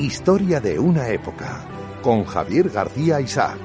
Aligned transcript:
Historia 0.00 0.60
de 0.62 0.78
una 0.78 1.08
época, 1.08 1.60
con 2.00 2.24
Javier 2.24 2.70
García 2.70 3.20
Isaac. 3.20 3.58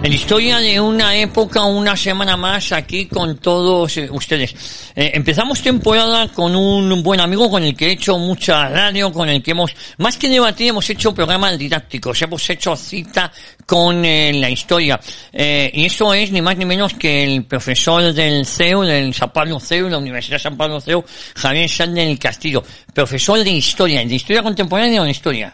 En 0.00 0.12
historia 0.12 0.58
de 0.58 0.80
una 0.80 1.16
época, 1.16 1.64
una 1.64 1.96
semana 1.96 2.36
más 2.36 2.70
aquí 2.70 3.06
con 3.06 3.36
todos 3.38 3.96
eh, 3.96 4.08
ustedes. 4.08 4.54
Eh, 4.94 5.10
empezamos 5.14 5.60
temporada 5.60 6.28
con 6.28 6.54
un 6.54 7.02
buen 7.02 7.20
amigo 7.20 7.50
con 7.50 7.64
el 7.64 7.74
que 7.74 7.88
he 7.88 7.92
hecho 7.92 8.16
mucha 8.16 8.68
radio, 8.68 9.12
con 9.12 9.28
el 9.28 9.42
que 9.42 9.50
hemos, 9.50 9.74
más 9.98 10.16
que 10.16 10.28
debatir, 10.28 10.68
hemos 10.68 10.88
hecho 10.88 11.12
programas 11.12 11.58
didácticos, 11.58 12.22
hemos 12.22 12.48
hecho 12.48 12.76
cita 12.76 13.32
con 13.66 14.04
eh, 14.04 14.32
la 14.34 14.48
historia. 14.48 15.00
y 15.32 15.84
eso 15.84 16.14
es 16.14 16.30
ni 16.30 16.40
más 16.42 16.56
ni 16.56 16.64
menos 16.64 16.94
que 16.94 17.24
el 17.24 17.44
profesor 17.44 18.12
del 18.14 18.46
CEU, 18.46 18.82
del 18.82 19.12
San 19.12 19.32
Pablo 19.32 19.58
CEU, 19.58 19.88
la 19.88 19.98
Universidad 19.98 20.38
San 20.38 20.56
Pablo 20.56 20.80
CEU, 20.80 21.04
Javier 21.34 21.68
Sánchez 21.68 22.06
del 22.06 22.18
Castillo. 22.20 22.62
Profesor 22.94 23.42
de 23.42 23.50
historia, 23.50 24.04
¿de 24.04 24.14
historia 24.14 24.44
contemporánea 24.44 25.02
o 25.02 25.04
de 25.04 25.10
historia? 25.10 25.52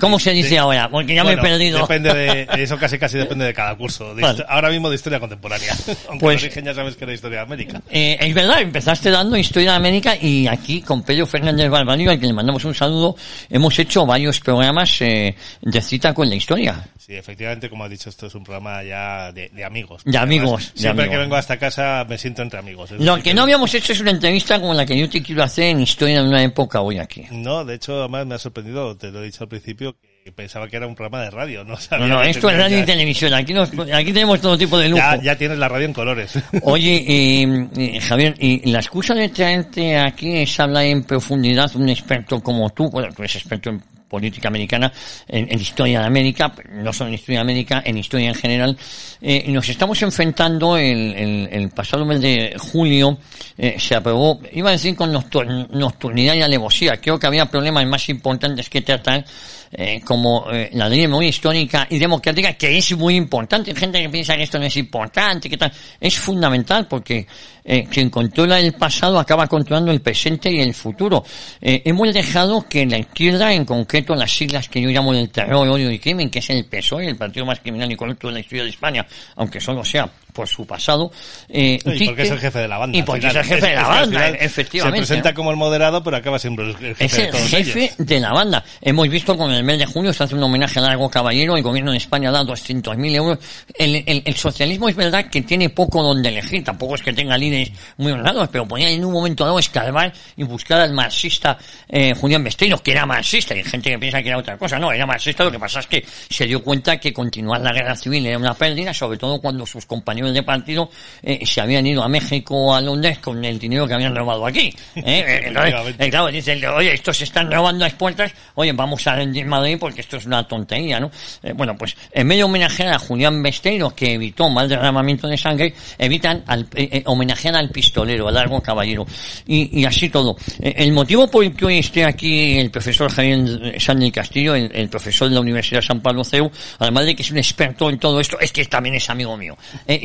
¿Cómo 0.00 0.18
se 0.18 0.32
dice 0.32 0.58
ahora? 0.58 0.88
Porque 0.88 1.14
ya 1.14 1.24
me 1.24 1.34
he 1.34 1.36
perdido. 1.36 1.80
Depende 1.80 2.14
de, 2.14 2.48
eso 2.62 2.78
casi 2.78 2.98
casi 2.98 3.18
depende 3.18 3.44
de 3.44 3.54
cada 3.54 3.76
curso. 3.76 4.14
Ahora 4.48 4.70
mismo 4.70 4.88
de 4.88 4.96
historia 4.96 5.20
contemporánea. 5.20 5.72
Aunque 6.08 6.24
pues, 6.24 6.42
origen 6.42 6.64
ya 6.64 6.74
sabes 6.74 6.96
que 6.96 7.04
era 7.04 7.12
historia 7.12 7.38
de 7.38 7.44
América. 7.44 7.82
Eh, 7.90 8.16
es 8.20 8.34
verdad, 8.34 8.60
empezaste 8.62 9.10
dando 9.10 9.36
historia 9.36 9.72
de 9.72 9.76
América 9.76 10.16
y 10.16 10.46
aquí 10.46 10.80
con 10.80 11.02
Pedro 11.02 11.26
Fernández 11.26 11.68
Barbario, 11.70 12.10
al 12.10 12.18
que 12.18 12.26
le 12.26 12.32
mandamos 12.32 12.64
un 12.64 12.74
saludo, 12.74 13.16
hemos 13.48 13.78
hecho 13.78 14.06
varios 14.06 14.40
programas 14.40 15.00
eh, 15.02 15.36
de 15.60 15.80
cita 15.80 16.14
con 16.14 16.28
la 16.28 16.34
historia. 16.34 16.82
Sí, 17.10 17.16
efectivamente, 17.16 17.68
como 17.68 17.82
has 17.82 17.90
dicho, 17.90 18.08
esto 18.08 18.26
es 18.26 18.34
un 18.36 18.44
programa 18.44 18.84
ya 18.84 19.32
de, 19.32 19.50
amigos. 19.64 20.02
De 20.04 20.16
amigos. 20.16 20.72
siempre 20.74 21.10
que 21.10 21.16
vengo 21.16 21.34
a 21.34 21.40
esta 21.40 21.58
casa 21.58 22.06
me 22.08 22.16
siento 22.16 22.42
entre 22.42 22.60
amigos. 22.60 22.92
Lo 22.92 23.20
que 23.20 23.34
no 23.34 23.42
habíamos 23.42 23.74
hecho 23.74 23.92
es 23.92 24.00
una 24.00 24.12
entrevista 24.12 24.60
como 24.60 24.74
la 24.74 24.86
que 24.86 24.96
yo 24.96 25.10
te 25.10 25.20
quiero 25.22 25.42
hacer 25.42 25.64
en 25.64 25.80
Historia 25.80 26.22
de 26.22 26.28
una 26.28 26.42
época 26.42 26.80
hoy 26.80 26.98
aquí. 26.98 27.26
No, 27.32 27.64
de 27.64 27.74
hecho, 27.74 27.98
además 27.98 28.26
me 28.26 28.34
ha 28.36 28.38
sorprendido, 28.38 28.96
te 28.96 29.10
lo 29.10 29.22
he 29.22 29.24
dicho 29.24 29.42
al 29.42 29.48
principio, 29.48 29.89
que 30.30 30.42
pensaba 30.42 30.68
que 30.68 30.76
era 30.76 30.86
un 30.86 30.94
programa 30.94 31.24
de 31.24 31.30
radio, 31.30 31.64
¿no? 31.64 31.76
no, 31.90 32.08
no, 32.08 32.22
esto 32.22 32.50
es 32.50 32.56
radio 32.56 32.78
y 32.78 32.84
televisión. 32.84 33.34
Aquí, 33.34 33.54
aquí 33.92 34.12
tenemos 34.12 34.40
todo 34.40 34.56
tipo 34.56 34.78
de 34.78 34.88
lujo. 34.88 35.02
Ya, 35.22 35.36
tienes 35.36 35.58
la 35.58 35.68
radio 35.68 35.86
en 35.86 35.92
colores. 35.92 36.32
Oye, 36.62 37.04
eh, 37.06 38.00
Javier, 38.00 38.34
y 38.38 38.70
la 38.70 38.78
excusa 38.78 39.14
de 39.14 39.28
traerte 39.28 39.98
aquí 39.98 40.38
es 40.38 40.60
hablar 40.60 40.84
en 40.84 41.02
profundidad 41.04 41.70
un 41.74 41.88
experto 41.88 42.40
como 42.40 42.70
tú, 42.70 42.88
bueno, 42.90 43.08
tú 43.14 43.22
eres 43.22 43.36
experto 43.36 43.70
en 43.70 43.82
política 44.08 44.48
americana, 44.48 44.92
en, 45.28 45.58
historia 45.58 46.00
de 46.00 46.06
América, 46.06 46.52
no 46.72 46.92
solo 46.92 47.08
en 47.08 47.14
historia 47.14 47.38
de 47.38 47.42
América, 47.42 47.82
en 47.84 47.96
historia 47.96 48.28
en 48.28 48.34
general. 48.34 48.76
Eh, 49.22 49.44
nos 49.48 49.68
estamos 49.68 50.02
enfrentando 50.02 50.76
el, 50.76 51.48
el, 51.50 51.70
pasado 51.70 52.04
mes 52.04 52.20
de 52.20 52.56
julio, 52.58 53.18
eh, 53.56 53.76
se 53.78 53.94
aprobó, 53.94 54.40
iba 54.52 54.70
a 54.70 54.72
decir 54.72 54.96
con 54.96 55.12
nocturnidad 55.12 56.34
y 56.34 56.42
alevosía, 56.42 57.00
creo 57.00 57.20
que 57.20 57.26
había 57.28 57.46
problemas 57.46 57.86
más 57.86 58.08
importantes 58.08 58.68
que 58.68 58.82
tratar 58.82 59.24
eh, 59.72 60.00
como 60.04 60.50
eh, 60.50 60.70
la 60.72 60.88
de 60.88 60.96
memoria 60.96 61.28
histórica 61.28 61.86
y 61.88 61.98
democrática, 61.98 62.54
que 62.54 62.76
es 62.76 62.96
muy 62.96 63.16
importante. 63.16 63.70
Hay 63.70 63.76
gente 63.76 64.02
que 64.02 64.08
piensa 64.08 64.36
que 64.36 64.42
esto 64.42 64.58
no 64.58 64.64
es 64.64 64.76
importante, 64.76 65.48
que 65.48 65.56
tal. 65.56 65.72
Es 66.00 66.18
fundamental 66.18 66.86
porque 66.88 67.26
eh, 67.64 67.86
quien 67.90 68.10
controla 68.10 68.58
el 68.58 68.72
pasado 68.72 69.18
acaba 69.18 69.46
controlando 69.46 69.92
el 69.92 70.00
presente 70.00 70.50
y 70.50 70.60
el 70.60 70.74
futuro. 70.74 71.24
Eh, 71.60 71.82
hemos 71.84 72.12
dejado 72.12 72.66
que 72.68 72.86
la 72.86 72.98
izquierda, 72.98 73.52
en 73.52 73.64
concreto 73.64 74.14
las 74.14 74.32
siglas 74.32 74.68
que 74.68 74.80
yo 74.80 74.90
llamo 74.90 75.12
del 75.12 75.30
terror, 75.30 75.68
odio 75.68 75.90
y 75.90 75.98
crimen, 75.98 76.30
que 76.30 76.40
es 76.40 76.50
el 76.50 76.64
PSOE, 76.64 77.08
el 77.08 77.16
partido 77.16 77.46
más 77.46 77.60
criminal 77.60 77.90
y 77.92 77.96
corrupto 77.96 78.28
de 78.28 78.34
la 78.34 78.40
historia 78.40 78.64
de 78.64 78.70
España, 78.70 79.06
aunque 79.36 79.60
solo 79.60 79.84
sea 79.84 80.10
por 80.32 80.48
su 80.48 80.66
pasado. 80.66 81.10
Eh, 81.48 81.78
y 81.84 82.06
porque 82.06 82.22
es 82.22 82.30
el 82.30 82.38
jefe 82.38 82.58
de 82.60 82.68
la 82.68 82.78
banda. 82.78 82.98
Y 82.98 83.02
porque 83.02 83.26
es 83.26 83.34
el 83.34 83.44
jefe 83.44 83.66
de 83.66 83.74
la 83.74 83.88
banda, 83.88 84.28
efectivamente. 84.30 85.00
Se 85.00 85.08
presenta 85.08 85.34
como 85.34 85.50
el 85.50 85.56
moderado, 85.56 86.02
pero 86.02 86.16
acaba 86.16 86.38
siendo 86.38 86.62
el 86.62 86.76
jefe 86.76 87.04
es 87.04 87.18
el 87.18 87.64
jefe 87.64 87.92
de 87.98 88.20
la 88.20 88.32
banda. 88.32 88.64
Hemos 88.80 89.08
visto 89.08 89.36
con 89.36 89.52
el 89.52 89.59
mes 89.64 89.78
de 89.78 89.86
junio 89.86 90.12
se 90.12 90.24
hace 90.24 90.34
un 90.34 90.42
homenaje 90.42 90.78
a 90.78 90.82
Largo 90.82 91.08
Caballero, 91.10 91.56
el 91.56 91.62
gobierno 91.62 91.92
de 91.92 91.98
España 91.98 92.30
da 92.30 92.42
200.000 92.42 93.14
euros. 93.14 93.38
El, 93.74 93.96
el, 94.06 94.22
el, 94.24 94.36
socialismo 94.36 94.88
es 94.88 94.96
verdad 94.96 95.26
que 95.30 95.42
tiene 95.42 95.70
poco 95.70 96.02
donde 96.02 96.28
elegir, 96.28 96.64
tampoco 96.64 96.94
es 96.94 97.02
que 97.02 97.12
tenga 97.12 97.36
líderes 97.36 97.72
muy 97.96 98.12
honrados, 98.12 98.48
pero 98.50 98.66
ponía 98.66 98.88
en 98.88 99.04
un 99.04 99.12
momento 99.12 99.44
dado 99.44 99.58
escarbar 99.58 100.12
y 100.36 100.44
buscar 100.44 100.80
al 100.80 100.92
marxista 100.92 101.58
eh, 101.88 102.14
Julián 102.14 102.44
Besteiro, 102.44 102.78
que 102.82 102.92
era 102.92 103.06
marxista, 103.06 103.54
y 103.54 103.58
hay 103.58 103.64
gente 103.64 103.90
que 103.90 103.98
piensa 103.98 104.22
que 104.22 104.28
era 104.28 104.38
otra 104.38 104.56
cosa, 104.56 104.78
no, 104.78 104.92
era 104.92 105.06
marxista, 105.06 105.44
lo 105.44 105.50
que 105.50 105.58
pasa 105.58 105.80
es 105.80 105.86
que 105.86 106.04
se 106.28 106.46
dio 106.46 106.62
cuenta 106.62 106.98
que 106.98 107.12
continuar 107.12 107.60
la 107.60 107.72
guerra 107.72 107.96
civil 107.96 108.26
era 108.26 108.38
una 108.38 108.54
pérdida, 108.54 108.94
sobre 108.94 109.18
todo 109.18 109.40
cuando 109.40 109.66
sus 109.66 109.86
compañeros 109.86 110.34
de 110.34 110.42
partido 110.42 110.90
eh, 111.22 111.44
se 111.44 111.60
habían 111.60 111.86
ido 111.86 112.02
a 112.02 112.08
México 112.08 112.54
o 112.56 112.74
a 112.74 112.80
Londres 112.80 113.18
con 113.18 113.44
el 113.44 113.58
dinero 113.58 113.86
que 113.86 113.94
habían 113.94 114.14
robado 114.14 114.46
aquí. 114.46 114.74
¿eh? 114.96 115.42
Entonces, 115.46 115.94
eh, 115.98 116.10
claro, 116.10 116.28
dicen, 116.28 116.64
oye, 116.66 116.94
estos 116.94 117.16
se 117.16 117.24
están 117.24 117.50
robando 117.50 117.84
las 117.84 117.94
puertas, 117.94 118.32
oye, 118.54 118.72
vamos 118.72 119.06
a 119.06 119.16
rendir 119.16 119.46
Madrid 119.50 119.76
porque 119.78 120.00
esto 120.00 120.16
es 120.16 120.26
una 120.26 120.46
tontería, 120.46 121.00
¿no? 121.00 121.10
bueno, 121.54 121.76
pues 121.76 121.96
en 122.12 122.26
medio 122.26 122.40
de 122.40 122.50
homenajear 122.50 122.94
a 122.94 122.98
Julián 122.98 123.42
Besteiro, 123.42 123.90
que 123.90 124.14
evitó 124.14 124.48
mal 124.48 124.68
derramamiento 124.68 125.26
de 125.28 125.36
sangre, 125.36 125.74
evitan 125.98 126.42
al, 126.46 126.66
homenajean 127.04 127.56
al 127.56 127.70
pistolero, 127.70 128.28
al 128.28 128.34
largo 128.34 128.60
caballero. 128.60 129.06
Y, 129.46 129.80
y 129.80 129.84
así 129.84 130.08
todo. 130.08 130.36
el 130.60 130.92
motivo 130.92 131.28
por 131.30 131.44
el 131.44 131.54
que 131.54 131.66
hoy 131.66 131.78
esté 131.78 132.04
aquí 132.04 132.58
el 132.58 132.70
profesor 132.70 133.10
Javier 133.10 133.80
Sánchez 133.80 134.12
Castillo, 134.12 134.54
el, 134.54 134.88
profesor 134.88 135.28
de 135.28 135.34
la 135.34 135.40
Universidad 135.40 135.82
San 135.82 136.00
Pablo 136.00 136.24
CEU, 136.24 136.50
además 136.78 137.06
de 137.06 137.14
que 137.16 137.22
es 137.22 137.30
un 137.30 137.38
experto 137.38 137.90
en 137.90 137.98
todo 137.98 138.20
esto, 138.20 138.38
es 138.40 138.52
que 138.52 138.64
también 138.64 138.94
es 138.94 139.10
amigo 139.10 139.36
mío 139.36 139.56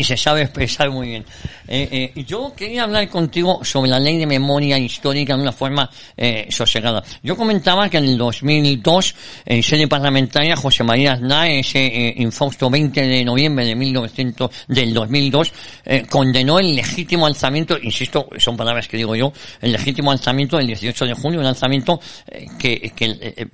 se 0.05 0.15
sabe 0.15 0.43
expresar 0.43 0.89
muy 0.89 1.07
bien. 1.07 1.25
Eh, 1.67 2.11
eh, 2.15 2.23
yo 2.23 2.53
quería 2.55 2.83
hablar 2.83 3.09
contigo 3.09 3.65
sobre 3.65 3.89
la 3.89 3.99
ley 3.99 4.17
de 4.17 4.27
memoria 4.27 4.77
histórica 4.77 5.35
de 5.35 5.41
una 5.41 5.51
forma 5.51 5.89
eh, 6.15 6.47
sosegada. 6.49 7.03
Yo 7.23 7.35
comentaba 7.35 7.89
que 7.89 7.97
en 7.97 8.05
el 8.05 8.17
2002, 8.17 9.15
en 9.45 9.63
sede 9.63 9.87
parlamentaria, 9.87 10.55
José 10.55 10.83
María 10.83 11.13
Aznar, 11.13 11.49
ese 11.49 11.85
eh, 11.85 12.13
infausto 12.17 12.69
20 12.69 13.01
de 13.01 13.25
noviembre 13.25 13.65
de 13.65 13.75
1900, 13.75 14.49
del 14.67 14.93
2002, 14.93 15.53
eh, 15.85 16.05
condenó 16.09 16.59
el 16.59 16.75
legítimo 16.75 17.25
alzamiento, 17.25 17.77
insisto, 17.81 18.27
son 18.37 18.55
palabras 18.55 18.87
que 18.87 18.97
digo 18.97 19.15
yo, 19.15 19.31
el 19.61 19.71
legítimo 19.71 20.11
alzamiento 20.11 20.57
del 20.57 20.67
18 20.67 21.05
de 21.05 21.13
junio, 21.13 21.39
un 21.39 21.45
alzamiento 21.45 21.99
eh, 22.27 22.45
que, 22.57 22.91
que 22.95 23.47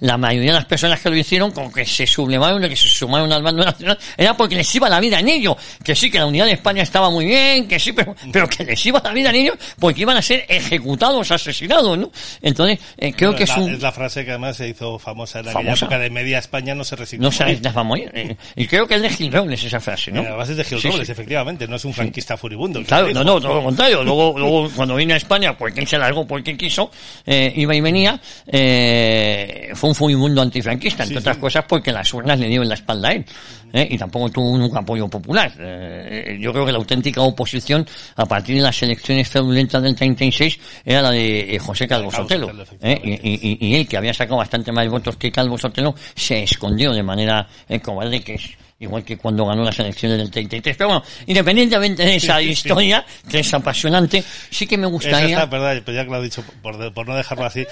la 0.00 0.16
mayoría 0.16 0.52
de 0.52 0.58
las 0.58 0.66
personas 0.66 1.00
que 1.00 1.10
lo 1.10 1.16
hicieron, 1.16 1.50
como 1.50 1.72
que 1.72 1.84
se 1.84 2.06
sublevaron, 2.06 2.62
que 2.68 2.76
se 2.76 2.88
sumaron 2.88 3.32
al 3.32 3.42
bando 3.42 3.64
nacional, 3.64 3.98
era 4.16 4.36
porque 4.36 4.54
les 4.54 4.74
iba 4.74 4.88
la 4.88 5.00
vida 5.00 5.20
en 5.20 5.28
ello 5.28 5.56
que 5.82 5.94
sí, 5.94 6.10
que 6.10 6.18
la 6.18 6.26
unidad 6.26 6.46
de 6.46 6.52
España 6.52 6.82
estaba 6.82 7.10
muy 7.10 7.26
bien, 7.26 7.68
que 7.68 7.78
sí, 7.78 7.92
pero, 7.92 8.14
pero 8.32 8.48
que 8.48 8.64
les 8.64 8.84
iba 8.86 9.00
la 9.02 9.12
vida 9.12 9.30
a 9.30 9.32
niños 9.32 9.56
porque 9.78 10.02
iban 10.02 10.16
a 10.16 10.22
ser 10.22 10.44
ejecutados, 10.48 11.30
asesinados, 11.30 11.98
¿no? 11.98 12.10
Entonces, 12.42 12.78
eh, 12.96 13.12
creo 13.12 13.34
que 13.34 13.44
es, 13.44 13.56
un... 13.56 13.70
es 13.70 13.80
la 13.80 13.92
frase 13.92 14.24
que 14.24 14.30
además 14.30 14.56
se 14.56 14.68
hizo 14.68 14.98
famosa 15.08 15.40
en 15.40 15.46
la 15.46 15.74
época 15.74 15.98
de 15.98 16.10
media 16.10 16.38
España 16.38 16.74
no 16.74 16.84
se 16.84 16.96
resignó 16.96 17.24
No 17.24 17.32
se 17.32 17.44
a 17.44 17.82
morir. 17.82 18.10
Eh, 18.14 18.36
y 18.56 18.66
creo 18.66 18.86
que 18.86 18.96
es 18.96 19.02
de 19.02 19.10
Gil 19.10 19.32
Robles 19.32 19.62
esa 19.64 19.80
frase, 19.80 20.12
¿no? 20.12 20.20
Además 20.20 20.48
es 20.50 20.56
de 20.56 20.64
Gil 20.64 20.82
Robles, 20.82 21.08
efectivamente, 21.08 21.66
no 21.66 21.76
es 21.76 21.84
un 21.84 21.94
franquista 21.94 22.36
furibundo. 22.36 22.82
Claro, 22.82 23.10
no, 23.12 23.24
no, 23.24 23.40
todo 23.40 23.54
lo 23.54 23.64
contrario. 23.64 24.02
Luego, 24.04 24.38
luego 24.38 24.70
cuando 24.74 24.94
vino 24.96 25.14
a 25.14 25.16
España, 25.16 25.56
porque 25.56 25.80
él 25.80 25.86
se 25.86 25.98
largó 25.98 26.26
porque 26.26 26.56
quiso, 26.56 26.90
eh, 27.26 27.52
iba 27.56 27.74
y 27.74 27.80
venía, 27.80 28.20
eh, 28.46 29.70
fue 29.74 29.90
un 29.90 29.94
furibundo 29.94 30.42
antifranquista, 30.42 31.04
entre 31.04 31.18
otras 31.18 31.38
cosas 31.38 31.64
porque 31.66 31.92
las 31.92 32.12
urnas 32.12 32.38
le 32.38 32.48
dieron 32.48 32.68
la 32.68 32.74
espalda 32.74 33.08
a 33.08 33.12
él. 33.12 33.24
¿Eh? 33.72 33.88
y 33.90 33.98
tampoco 33.98 34.30
tuvo 34.30 34.56
nunca 34.58 34.80
apoyo 34.80 35.08
popular. 35.08 35.52
Eh, 35.58 36.38
yo 36.40 36.52
creo 36.52 36.66
que 36.66 36.72
la 36.72 36.78
auténtica 36.78 37.20
oposición 37.22 37.86
a 38.16 38.26
partir 38.26 38.56
de 38.56 38.62
las 38.62 38.82
elecciones 38.82 39.28
fraudulentas 39.28 39.82
del 39.82 39.94
36 39.94 40.58
era 40.84 41.02
la 41.02 41.10
de 41.10 41.54
eh, 41.54 41.58
José 41.58 41.86
Calvo 41.86 42.10
Sotelo. 42.10 42.50
Y, 42.82 43.66
y, 43.66 43.74
él, 43.74 43.88
que 43.88 43.96
había 43.96 44.14
sacado 44.14 44.38
bastante 44.38 44.72
más 44.72 44.88
votos 44.88 45.16
que 45.16 45.30
Calvo 45.30 45.58
Sotelo, 45.58 45.94
se 46.14 46.42
escondió 46.42 46.92
de 46.92 47.02
manera 47.02 47.46
cobarde 47.82 48.20
que 48.20 48.34
es 48.34 48.50
igual 48.80 49.04
que 49.04 49.16
cuando 49.16 49.44
ganó 49.46 49.64
las 49.64 49.78
elecciones 49.78 50.18
del 50.18 50.30
33. 50.30 50.76
Pero 50.76 50.88
bueno, 50.88 51.04
independientemente 51.26 52.04
de 52.04 52.16
esa 52.16 52.40
historia, 52.40 53.04
que 53.28 53.40
es 53.40 53.54
apasionante, 53.54 54.22
sí 54.50 54.66
que 54.66 54.78
me 54.78 54.86
gustaría... 54.86 55.18
Eso 55.18 55.28
está, 55.28 55.46
verdad, 55.46 55.82
ya 55.84 56.04
que 56.04 56.10
lo 56.10 56.18
he 56.18 56.22
dicho, 56.22 56.44
por, 56.62 56.92
por 56.92 57.08
no 57.08 57.16
dejarlo 57.16 57.44
así, 57.44 57.66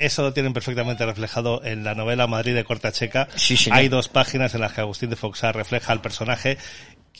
eso 0.00 0.22
lo 0.22 0.32
tienen 0.32 0.52
perfectamente 0.52 1.06
reflejado 1.06 1.62
en 1.64 1.84
la 1.84 1.94
novela 1.94 2.26
Madrid 2.26 2.54
de 2.54 2.64
Corta 2.64 2.90
Checa. 2.90 3.28
Hay 3.70 3.88
dos 3.88 4.08
páginas 4.08 4.54
en 4.54 4.62
las 4.62 4.72
que 4.72 4.80
Agustín 4.80 5.10
de 5.10 5.16
Foxá 5.16 5.52
refleja 5.52 5.92
al 5.92 6.00
personaje 6.00 6.58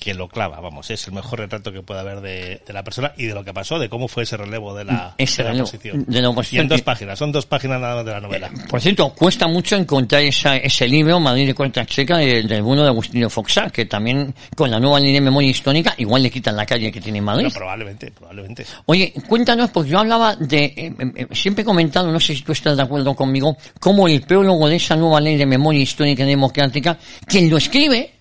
que 0.01 0.15
lo 0.15 0.29
clava, 0.29 0.59
vamos, 0.61 0.91
es 0.91 1.07
el 1.07 1.13
mejor 1.13 1.41
retrato 1.41 1.71
que 1.71 1.83
puede 1.83 2.01
haber 2.01 2.23
de, 2.23 2.63
la 2.73 2.83
persona 2.83 3.13
y 3.19 3.27
de 3.27 3.35
lo 3.35 3.45
que 3.45 3.53
pasó, 3.53 3.79
de 3.79 3.91
cómo 3.91 4.09
fue 4.09 4.23
ese 4.23 4.39
relevo 4.39 4.75
de 4.75 4.87
la, 4.87 5.15
ese 5.19 5.45
de 5.45 5.53
la 5.53 5.63
oposición. 5.63 6.05
De 6.09 6.23
la 6.23 6.31
oposición. 6.31 6.63
Y 6.63 6.63
en 6.63 6.69
dos 6.69 6.81
páginas, 6.83 7.19
son 7.19 7.31
dos 7.31 7.45
páginas 7.45 7.79
nada 7.81 7.97
más 7.97 8.07
de 8.07 8.11
la 8.13 8.21
novela. 8.21 8.47
Eh, 8.47 8.67
por 8.69 8.81
cierto, 8.81 9.11
cuesta 9.11 9.47
mucho 9.47 9.77
encontrar 9.77 10.23
esa, 10.23 10.57
ese 10.57 10.89
libro, 10.89 11.21
Madrid 11.21 11.49
de 11.49 11.55
Cuarta 11.55 11.85
Checa, 11.85 12.17
del 12.17 12.63
bueno 12.63 12.83
de 12.83 12.89
Agustín 12.89 13.29
Foxá, 13.29 13.69
que 13.69 13.85
también 13.85 14.35
con 14.57 14.71
la 14.71 14.81
nueva 14.81 14.99
ley 14.99 15.13
de 15.13 15.21
memoria 15.21 15.51
histórica, 15.51 15.95
igual 15.99 16.23
le 16.23 16.31
quitan 16.31 16.57
la 16.57 16.65
calle 16.65 16.91
que 16.91 17.01
tiene 17.03 17.21
Madrid. 17.21 17.49
probablemente, 17.53 18.11
probablemente. 18.11 18.65
Oye, 18.87 19.13
cuéntanos, 19.29 19.69
porque 19.71 19.91
yo 19.91 19.99
hablaba 19.99 20.35
de, 20.35 20.65
eh, 20.65 20.95
eh, 21.15 21.27
siempre 21.33 21.61
he 21.61 21.65
comentado, 21.67 22.11
no 22.11 22.21
sé 22.21 22.35
si 22.35 22.41
tú 22.41 22.53
estás 22.53 22.75
de 22.75 22.83
acuerdo 22.83 23.15
conmigo, 23.15 23.55
cómo 23.79 24.09
el 24.09 24.23
prólogo 24.23 24.67
de 24.67 24.77
esa 24.77 24.97
nueva 24.97 25.21
ley 25.21 25.37
de 25.37 25.45
memoria 25.45 25.83
histórica 25.83 26.23
y 26.23 26.27
democrática, 26.27 26.99
quien 27.27 27.51
lo 27.51 27.59
escribe 27.59 28.20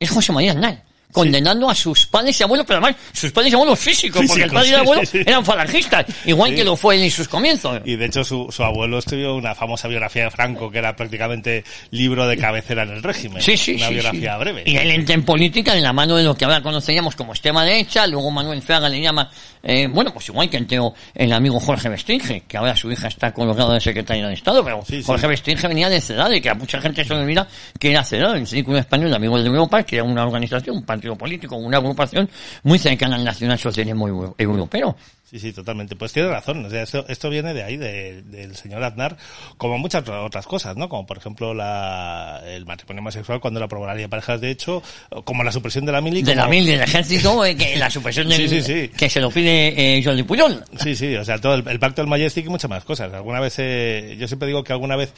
es 0.00 0.10
José 0.10 0.32
María 0.32 0.52
Aznar 0.52 0.82
condenando 1.12 1.68
a 1.68 1.74
sus 1.74 2.06
padres 2.06 2.38
y 2.40 2.42
abuelos, 2.42 2.66
pero 2.66 2.78
además 2.78 3.00
sus 3.12 3.32
padres 3.32 3.52
y 3.52 3.54
abuelos 3.54 3.78
físicos, 3.78 4.24
porque 4.26 4.44
el 4.44 4.50
padre 4.50 4.68
y 4.68 4.72
el 4.72 4.80
abuelo 4.80 5.02
eran 5.12 5.44
falangistas, 5.44 6.06
igual 6.24 6.54
que 6.54 6.64
lo 6.64 6.76
fue 6.76 7.02
en 7.02 7.10
sus 7.10 7.28
comienzos. 7.28 7.80
Y 7.84 7.96
de 7.96 8.06
hecho 8.06 8.24
su, 8.24 8.46
su 8.50 8.62
abuelo 8.62 8.98
escribió 8.98 9.34
una 9.34 9.54
famosa 9.54 9.88
biografía 9.88 10.24
de 10.24 10.30
Franco, 10.30 10.70
que 10.70 10.78
era 10.78 10.94
prácticamente 10.94 11.64
libro 11.90 12.26
de 12.26 12.36
cabecera 12.36 12.82
en 12.82 12.90
el 12.90 13.02
régimen. 13.02 13.42
Sí, 13.42 13.56
sí, 13.56 13.74
una 13.74 13.90
biografía 13.90 14.36
breve. 14.36 14.62
Y 14.66 14.76
él 14.76 14.90
entra 14.90 15.14
en 15.14 15.24
política 15.24 15.76
en 15.76 15.82
la 15.82 15.92
mano 15.92 16.16
de 16.16 16.24
lo 16.24 16.34
que 16.34 16.44
ahora 16.44 16.62
conoceríamos 16.62 17.16
como 17.16 17.32
extrema 17.32 17.64
derecha, 17.64 18.06
luego 18.06 18.30
Manuel 18.30 18.62
Fraga 18.62 18.88
le 18.88 19.00
llama, 19.00 19.30
eh, 19.62 19.86
bueno, 19.88 20.12
pues 20.12 20.28
igual 20.28 20.48
que 20.48 20.56
entró 20.56 20.94
el 21.14 21.32
amigo 21.32 21.58
Jorge 21.60 21.88
Bestringe, 21.88 22.42
que 22.46 22.56
ahora 22.56 22.76
su 22.76 22.90
hija 22.90 23.08
está 23.08 23.32
colocada 23.32 23.74
de 23.74 23.80
secretaria 23.80 24.26
de 24.26 24.34
Estado, 24.34 24.64
pero 24.64 24.82
Jorge 25.04 25.26
Bestringe 25.26 25.66
venía 25.68 25.88
de 25.88 26.00
CEDADE, 26.00 26.40
que 26.40 26.50
a 26.50 26.54
mucha 26.54 26.80
gente 26.80 27.04
se 27.04 27.14
le 27.14 27.20
olvida 27.20 27.46
que 27.78 27.90
era 27.90 28.04
CEDADE, 28.04 28.38
el 28.38 28.46
Círculo 28.46 28.78
Español 28.78 29.10
de 29.10 29.16
Amigos 29.16 29.42
de 29.42 29.48
Europa, 29.48 29.82
que 29.82 29.96
era 29.96 30.04
una 30.04 30.24
organización, 30.24 30.76
un 30.76 30.84
partido 31.00 31.16
político, 31.16 31.56
una 31.56 31.78
agrupación 31.78 32.28
muy 32.62 32.78
cercana 32.78 33.16
al 33.16 33.24
nacionalsocialismo 33.24 34.34
europeo. 34.36 34.96
Sí, 35.30 35.38
sí, 35.38 35.52
totalmente. 35.52 35.94
Pues 35.94 36.12
tiene 36.12 36.28
razón. 36.28 36.64
O 36.66 36.70
sea, 36.70 36.82
esto, 36.82 37.04
esto 37.08 37.30
viene 37.30 37.54
de 37.54 37.62
ahí, 37.62 37.76
del 37.76 38.56
señor 38.56 38.82
Aznar, 38.82 39.16
como 39.56 39.78
muchas 39.78 40.06
otras 40.08 40.44
cosas, 40.46 40.76
¿no? 40.76 40.88
Como 40.88 41.06
por 41.06 41.18
ejemplo 41.18 41.54
la, 41.54 42.42
el 42.44 42.66
matrimonio 42.66 43.00
homosexual 43.00 43.40
cuando 43.40 43.60
la 43.60 43.66
aprobará 43.66 43.94
de 43.94 44.08
parejas 44.08 44.40
de 44.40 44.50
hecho, 44.50 44.82
como 45.24 45.44
la 45.44 45.52
supresión 45.52 45.86
de 45.86 45.92
la 45.92 46.00
mili. 46.00 46.22
De 46.22 46.34
la 46.34 46.48
mili, 46.48 46.72
del 46.72 46.82
ejército, 46.82 47.44
eh, 47.44 47.56
que 47.56 47.76
la 47.76 47.88
supresión 47.88 48.28
del, 48.28 48.48
sí, 48.48 48.60
sí, 48.60 48.88
que 48.88 49.08
se 49.08 49.20
lo 49.20 49.30
pide 49.30 49.98
eh, 49.98 50.02
Jordi 50.04 50.24
Puyol. 50.24 50.64
Sí, 50.82 50.96
sí, 50.96 51.14
o 51.14 51.24
sea, 51.24 51.38
todo 51.38 51.54
el, 51.54 51.78
pacto 51.78 52.02
del 52.02 52.08
Majestic 52.10 52.46
y 52.46 52.48
muchas 52.48 52.68
más 52.68 52.84
cosas. 52.84 53.12
Alguna 53.14 53.40
vez, 53.40 53.54
eh, 53.58 54.16
yo 54.18 54.26
siempre 54.26 54.48
digo 54.48 54.64
que 54.64 54.72
alguna 54.72 54.96
vez 54.96 55.14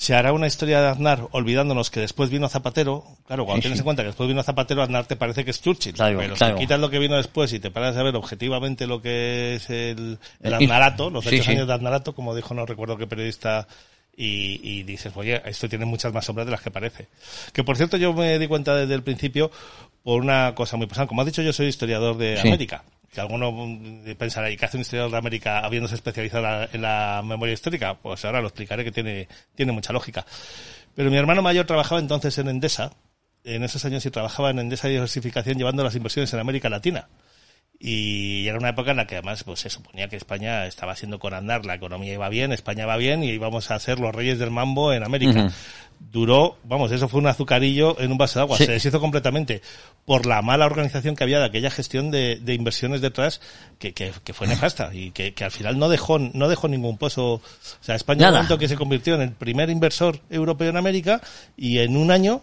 se 0.00 0.14
hará 0.14 0.32
una 0.32 0.46
historia 0.46 0.80
de 0.80 0.88
Aznar 0.88 1.28
olvidándonos 1.30 1.90
que 1.90 2.00
después 2.00 2.30
vino 2.30 2.48
Zapatero. 2.48 3.04
Claro, 3.26 3.44
cuando 3.44 3.60
tienes 3.60 3.80
en 3.80 3.84
cuenta 3.84 4.02
que 4.02 4.06
después 4.06 4.30
vino 4.30 4.42
Zapatero, 4.42 4.82
Aznar 4.82 5.04
te 5.04 5.14
parece 5.14 5.44
que 5.44 5.50
es 5.50 5.60
Churchill. 5.60 5.92
pero 5.94 6.36
si 6.36 6.54
quitas 6.54 6.80
lo 6.80 6.88
que 6.88 6.98
vino 6.98 7.18
después 7.18 7.52
y 7.52 7.60
te 7.60 7.70
paras 7.70 7.98
a 7.98 8.02
ver 8.02 8.16
objetivamente 8.16 8.86
lo 8.86 9.02
que 9.02 9.56
es 9.56 9.68
el, 9.68 10.18
el 10.40 10.54
Aznarato, 10.54 11.10
los 11.10 11.26
ocho 11.26 11.50
años 11.50 11.66
de 11.66 11.74
Aznarato, 11.74 12.14
como 12.14 12.34
dijo, 12.34 12.54
no 12.54 12.64
recuerdo 12.64 12.96
qué 12.96 13.06
periodista, 13.06 13.68
y, 14.22 14.60
y, 14.62 14.82
dices, 14.82 15.12
oye, 15.16 15.40
esto 15.46 15.68
tiene 15.68 15.86
muchas 15.86 16.12
más 16.12 16.26
sombras 16.26 16.46
de 16.46 16.52
las 16.52 16.60
que 16.60 16.70
parece. 16.70 17.08
Que 17.54 17.64
por 17.64 17.78
cierto, 17.78 17.96
yo 17.96 18.12
me 18.12 18.38
di 18.38 18.46
cuenta 18.46 18.76
desde 18.76 18.94
el 18.94 19.02
principio 19.02 19.50
por 20.02 20.20
una 20.20 20.54
cosa 20.54 20.76
muy 20.76 20.86
personal. 20.86 21.08
Como 21.08 21.22
has 21.22 21.26
dicho, 21.26 21.40
yo 21.40 21.52
soy 21.52 21.68
historiador 21.68 22.18
de 22.18 22.38
América 22.38 22.84
que 23.12 23.20
alguno 23.20 23.52
pensará, 24.16 24.50
¿y 24.50 24.56
qué 24.56 24.66
hace 24.66 24.76
un 24.76 24.82
historiador 24.82 25.10
de 25.10 25.18
América 25.18 25.60
habiéndose 25.60 25.96
especializado 25.96 26.68
en 26.72 26.82
la 26.82 27.22
memoria 27.24 27.54
histórica? 27.54 27.94
Pues 27.94 28.24
ahora 28.24 28.40
lo 28.40 28.48
explicaré 28.48 28.84
que 28.84 28.92
tiene, 28.92 29.26
tiene 29.54 29.72
mucha 29.72 29.92
lógica. 29.92 30.24
Pero 30.94 31.10
mi 31.10 31.16
hermano 31.16 31.42
mayor 31.42 31.66
trabajaba 31.66 32.00
entonces 32.00 32.38
en 32.38 32.48
Endesa, 32.48 32.92
en 33.42 33.64
esos 33.64 33.84
años 33.84 34.04
y 34.06 34.10
trabajaba 34.10 34.50
en 34.50 34.60
Endesa 34.60 34.86
Diversificación 34.86 35.58
llevando 35.58 35.82
las 35.82 35.96
inversiones 35.96 36.32
en 36.34 36.40
América 36.40 36.68
Latina. 36.68 37.08
Y 37.82 38.46
era 38.46 38.58
una 38.58 38.68
época 38.68 38.90
en 38.90 38.98
la 38.98 39.06
que 39.06 39.16
además 39.16 39.42
pues 39.42 39.60
se 39.60 39.70
suponía 39.70 40.06
que 40.08 40.16
España 40.16 40.66
estaba 40.66 40.94
siendo 40.94 41.18
con 41.18 41.32
andar, 41.32 41.64
la 41.64 41.74
economía 41.74 42.12
iba 42.12 42.28
bien, 42.28 42.52
España 42.52 42.84
va 42.84 42.98
bien 42.98 43.24
y 43.24 43.30
íbamos 43.30 43.70
a 43.70 43.78
ser 43.78 43.98
los 43.98 44.14
reyes 44.14 44.38
del 44.38 44.50
mambo 44.50 44.92
en 44.92 45.02
América. 45.02 45.50
Duró, 45.98 46.58
vamos, 46.64 46.92
eso 46.92 47.08
fue 47.08 47.20
un 47.20 47.26
azucarillo 47.26 47.98
en 47.98 48.12
un 48.12 48.18
vaso 48.18 48.38
de 48.38 48.42
agua, 48.42 48.58
se 48.58 48.70
deshizo 48.70 49.00
completamente 49.00 49.62
por 50.04 50.26
la 50.26 50.42
mala 50.42 50.66
organización 50.66 51.14
que 51.14 51.24
había 51.24 51.38
de 51.38 51.46
aquella 51.46 51.70
gestión 51.70 52.10
de, 52.10 52.36
de 52.36 52.54
inversiones 52.54 53.00
detrás 53.00 53.40
que, 53.78 53.92
que, 53.92 54.12
que, 54.24 54.32
fue 54.34 54.46
nefasta 54.46 54.94
y 54.94 55.10
que, 55.10 55.32
que, 55.32 55.44
al 55.44 55.50
final 55.50 55.78
no 55.78 55.88
dejó, 55.88 56.18
no 56.18 56.48
dejó 56.48 56.68
ningún 56.68 56.98
pozo. 56.98 57.34
O 57.34 57.42
sea, 57.80 57.94
España 57.94 58.30
momento 58.30 58.58
que 58.58 58.68
se 58.68 58.76
convirtió 58.76 59.14
en 59.14 59.22
el 59.22 59.32
primer 59.32 59.70
inversor 59.70 60.20
europeo 60.30 60.68
en 60.68 60.76
América 60.76 61.20
y 61.56 61.78
en 61.78 61.96
un 61.96 62.10
año 62.10 62.42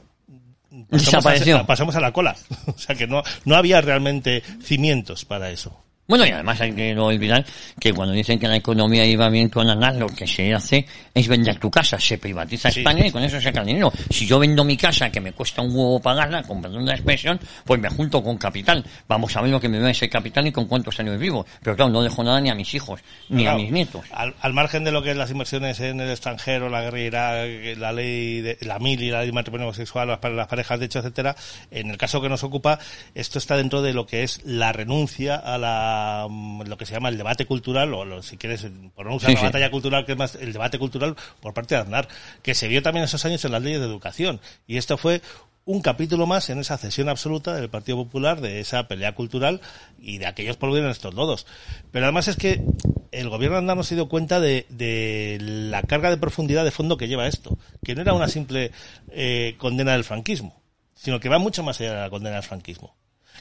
pasamos 0.86 1.26
a, 1.26 1.66
pasamos 1.66 1.96
a 1.96 2.00
la 2.00 2.12
cola. 2.12 2.36
o 2.68 2.78
sea 2.78 2.96
que 2.96 3.08
no, 3.08 3.24
no 3.46 3.56
había 3.56 3.82
realmente 3.82 4.44
cimientos 4.62 5.26
para 5.26 5.50
eso. 5.50 5.87
Bueno, 6.08 6.26
y 6.26 6.30
además 6.30 6.62
hay 6.62 6.72
que 6.72 6.96
no 6.96 7.08
olvidar 7.08 7.46
que 7.78 7.92
cuando 7.92 8.14
dicen 8.14 8.40
que 8.40 8.48
la 8.48 8.56
economía 8.56 9.06
iba 9.06 9.28
bien 9.28 9.50
con 9.50 9.70
ANAR, 9.70 9.96
lo 9.96 10.08
que 10.08 10.26
se 10.26 10.54
hace 10.54 10.86
es 11.14 11.28
vender 11.28 11.60
tu 11.60 11.70
casa. 11.70 12.00
Se 12.00 12.18
privatiza 12.18 12.70
España 12.70 13.06
y 13.06 13.12
con 13.12 13.22
eso 13.24 13.36
se 13.36 13.44
saca 13.44 13.60
el 13.60 13.68
dinero. 13.68 13.92
Si 14.10 14.26
yo 14.26 14.40
vendo 14.40 14.64
mi 14.64 14.78
casa, 14.78 15.10
que 15.10 15.20
me 15.20 15.34
cuesta 15.34 15.62
un 15.62 15.76
huevo 15.76 16.00
pagarla, 16.00 16.44
perdón 16.44 16.86
de 16.86 16.94
expresión, 16.94 17.38
pues 17.66 17.82
me 17.82 17.90
junto 17.90 18.24
con 18.24 18.38
capital. 18.38 18.86
Vamos 19.10 19.36
a 19.36 19.42
ver 19.42 19.52
lo 19.52 19.60
que 19.60 19.68
me 19.68 19.80
da 19.80 19.90
ese 19.90 20.08
capital 20.08 20.48
y 20.48 20.54
con 20.54 20.66
cuántos 20.68 20.98
años 21.02 21.20
vivo. 21.20 21.46
Pero 21.62 21.76
claro, 21.76 21.92
no 21.92 22.02
dejo 22.02 22.24
nada 22.24 22.40
ni 22.40 22.50
a 22.50 22.56
mis 22.56 22.74
hijos, 22.74 23.02
ni 23.28 23.46
a 23.46 23.56
mis 23.56 23.70
nietos. 23.70 24.06
Al, 24.12 24.54
margen 24.54 24.86
de 24.86 24.94
lo 24.94 25.04
que 25.04 25.12
es 25.12 25.18
las 25.18 25.30
inversiones 25.30 25.82
en 25.82 26.00
el 26.00 26.10
extranjero, 26.10 26.70
la 26.70 26.84
guerrilla, 26.84 27.46
la 27.76 27.92
ley 27.92 28.40
de 28.40 28.58
la 28.62 28.80
mil 28.80 29.04
y 29.04 29.12
la 29.12 29.20
ley 29.20 29.28
de 29.28 29.34
matrimonio 29.34 29.74
sexual, 29.74 30.08
las, 30.08 30.20
las 30.24 30.48
parejas 30.48 30.80
de 30.80 30.86
hecho, 30.86 31.00
etcétera, 31.00 31.36
en 31.70 31.90
el 31.92 31.98
caso 31.98 32.22
que 32.22 32.30
nos 32.30 32.46
ocupa, 32.46 32.80
esto 33.14 33.40
está 33.40 33.58
dentro 33.58 33.82
de 33.82 33.94
lo 33.94 34.08
que 34.08 34.24
es 34.24 34.40
la 34.46 34.72
renuncia 34.72 35.36
a 35.36 35.58
la 35.58 35.97
lo 36.30 36.78
que 36.78 36.86
se 36.86 36.94
llama 36.94 37.10
el 37.10 37.18
debate 37.18 37.46
cultural, 37.46 37.94
o 37.94 38.22
si 38.22 38.38
quieres, 38.38 38.68
por 38.96 39.06
no 39.06 39.16
usar 39.16 39.34
la 39.34 39.42
batalla 39.42 39.72
cultural, 39.72 40.06
que 40.06 40.14
es 40.14 40.18
más 40.18 40.36
el 40.36 40.54
debate 40.54 40.80
cultural 40.80 41.16
por 41.40 41.54
parte 41.54 41.76
de 41.76 41.82
Aznar, 41.82 42.08
que 42.42 42.54
se 42.54 42.68
vio 42.68 42.82
también 42.82 43.06
esos 43.06 43.24
años 43.26 43.44
en 43.46 43.52
las 43.52 43.62
leyes 43.62 43.80
de 43.80 43.86
educación. 43.86 44.40
Y 44.68 44.78
esto 44.78 44.98
fue 44.98 45.22
un 45.66 45.82
capítulo 45.82 46.26
más 46.26 46.50
en 46.50 46.60
esa 46.60 46.78
cesión 46.78 47.10
absoluta 47.10 47.54
del 47.54 47.70
Partido 47.70 47.98
Popular, 47.98 48.40
de 48.40 48.62
esa 48.62 48.88
pelea 48.88 49.14
cultural 49.14 49.60
y 50.00 50.18
de 50.18 50.26
aquellos 50.26 50.56
por 50.56 50.76
en 50.78 50.88
estos 50.88 51.14
lodos. 51.14 51.46
Pero 51.92 52.06
además 52.06 52.30
es 52.30 52.38
que 52.38 52.64
el 53.12 53.30
gobierno 53.30 53.58
de 53.58 53.64
Aznar 53.64 53.78
no 53.78 53.84
se 53.84 53.96
dio 53.96 54.08
cuenta 54.08 54.40
de, 54.40 54.66
de, 54.70 55.38
la 55.42 55.82
carga 55.84 56.10
de 56.10 56.18
profundidad 56.18 56.64
de 56.64 56.72
fondo 56.72 56.96
que 56.96 57.10
lleva 57.10 57.28
esto, 57.28 57.58
que 57.84 57.96
no 57.96 58.02
era 58.02 58.14
una 58.14 58.30
simple 58.30 58.72
eh, 59.12 59.56
condena 59.58 59.92
del 59.92 60.06
franquismo, 60.06 60.62
sino 60.96 61.20
que 61.20 61.30
va 61.30 61.38
mucho 61.38 61.64
más 61.64 61.82
allá 61.82 61.96
de 61.96 62.02
la 62.02 62.10
condena 62.10 62.36
del 62.36 62.44
franquismo 62.44 62.96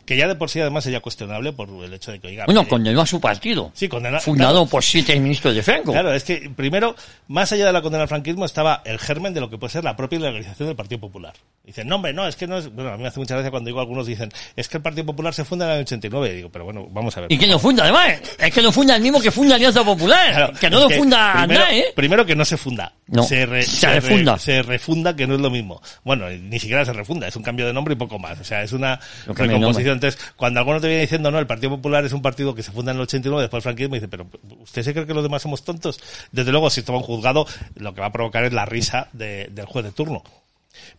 que 0.06 0.17
ya 0.17 0.29
de 0.29 0.37
por 0.37 0.49
sí 0.49 0.61
además 0.61 0.85
sería 0.85 1.00
cuestionable 1.00 1.53
por 1.53 1.69
el 1.69 1.93
hecho 1.93 2.12
de 2.12 2.20
que, 2.20 2.29
oiga... 2.29 2.44
Bueno, 2.47 2.67
condenó 2.67 3.00
a 3.00 3.06
su 3.06 3.20
partido. 3.20 3.73
Sí, 3.75 3.88
condenó... 3.88 4.20
Fundado 4.20 4.64
por 4.67 4.85
siete 4.85 5.19
ministros 5.19 5.55
de 5.55 5.63
Franco. 5.63 5.93
Claro, 5.93 6.15
es 6.15 6.22
que 6.22 6.48
primero, 6.55 6.94
más 7.29 7.51
allá 7.53 7.67
de 7.67 7.72
la 7.72 7.82
condena 7.82 8.03
al 8.03 8.08
franquismo, 8.08 8.44
estaba 8.44 8.82
el 8.84 8.98
germen 8.98 9.34
de 9.34 9.41
lo 9.41 9.51
que 9.51 9.58
puede 9.58 9.72
ser 9.72 9.84
la 9.84 9.96
propia 9.96 10.20
legalización 10.20 10.69
del 10.69 10.77
Partido 10.77 11.01
Popular. 11.01 11.34
Dicen, 11.65 11.89
no 11.89 11.96
hombre, 11.96 12.13
no, 12.13 12.27
es 12.29 12.36
que 12.36 12.46
no 12.46 12.56
es... 12.56 12.72
Bueno, 12.72 12.91
a 12.91 12.96
mí 12.96 13.03
me 13.03 13.08
hace 13.08 13.19
mucha 13.19 13.34
gracia 13.34 13.51
cuando 13.51 13.67
digo 13.67 13.81
algunos 13.81 14.06
dicen, 14.06 14.31
es 14.55 14.69
que 14.69 14.77
el 14.77 14.82
Partido 14.82 15.06
Popular 15.06 15.34
se 15.34 15.44
funda 15.44 15.67
en 15.67 15.72
el 15.72 15.81
89. 15.81 16.32
Y 16.32 16.36
digo, 16.36 16.51
pero 16.51 16.65
bueno, 16.65 16.86
vamos 16.91 17.17
a 17.17 17.22
ver. 17.22 17.32
¿Y 17.32 17.36
quién 17.36 17.51
lo 17.51 17.58
funda 17.58 17.82
además? 17.82 18.20
Es 18.39 18.55
que 18.55 18.63
lo 18.63 18.70
funda 18.70 18.94
el 18.94 19.03
mismo 19.03 19.20
que 19.20 19.32
funda 19.32 19.56
Alianza 19.56 19.84
Popular. 19.84 20.53
que 20.60 20.70
no 20.70 20.81
lo 20.81 20.91
funda 20.91 21.44
primero, 21.44 21.65
¿eh? 21.72 21.93
Primero 21.96 22.25
que 22.25 22.36
no 22.36 22.44
se 22.44 22.56
funda. 22.56 22.93
No, 23.08 23.25
se, 23.25 23.63
se, 23.63 23.89
refunda. 23.89 24.39
se 24.39 24.63
refunda, 24.63 25.15
que 25.15 25.27
no 25.27 25.34
es 25.34 25.41
lo 25.41 25.51
mismo. 25.51 25.81
Bueno, 26.05 26.29
ni 26.29 26.58
siquiera 26.58 26.84
se 26.84 26.93
refunda, 26.93 27.29
es 27.29 27.36
un 27.36 27.43
cambio 27.43 27.67
de 27.67 27.72
nombre 27.72 27.94
y 27.94 27.96
poco 27.96 28.19
más. 28.19 28.39
O 28.41 28.44
sea, 28.44 28.63
es 28.63 28.72
una 28.72 29.01
recomposición. 29.27 29.95
Entonces, 29.96 30.20
cuando 30.36 30.60
alguno 30.60 30.81
te 30.81 30.88
viene 30.88 31.03
diciendo, 31.03 31.31
no, 31.31 31.38
el 31.38 31.46
Partido 31.46 31.70
Popular 31.70 32.05
es 32.05 32.12
un 32.12 32.22
partido 32.22 32.55
que 32.55 32.62
se 32.62 32.72
funda 32.72 32.93
en 32.93 32.98
el 32.98 33.03
89, 33.03 33.43
después 33.43 33.60
el 33.60 33.62
franquismo, 33.62 33.94
dice, 33.94 34.08
pero 34.08 34.26
¿usted 34.60 34.82
se 34.82 34.93
cree 34.93 35.06
que 35.06 35.15
los 35.15 35.22
demás 35.22 35.43
somos 35.43 35.65
tontos? 35.65 36.00
Desde 36.32 36.50
luego, 36.53 36.70
si 36.70 36.81
esto 36.81 36.93
va 36.93 36.98
un 36.98 37.05
juzgado, 37.05 37.46
lo 37.74 37.94
que 37.94 38.00
va 38.00 38.06
a 38.06 38.12
provocar 38.12 38.44
es 38.44 38.53
la 38.53 38.65
risa 38.65 39.08
de, 39.12 39.48
del 39.50 39.67
juez 39.67 39.84
de 39.84 39.93
turno. 39.93 40.22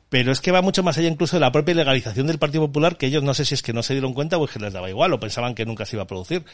Pero 0.10 0.32
es 0.32 0.39
que 0.39 0.51
va 0.51 0.62
mucho 0.62 0.84
más 0.84 0.98
allá 0.98 1.10
incluso 1.10 1.36
de 1.36 1.42
la 1.42 1.51
propia 1.51 1.75
legalización 1.75 2.27
del 2.27 2.39
Partido 2.39 2.66
Popular, 2.66 2.98
que 2.98 3.08
ellos 3.08 3.24
no 3.24 3.34
sé 3.34 3.46
si 3.46 3.54
es 3.54 3.62
que 3.62 3.74
no 3.74 3.84
se 3.84 3.94
dieron 3.94 4.13
cuenta 4.13 4.38
o 4.38 4.46
es 4.46 4.51
que 4.51 4.60
les 4.60 4.74
daba 4.74 4.89
igual 4.89 5.13
o 5.13 5.20
pensaban 5.20 5.54
que 5.54 5.66
nunca 5.66 5.86
se 5.86 5.98
iba 5.98 6.04
a 6.04 6.08
producir. 6.08 6.46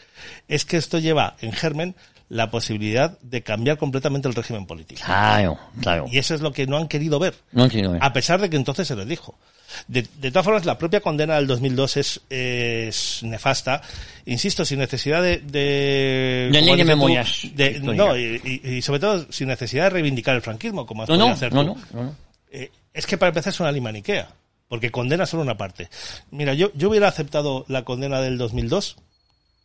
Es 0.47 0.65
que 0.65 0.77
esto 0.77 0.97
lleva 0.97 1.35
en 1.39 1.51
germen 1.51 1.95
la 2.29 2.49
posibilidad 2.49 3.19
de 3.21 3.43
cambiar 3.43 3.77
completamente 3.77 4.27
el 4.27 4.33
régimen 4.33 4.65
político. 4.65 5.01
Claro, 5.05 5.59
claro. 5.81 6.05
Y 6.09 6.17
eso 6.17 6.33
es 6.33 6.41
lo 6.41 6.51
que 6.51 6.65
no 6.65 6.77
han 6.77 6.87
querido 6.87 7.19
ver. 7.19 7.35
No 7.51 7.63
han 7.63 7.69
querido 7.69 7.91
ver. 7.91 8.03
A 8.03 8.11
pesar 8.11 8.41
de 8.41 8.49
que 8.49 8.57
entonces 8.57 8.87
se 8.87 8.95
les 8.95 9.07
dijo. 9.07 9.37
De, 9.87 10.07
de, 10.19 10.31
todas 10.31 10.45
formas, 10.45 10.65
la 10.65 10.77
propia 10.77 11.01
condena 11.01 11.35
del 11.35 11.47
2002 11.47 11.97
es, 11.97 12.21
es 12.29 13.23
nefasta. 13.23 13.81
Insisto, 14.25 14.65
sin 14.65 14.79
necesidad 14.79 15.21
de... 15.21 15.37
De, 15.37 16.49
de 16.51 16.61
ley 16.61 16.75
de 16.75 16.85
memorias. 16.85 17.47
De, 17.53 17.79
no, 17.79 18.17
y, 18.17 18.61
y, 18.63 18.81
sobre 18.81 18.99
todo 18.99 19.25
sin 19.31 19.47
necesidad 19.47 19.85
de 19.85 19.89
reivindicar 19.91 20.35
el 20.35 20.41
franquismo, 20.41 20.85
como 20.85 21.03
has 21.03 21.09
no, 21.09 21.17
no, 21.17 21.27
hacer 21.29 21.53
no, 21.53 21.63
no, 21.63 21.77
no, 21.93 22.15
eh, 22.51 22.71
es 22.93 23.05
que 23.05 23.17
para 23.17 23.29
empezar 23.29 23.51
es 23.51 23.59
una 23.59 23.71
limaniquea, 23.71 24.29
porque 24.67 24.91
condena 24.91 25.25
solo 25.25 25.43
una 25.43 25.57
parte. 25.57 25.89
Mira, 26.31 26.53
yo, 26.53 26.71
yo 26.75 26.89
hubiera 26.89 27.07
aceptado 27.07 27.65
la 27.67 27.83
condena 27.83 28.21
del 28.21 28.37
2002 28.37 28.97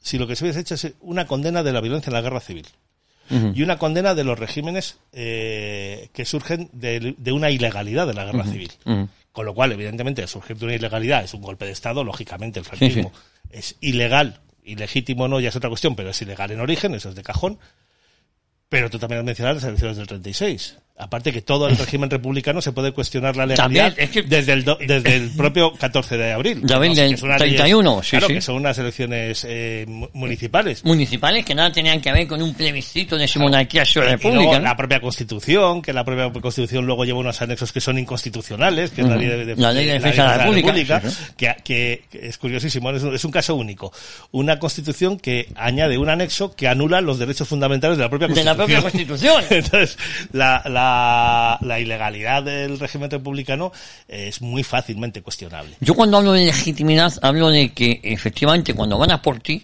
si 0.00 0.18
lo 0.18 0.26
que 0.26 0.36
se 0.36 0.44
hubiese 0.44 0.60
hecho 0.60 0.74
es 0.74 0.92
una 1.00 1.26
condena 1.26 1.62
de 1.62 1.72
la 1.72 1.80
violencia 1.80 2.10
en 2.10 2.14
la 2.14 2.20
guerra 2.20 2.40
civil. 2.40 2.66
Y 3.30 3.62
una 3.62 3.76
condena 3.76 4.14
de 4.14 4.24
los 4.24 4.38
regímenes 4.38 4.96
eh, 5.12 6.08
que 6.14 6.24
surgen 6.24 6.70
de, 6.72 7.14
de, 7.18 7.32
una 7.32 7.50
ilegalidad 7.50 8.06
de 8.06 8.14
la 8.14 8.24
guerra 8.24 8.44
civil 8.44 8.70
Con 9.38 9.46
lo 9.46 9.54
cual, 9.54 9.70
evidentemente, 9.70 10.26
surgir 10.26 10.56
de 10.56 10.64
una 10.64 10.74
ilegalidad 10.74 11.22
es 11.22 11.32
un 11.32 11.42
golpe 11.42 11.64
de 11.64 11.70
Estado, 11.70 12.02
lógicamente 12.02 12.58
el 12.58 12.64
franquismo 12.64 13.12
es 13.50 13.76
ilegal, 13.80 14.40
ilegítimo 14.64 15.28
no, 15.28 15.38
ya 15.38 15.50
es 15.50 15.54
otra 15.54 15.68
cuestión, 15.68 15.94
pero 15.94 16.10
es 16.10 16.20
ilegal 16.20 16.50
en 16.50 16.58
origen, 16.58 16.92
eso 16.96 17.10
es 17.10 17.14
de 17.14 17.22
cajón. 17.22 17.56
Pero 18.68 18.90
tú 18.90 18.98
también 18.98 19.20
has 19.20 19.24
mencionado 19.24 19.54
las 19.54 19.62
elecciones 19.62 19.96
del 19.96 20.08
36. 20.08 20.78
Aparte 21.00 21.32
que 21.32 21.42
todo 21.42 21.68
el 21.68 21.76
régimen 21.78 22.10
republicano 22.10 22.60
se 22.60 22.72
puede 22.72 22.90
cuestionar 22.90 23.36
la 23.36 23.46
legalidad 23.46 23.92
También, 23.92 23.94
es 23.96 24.10
que- 24.10 24.22
desde, 24.22 24.52
el 24.52 24.64
do- 24.64 24.78
desde 24.84 25.14
el 25.14 25.30
propio 25.30 25.72
14 25.74 26.16
de 26.16 26.32
abril. 26.32 26.60
De 26.66 26.74
abril 26.74 26.90
No, 26.90 26.96
del 26.96 27.10
que 27.12 27.16
son 27.16 27.28
unas 27.28 27.38
31, 27.38 27.90
leyes- 27.92 28.04
sí, 28.04 28.10
claro, 28.10 28.26
sí. 28.26 28.34
que 28.34 28.40
son 28.40 28.56
unas 28.56 28.78
elecciones 28.78 29.46
eh, 29.48 29.84
mu- 29.86 30.08
municipales. 30.12 30.84
Municipales 30.84 31.44
que 31.44 31.54
nada 31.54 31.70
tenían 31.70 32.00
que 32.00 32.12
ver 32.12 32.26
con 32.26 32.42
un 32.42 32.52
plebiscito 32.52 33.16
de 33.16 33.28
si 33.28 33.38
monarquía 33.38 33.84
Y 33.84 33.86
luego 33.94 34.10
república. 34.10 34.58
¿no? 34.58 34.64
la 34.64 34.76
propia 34.76 35.00
Constitución, 35.00 35.82
que 35.82 35.92
la 35.92 36.04
propia 36.04 36.32
Constitución 36.40 36.84
luego 36.84 37.04
lleva 37.04 37.20
unos 37.20 37.40
anexos 37.42 37.70
que 37.72 37.80
son 37.80 37.96
inconstitucionales, 37.98 38.90
que 38.90 39.02
es 39.02 39.06
la 39.08 39.16
ley 39.16 39.28
de, 39.28 39.44
de- 39.44 39.56
La 39.56 39.72
ley 39.72 39.86
de 39.86 39.92
defensa 39.94 40.22
de 40.22 40.28
la 40.28 40.44
República, 40.44 41.00
sí, 41.00 41.16
que, 41.36 41.54
que- 41.62 42.02
es 42.12 42.38
curiosísimo, 42.38 42.90
es 42.90 43.02
un, 43.04 43.14
es 43.14 43.24
un 43.24 43.30
caso 43.30 43.54
único. 43.54 43.92
Una 44.32 44.58
Constitución 44.58 45.18
que 45.18 45.46
añade 45.54 45.96
un 45.96 46.08
anexo 46.08 46.56
que 46.56 46.66
anula 46.66 47.00
los 47.00 47.18
derechos 47.20 47.46
fundamentales 47.46 47.96
de 47.98 48.02
la 48.04 48.10
propia 48.10 48.26
De 48.28 48.34
Constitución. 48.34 48.58
la 48.58 48.64
propia 48.64 48.82
Constitución. 48.82 49.44
Entonces, 49.50 49.98
la, 50.32 50.62
la, 50.66 50.87
la 51.60 51.78
ilegalidad 51.80 52.42
del 52.42 52.78
régimen 52.78 53.10
republicano 53.10 53.72
es 54.06 54.40
muy 54.42 54.62
fácilmente 54.62 55.22
cuestionable. 55.22 55.76
Yo 55.80 55.94
cuando 55.94 56.16
hablo 56.18 56.32
de 56.32 56.46
legitimidad 56.46 57.12
hablo 57.22 57.48
de 57.50 57.72
que 57.72 58.00
efectivamente 58.02 58.74
cuando 58.74 58.98
van 58.98 59.10
a 59.12 59.22
por 59.22 59.40
ti, 59.40 59.62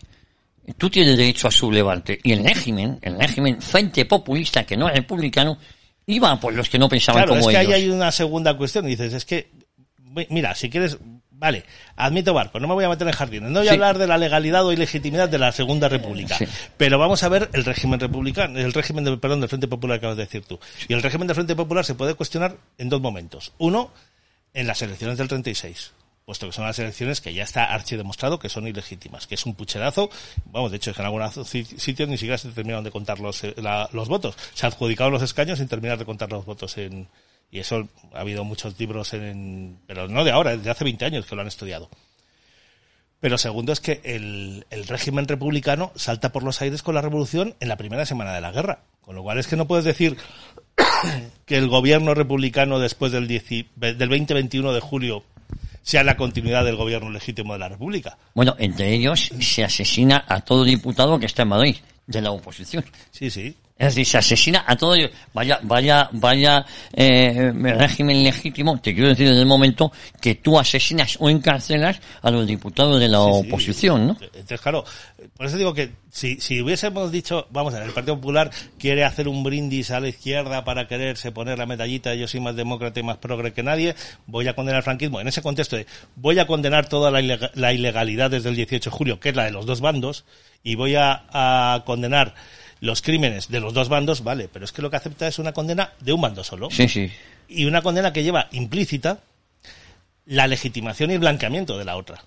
tú 0.78 0.88
tienes 0.90 1.16
derecho 1.16 1.48
a 1.48 1.50
sublevarte. 1.50 2.18
Y 2.22 2.32
el 2.32 2.44
régimen, 2.44 2.98
el 3.02 3.18
régimen 3.18 3.60
frente 3.60 4.04
populista 4.06 4.64
que 4.64 4.76
no 4.76 4.88
es 4.88 4.94
republicano, 4.94 5.58
iba 6.06 6.38
por 6.40 6.52
los 6.54 6.68
que 6.68 6.78
no 6.78 6.88
pensaban 6.88 7.22
Claro, 7.24 7.34
es 7.34 7.40
como 7.40 7.50
que 7.50 7.60
ellos. 7.60 7.74
ahí 7.74 7.82
hay 7.82 7.88
una 7.90 8.10
segunda 8.12 8.56
cuestión. 8.56 8.86
Dices, 8.86 9.12
es 9.12 9.24
que, 9.24 9.50
mi- 9.98 10.26
mira, 10.30 10.54
si 10.54 10.68
quieres, 10.70 10.98
vale, 11.44 11.64
admito 11.96 12.34
barco, 12.34 12.58
no 12.60 12.66
me 12.68 12.74
voy 12.74 12.84
a 12.84 12.88
meter 12.88 13.06
en 13.06 13.12
jardines, 13.14 13.50
no 13.50 13.60
voy 13.60 13.68
a 13.68 13.70
Sí. 13.70 13.74
hablar 13.74 13.98
de 13.98 14.06
la 14.06 14.18
legalidad 14.18 14.64
o 14.66 14.72
ilegitimidad 14.72 15.28
de 15.28 15.38
la 15.38 15.52
Segunda 15.52 15.88
República. 15.88 16.36
Sí. 16.36 16.46
Pero 16.76 16.98
vamos 16.98 17.22
a 17.22 17.28
ver 17.28 17.50
el 17.52 17.64
régimen 17.64 18.00
republicano, 18.00 18.58
el 18.58 18.72
régimen 18.72 19.04
del, 19.04 19.18
perdón, 19.18 19.40
del 19.40 19.48
Frente 19.48 19.68
Popular 19.68 19.98
que 20.00 20.06
acabas 20.06 20.16
de 20.16 20.24
decir 20.24 20.44
tú. 20.44 20.58
Y 20.88 20.92
el 20.94 21.02
régimen 21.02 21.26
del 21.26 21.34
Frente 21.34 21.54
Popular 21.54 21.84
se 21.84 21.94
puede 21.94 22.14
cuestionar 22.14 22.56
en 22.78 22.88
dos 22.88 23.00
momentos. 23.00 23.52
Uno, 23.58 23.90
en 24.54 24.66
las 24.66 24.80
elecciones 24.82 25.18
del 25.18 25.28
36 25.28 25.92
puesto 26.24 26.46
que 26.46 26.52
son 26.54 26.64
las 26.64 26.78
elecciones 26.78 27.20
que 27.20 27.34
ya 27.34 27.42
está 27.42 27.64
archidemostrado 27.64 28.38
que 28.38 28.48
son 28.48 28.66
ilegítimas, 28.66 29.26
que 29.26 29.34
es 29.34 29.44
un 29.44 29.54
pucherazo, 29.54 30.08
vamos, 30.46 30.70
de 30.70 30.78
hecho 30.78 30.88
es 30.90 30.96
que 30.96 31.02
en 31.02 31.06
algunos 31.06 31.34
sitios 31.34 32.08
ni 32.08 32.16
siquiera 32.16 32.38
se 32.38 32.48
terminaron 32.48 32.82
de 32.82 32.90
contar 32.90 33.20
los, 33.20 33.44
eh, 33.44 33.54
la- 33.58 33.90
los 33.92 34.08
votos, 34.08 34.34
se 34.54 34.66
adjudicaron 34.66 35.12
los 35.12 35.20
escaños 35.20 35.58
sin 35.58 35.68
terminar 35.68 35.98
de 35.98 36.06
contar 36.06 36.32
los 36.32 36.46
votos 36.46 36.78
en, 36.78 37.08
y 37.50 37.60
eso 37.60 37.88
ha 38.12 38.20
habido 38.20 38.44
muchos 38.44 38.78
libros 38.78 39.12
en, 39.14 39.78
pero 39.86 40.08
no 40.08 40.24
de 40.24 40.30
ahora, 40.30 40.56
de 40.56 40.70
hace 40.70 40.84
20 40.84 41.04
años 41.04 41.26
que 41.26 41.34
lo 41.34 41.42
han 41.42 41.48
estudiado. 41.48 41.88
Pero 43.20 43.38
segundo 43.38 43.72
es 43.72 43.80
que 43.80 44.00
el, 44.04 44.66
el 44.70 44.86
régimen 44.86 45.26
republicano 45.26 45.92
salta 45.94 46.30
por 46.30 46.42
los 46.42 46.60
aires 46.60 46.82
con 46.82 46.94
la 46.94 47.00
revolución 47.00 47.54
en 47.60 47.68
la 47.68 47.76
primera 47.76 48.04
semana 48.04 48.34
de 48.34 48.40
la 48.40 48.52
guerra. 48.52 48.80
Con 49.00 49.14
lo 49.14 49.22
cual 49.22 49.38
es 49.38 49.46
que 49.46 49.56
no 49.56 49.66
puedes 49.66 49.84
decir 49.84 50.16
que 51.46 51.56
el 51.56 51.68
gobierno 51.68 52.14
republicano 52.14 52.78
después 52.78 53.12
del, 53.12 53.28
10 53.28 53.44
del 53.76 54.10
20-21 54.10 54.72
de 54.72 54.80
julio 54.80 55.24
sea 55.82 56.02
la 56.02 56.16
continuidad 56.16 56.64
del 56.64 56.76
gobierno 56.76 57.10
legítimo 57.10 57.52
de 57.52 57.58
la 57.58 57.68
República. 57.68 58.16
Bueno, 58.34 58.56
entre 58.58 58.92
ellos 58.92 59.30
se 59.40 59.62
asesina 59.62 60.24
a 60.26 60.40
todo 60.40 60.64
diputado 60.64 61.18
que 61.18 61.26
está 61.26 61.42
en 61.42 61.48
Madrid, 61.48 61.76
de 62.06 62.22
la 62.22 62.30
oposición. 62.30 62.84
Sí, 63.10 63.30
sí. 63.30 63.54
Es 63.76 63.88
decir, 63.88 64.06
se 64.06 64.18
asesina 64.18 64.62
a 64.68 64.76
todo. 64.76 64.94
Vaya, 65.32 65.58
vaya, 65.62 66.08
vaya 66.12 66.64
eh, 66.92 67.50
régimen 67.52 68.22
legítimo. 68.22 68.78
Te 68.80 68.94
quiero 68.94 69.08
decir 69.08 69.26
desde 69.28 69.40
el 69.40 69.46
momento 69.46 69.90
que 70.20 70.36
tú 70.36 70.58
asesinas 70.60 71.16
o 71.18 71.28
encarcelas 71.28 72.00
a 72.22 72.30
los 72.30 72.46
diputados 72.46 73.00
de 73.00 73.08
la 73.08 73.18
Sí, 73.18 73.32
sí. 73.42 73.48
oposición, 73.48 74.06
¿no? 74.06 74.16
Entonces, 74.20 74.60
claro, 74.60 74.84
por 75.36 75.46
eso 75.46 75.56
digo 75.56 75.74
que 75.74 75.90
si, 76.08 76.40
si 76.40 76.60
hubiésemos 76.62 77.10
dicho, 77.10 77.48
vamos 77.50 77.74
a 77.74 77.78
ver, 77.78 77.88
el 77.88 77.92
Partido 77.92 78.14
Popular 78.14 78.48
quiere 78.78 79.02
hacer 79.04 79.26
un 79.26 79.42
brindis 79.42 79.90
a 79.90 79.98
la 79.98 80.06
izquierda 80.06 80.64
para 80.64 80.86
quererse 80.86 81.32
poner 81.32 81.58
la 81.58 81.66
medallita, 81.66 82.14
yo 82.14 82.28
soy 82.28 82.38
más 82.38 82.54
demócrata 82.54 83.00
y 83.00 83.02
más 83.02 83.16
progre 83.16 83.52
que 83.52 83.64
nadie, 83.64 83.96
voy 84.28 84.46
a 84.46 84.54
condenar 84.54 84.78
el 84.78 84.84
franquismo. 84.84 85.20
En 85.20 85.26
ese 85.26 85.42
contexto 85.42 85.74
de, 85.74 85.86
voy 86.14 86.38
a 86.38 86.46
condenar 86.46 86.88
toda 86.88 87.10
la, 87.10 87.20
ilega- 87.20 87.50
la 87.54 87.72
ilegalidad 87.72 88.30
desde 88.30 88.50
el 88.50 88.54
18 88.56 88.88
de 88.90 88.96
julio, 88.96 89.18
que 89.18 89.30
es 89.30 89.34
la 89.36 89.44
de 89.46 89.50
los 89.50 89.66
dos 89.66 89.80
bandos, 89.80 90.24
y 90.62 90.76
voy 90.76 90.94
a, 90.94 91.24
a 91.32 91.82
condenar 91.84 92.34
los 92.84 93.02
crímenes 93.02 93.48
de 93.48 93.60
los 93.60 93.72
dos 93.74 93.88
bandos, 93.88 94.22
vale, 94.22 94.48
pero 94.52 94.64
es 94.64 94.72
que 94.72 94.82
lo 94.82 94.90
que 94.90 94.96
acepta 94.96 95.26
es 95.26 95.38
una 95.38 95.52
condena 95.52 95.92
de 96.00 96.12
un 96.12 96.20
bando 96.20 96.44
solo 96.44 96.68
Sí, 96.70 96.88
sí. 96.88 97.10
y 97.48 97.64
una 97.64 97.82
condena 97.82 98.12
que 98.12 98.22
lleva 98.22 98.48
implícita 98.52 99.18
la 100.26 100.46
legitimación 100.46 101.10
y 101.10 101.14
el 101.14 101.20
blanqueamiento 101.20 101.76
de 101.78 101.84
la 101.84 101.96
otra. 101.96 102.22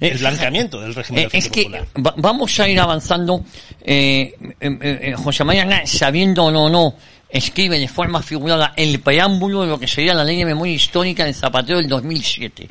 Eh, 0.00 0.08
el 0.08 0.18
blanqueamiento 0.18 0.80
del 0.80 0.94
régimen 0.94 1.24
Eh, 1.24 1.28
del 1.28 1.38
es 1.38 1.48
que 1.48 1.68
va- 1.68 2.14
vamos 2.16 2.58
a 2.60 2.68
ir 2.68 2.80
avanzando. 2.80 3.44
Eh, 3.82 4.34
eh, 4.60 4.78
eh, 4.80 5.14
José 5.16 5.44
María 5.44 5.86
sabiendo 5.86 6.44
o 6.46 6.50
no, 6.50 6.68
no, 6.68 6.94
escribe 7.32 7.78
de 7.78 7.88
forma 7.88 8.22
figurada 8.22 8.72
el 8.76 9.00
preámbulo 9.00 9.62
de 9.62 9.68
lo 9.68 9.78
que 9.78 9.86
sería 9.86 10.14
la 10.14 10.24
ley 10.24 10.36
de 10.38 10.44
memoria 10.44 10.74
histórica 10.74 11.24
de 11.24 11.32
Zapatero 11.32 11.78
del 11.78 11.88
2007. 11.88 12.68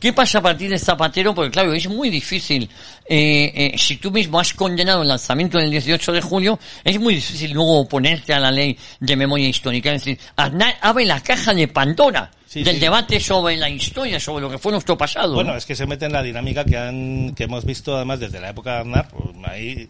¿Qué 0.00 0.12
pasa 0.12 0.38
a 0.38 0.42
partir 0.42 0.70
de 0.70 0.78
Zapatero? 0.78 1.34
Porque 1.34 1.50
claro, 1.50 1.72
es 1.72 1.88
muy 1.88 2.10
difícil. 2.10 2.68
eh, 3.08 3.52
eh, 3.74 3.78
si 3.78 3.96
tú 3.96 4.10
mismo 4.10 4.38
has 4.40 4.54
condenado 4.54 5.02
el 5.02 5.08
lanzamiento 5.08 5.58
del 5.58 5.70
18 5.70 6.12
de 6.12 6.20
julio, 6.20 6.58
es 6.84 6.98
muy 7.00 7.14
difícil 7.16 7.52
luego 7.52 7.80
oponerte 7.80 8.32
a 8.32 8.40
la 8.40 8.50
ley 8.50 8.76
de 9.00 9.16
memoria 9.16 9.48
histórica. 9.48 9.92
Es 9.92 10.04
decir, 10.04 10.18
Aznar 10.36 10.76
abre 10.80 11.04
la 11.04 11.20
caja 11.20 11.52
de 11.54 11.68
Pandora 11.68 12.30
Sí, 12.46 12.64
del 12.64 12.74
sí. 12.74 12.80
debate 12.80 13.20
sobre 13.20 13.56
la 13.56 13.68
historia, 13.68 14.18
sobre 14.18 14.42
lo 14.42 14.50
que 14.50 14.58
fue 14.58 14.72
nuestro 14.72 14.98
pasado. 14.98 15.34
Bueno, 15.34 15.52
¿no? 15.52 15.56
es 15.56 15.64
que 15.64 15.76
se 15.76 15.86
mete 15.86 16.06
en 16.06 16.12
la 16.12 16.20
dinámica 16.20 16.64
que 16.64 16.76
han 16.76 17.32
que 17.36 17.44
hemos 17.44 17.64
visto 17.64 17.94
además 17.94 18.18
desde 18.18 18.40
la 18.40 18.50
época 18.50 18.74
de 18.74 18.80
Aznar. 18.80 19.08
pues, 19.08 19.24
ahí 19.44 19.88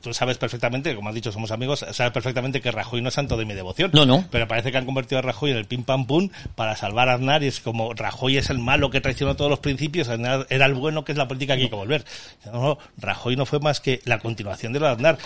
tú 0.00 0.14
sabes 0.14 0.38
perfectamente, 0.38 0.94
como 0.94 1.08
has 1.08 1.14
dicho, 1.14 1.30
somos 1.32 1.50
amigos, 1.50 1.84
sabes 1.92 2.12
perfectamente 2.12 2.60
que 2.60 2.70
Rajoy 2.70 3.02
no 3.02 3.08
es 3.08 3.14
santo 3.14 3.36
de 3.36 3.44
mi 3.44 3.54
devoción. 3.54 3.90
No, 3.92 4.06
no. 4.06 4.26
Pero 4.30 4.48
parece 4.48 4.72
que 4.72 4.78
han 4.78 4.86
convertido 4.86 5.18
a 5.18 5.22
Rajoy 5.22 5.50
en 5.50 5.56
el 5.58 5.66
pim 5.66 5.84
pam 5.84 6.06
pum 6.06 6.30
para 6.54 6.76
salvar 6.76 7.08
a 7.08 7.14
Aznar 7.14 7.42
y 7.42 7.46
es 7.48 7.60
como 7.60 7.92
Rajoy 7.94 8.36
es 8.38 8.50
el 8.50 8.58
malo 8.58 8.90
que 8.90 9.00
traicionó 9.00 9.36
todos 9.36 9.50
los 9.50 9.60
principios, 9.60 10.08
Aznar 10.08 10.46
era 10.50 10.66
el 10.66 10.74
bueno 10.74 11.04
que 11.04 11.12
es 11.12 11.18
la 11.18 11.28
política 11.28 11.56
que 11.56 11.64
hay 11.64 11.68
que 11.68 11.74
volver. 11.76 12.04
No, 12.46 12.52
no, 12.52 12.78
Rajoy 12.98 13.36
no 13.36 13.46
fue 13.46 13.60
más 13.60 13.80
que 13.80 14.00
la 14.04 14.18
continuación 14.18 14.72
de 14.72 14.80
lo 14.80 14.86
de 14.86 14.92
Aznar. 14.92 15.18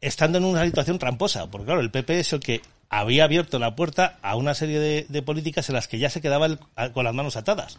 Estando 0.00 0.38
en 0.38 0.44
una 0.44 0.64
situación 0.64 0.98
tramposa, 0.98 1.50
porque 1.50 1.66
claro, 1.66 1.80
el 1.80 1.90
PP 1.90 2.20
es 2.20 2.32
el 2.32 2.40
que 2.40 2.62
había 2.88 3.24
abierto 3.24 3.58
la 3.58 3.76
puerta 3.76 4.18
a 4.22 4.34
una 4.36 4.54
serie 4.54 4.78
de, 4.78 5.06
de 5.08 5.22
políticas 5.22 5.68
en 5.68 5.74
las 5.74 5.88
que 5.88 5.98
ya 5.98 6.08
se 6.10 6.20
quedaba 6.20 6.46
el- 6.46 6.58
con 6.94 7.04
las 7.04 7.14
manos 7.14 7.36
atadas. 7.36 7.78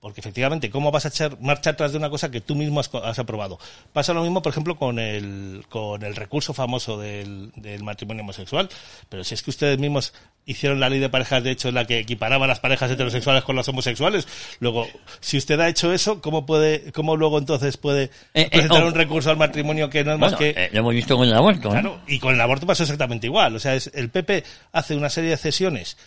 Porque 0.00 0.20
efectivamente, 0.20 0.70
¿cómo 0.70 0.90
vas 0.90 1.04
a 1.04 1.08
echar 1.08 1.38
marcha 1.40 1.70
atrás 1.70 1.92
de 1.92 1.98
una 1.98 2.08
cosa 2.08 2.30
que 2.30 2.40
tú 2.40 2.54
mismo 2.54 2.80
has, 2.80 2.90
has 2.94 3.18
aprobado? 3.18 3.58
Pasa 3.92 4.14
lo 4.14 4.22
mismo, 4.22 4.40
por 4.40 4.50
ejemplo, 4.50 4.76
con 4.76 4.98
el, 4.98 5.64
con 5.68 6.02
el 6.02 6.16
recurso 6.16 6.54
famoso 6.54 6.98
del, 6.98 7.52
del 7.56 7.82
matrimonio 7.82 8.22
homosexual. 8.22 8.70
Pero 9.10 9.24
si 9.24 9.34
es 9.34 9.42
que 9.42 9.50
ustedes 9.50 9.78
mismos 9.78 10.14
hicieron 10.46 10.80
la 10.80 10.88
ley 10.88 11.00
de 11.00 11.10
parejas, 11.10 11.44
de 11.44 11.50
hecho, 11.50 11.68
en 11.68 11.74
la 11.74 11.84
que 11.84 11.98
equiparaba 11.98 12.46
las 12.46 12.60
parejas 12.60 12.90
heterosexuales 12.90 13.44
con 13.44 13.56
las 13.56 13.68
homosexuales. 13.68 14.26
Luego, 14.58 14.88
si 15.20 15.36
usted 15.36 15.60
ha 15.60 15.68
hecho 15.68 15.92
eso, 15.92 16.22
¿cómo 16.22 16.46
puede, 16.46 16.92
cómo 16.92 17.16
luego 17.16 17.38
entonces 17.38 17.76
puede 17.76 18.04
Eh, 18.04 18.10
eh, 18.42 18.48
presentar 18.50 18.82
oh. 18.82 18.88
un 18.88 18.94
recurso 18.94 19.30
al 19.30 19.36
matrimonio 19.36 19.90
que 19.90 20.02
no 20.02 20.12
es 20.12 20.18
Bueno, 20.18 20.32
más 20.32 20.38
que 20.38 20.50
eh, 20.56 20.70
lo 20.72 20.80
hemos 20.80 20.94
visto 20.94 21.16
con 21.16 21.28
el 21.28 21.34
aborto. 21.34 21.68
¿no? 21.68 21.70
Claro, 21.72 22.00
y 22.06 22.18
con 22.18 22.34
el 22.34 22.40
aborto 22.40 22.66
pasa 22.66 22.84
exactamente 22.84 23.26
igual. 23.26 23.54
O 23.54 23.60
sea, 23.60 23.74
es, 23.74 23.90
el 23.94 24.08
PP 24.08 24.44
hace 24.72 24.96
una 24.96 25.10
serie 25.10 25.30
de 25.30 25.36
cesiones 25.36 25.98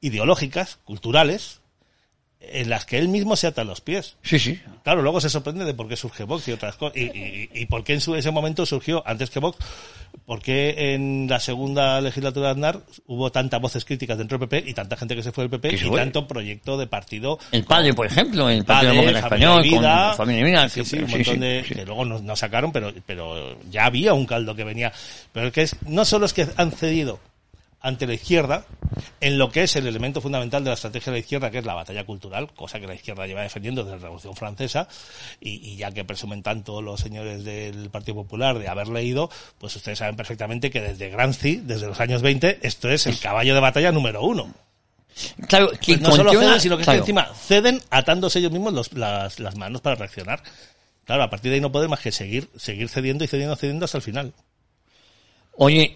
ideológicas, 0.00 0.78
culturales, 0.84 1.60
en 2.40 2.70
las 2.70 2.86
que 2.86 2.98
él 2.98 3.08
mismo 3.08 3.36
se 3.36 3.46
ata 3.48 3.64
los 3.64 3.80
pies. 3.80 4.16
Sí, 4.22 4.38
sí. 4.38 4.60
Claro, 4.84 5.02
luego 5.02 5.20
se 5.20 5.28
sorprende 5.28 5.64
de 5.64 5.74
por 5.74 5.88
qué 5.88 5.96
surge 5.96 6.24
Vox 6.24 6.46
y 6.48 6.52
otras 6.52 6.76
cosas. 6.76 6.96
Y, 6.96 7.02
y, 7.06 7.50
y 7.52 7.66
por 7.66 7.84
qué 7.84 7.94
en 7.94 8.00
su, 8.00 8.14
ese 8.14 8.30
momento 8.30 8.64
surgió, 8.64 9.02
antes 9.06 9.28
que 9.30 9.40
Vox, 9.40 9.58
por 10.24 10.40
qué 10.40 10.94
en 10.94 11.26
la 11.28 11.40
segunda 11.40 12.00
legislatura 12.00 12.46
de 12.46 12.52
Aznar 12.52 12.80
hubo 13.06 13.30
tantas 13.32 13.60
voces 13.60 13.84
críticas 13.84 14.16
dentro 14.16 14.38
del 14.38 14.48
PP 14.48 14.70
y 14.70 14.72
tanta 14.74 14.96
gente 14.96 15.14
que 15.16 15.22
se 15.22 15.32
fue 15.32 15.44
del 15.44 15.50
PP 15.50 15.76
se 15.76 15.84
y 15.86 15.88
fue. 15.88 15.98
tanto 16.00 16.26
proyecto 16.26 16.78
de 16.78 16.86
partido. 16.86 17.38
El 17.52 17.64
padre, 17.64 17.92
por 17.92 18.06
ejemplo, 18.06 18.48
el 18.48 18.64
Partido 18.64 18.92
Demócrata 18.92 19.18
Español, 19.18 19.62
Vida, 19.62 20.06
con 20.08 20.16
Familia 20.16 20.44
Vida. 20.44 20.68
sí, 20.68 20.80
que- 20.80 20.86
sí, 20.86 20.96
un 21.00 21.10
montón 21.10 21.40
de 21.40 21.64
que 21.66 21.84
luego 21.84 22.04
no, 22.04 22.18
no 22.20 22.36
sacaron, 22.36 22.72
pero 22.72 22.92
pero 23.04 23.58
ya 23.70 23.84
había 23.84 24.14
un 24.14 24.24
caldo 24.26 24.54
que 24.54 24.64
venía. 24.64 24.92
Pero 25.32 25.48
es 25.48 25.52
que 25.52 25.62
es, 25.62 25.76
no 25.86 26.04
solo 26.04 26.24
es 26.24 26.32
que 26.32 26.46
han 26.56 26.70
cedido 26.72 27.18
ante 27.80 28.06
la 28.06 28.14
izquierda 28.14 28.64
en 29.20 29.38
lo 29.38 29.50
que 29.50 29.62
es 29.62 29.76
el 29.76 29.86
elemento 29.86 30.20
fundamental 30.20 30.64
de 30.64 30.70
la 30.70 30.74
estrategia 30.74 31.12
de 31.12 31.18
la 31.18 31.20
izquierda, 31.20 31.50
que 31.50 31.58
es 31.58 31.64
la 31.64 31.74
batalla 31.74 32.04
cultural, 32.04 32.52
cosa 32.54 32.80
que 32.80 32.86
la 32.86 32.94
izquierda 32.94 33.26
lleva 33.26 33.42
defendiendo 33.42 33.84
desde 33.84 33.96
la 33.96 34.02
Revolución 34.02 34.34
Francesa, 34.34 34.88
y, 35.40 35.50
y 35.72 35.76
ya 35.76 35.90
que 35.92 36.04
presumen 36.04 36.42
tanto 36.42 36.82
los 36.82 37.00
señores 37.00 37.44
del 37.44 37.90
Partido 37.90 38.16
Popular 38.16 38.58
de 38.58 38.68
haber 38.68 38.88
leído, 38.88 39.30
pues 39.58 39.76
ustedes 39.76 39.98
saben 39.98 40.16
perfectamente 40.16 40.70
que 40.70 40.80
desde 40.80 41.10
Gramsci, 41.10 41.56
desde 41.56 41.86
los 41.86 42.00
años 42.00 42.22
20, 42.22 42.58
esto 42.62 42.88
es 42.90 43.06
el 43.06 43.18
caballo 43.20 43.54
de 43.54 43.60
batalla 43.60 43.92
número 43.92 44.22
uno. 44.22 44.52
Claro, 45.48 45.70
que 45.70 45.98
Pues 45.98 46.00
no 46.00 46.10
solo 46.16 46.30
ceden, 46.48 46.60
sino 46.60 46.76
que 46.76 46.82
es 46.82 46.86
que 46.86 46.90
encima 47.00 47.34
ceden 47.34 47.82
atándose 47.90 48.38
ellos 48.38 48.52
mismos 48.52 48.72
los- 48.72 48.92
las, 48.92 49.40
las 49.40 49.56
manos 49.56 49.80
para 49.80 49.96
reaccionar. 49.96 50.42
Claro, 51.04 51.22
a 51.22 51.30
partir 51.30 51.50
de 51.50 51.56
ahí 51.56 51.60
no 51.60 51.72
pueden 51.72 51.90
más 51.90 52.00
que 52.00 52.12
seguir, 52.12 52.48
seguir 52.56 52.88
cediendo 52.88 53.24
y 53.24 53.26
cediendo, 53.28 53.56
cediendo 53.56 53.84
hasta 53.84 53.98
el 53.98 54.02
final. 54.02 54.32
Oye, 55.60 55.90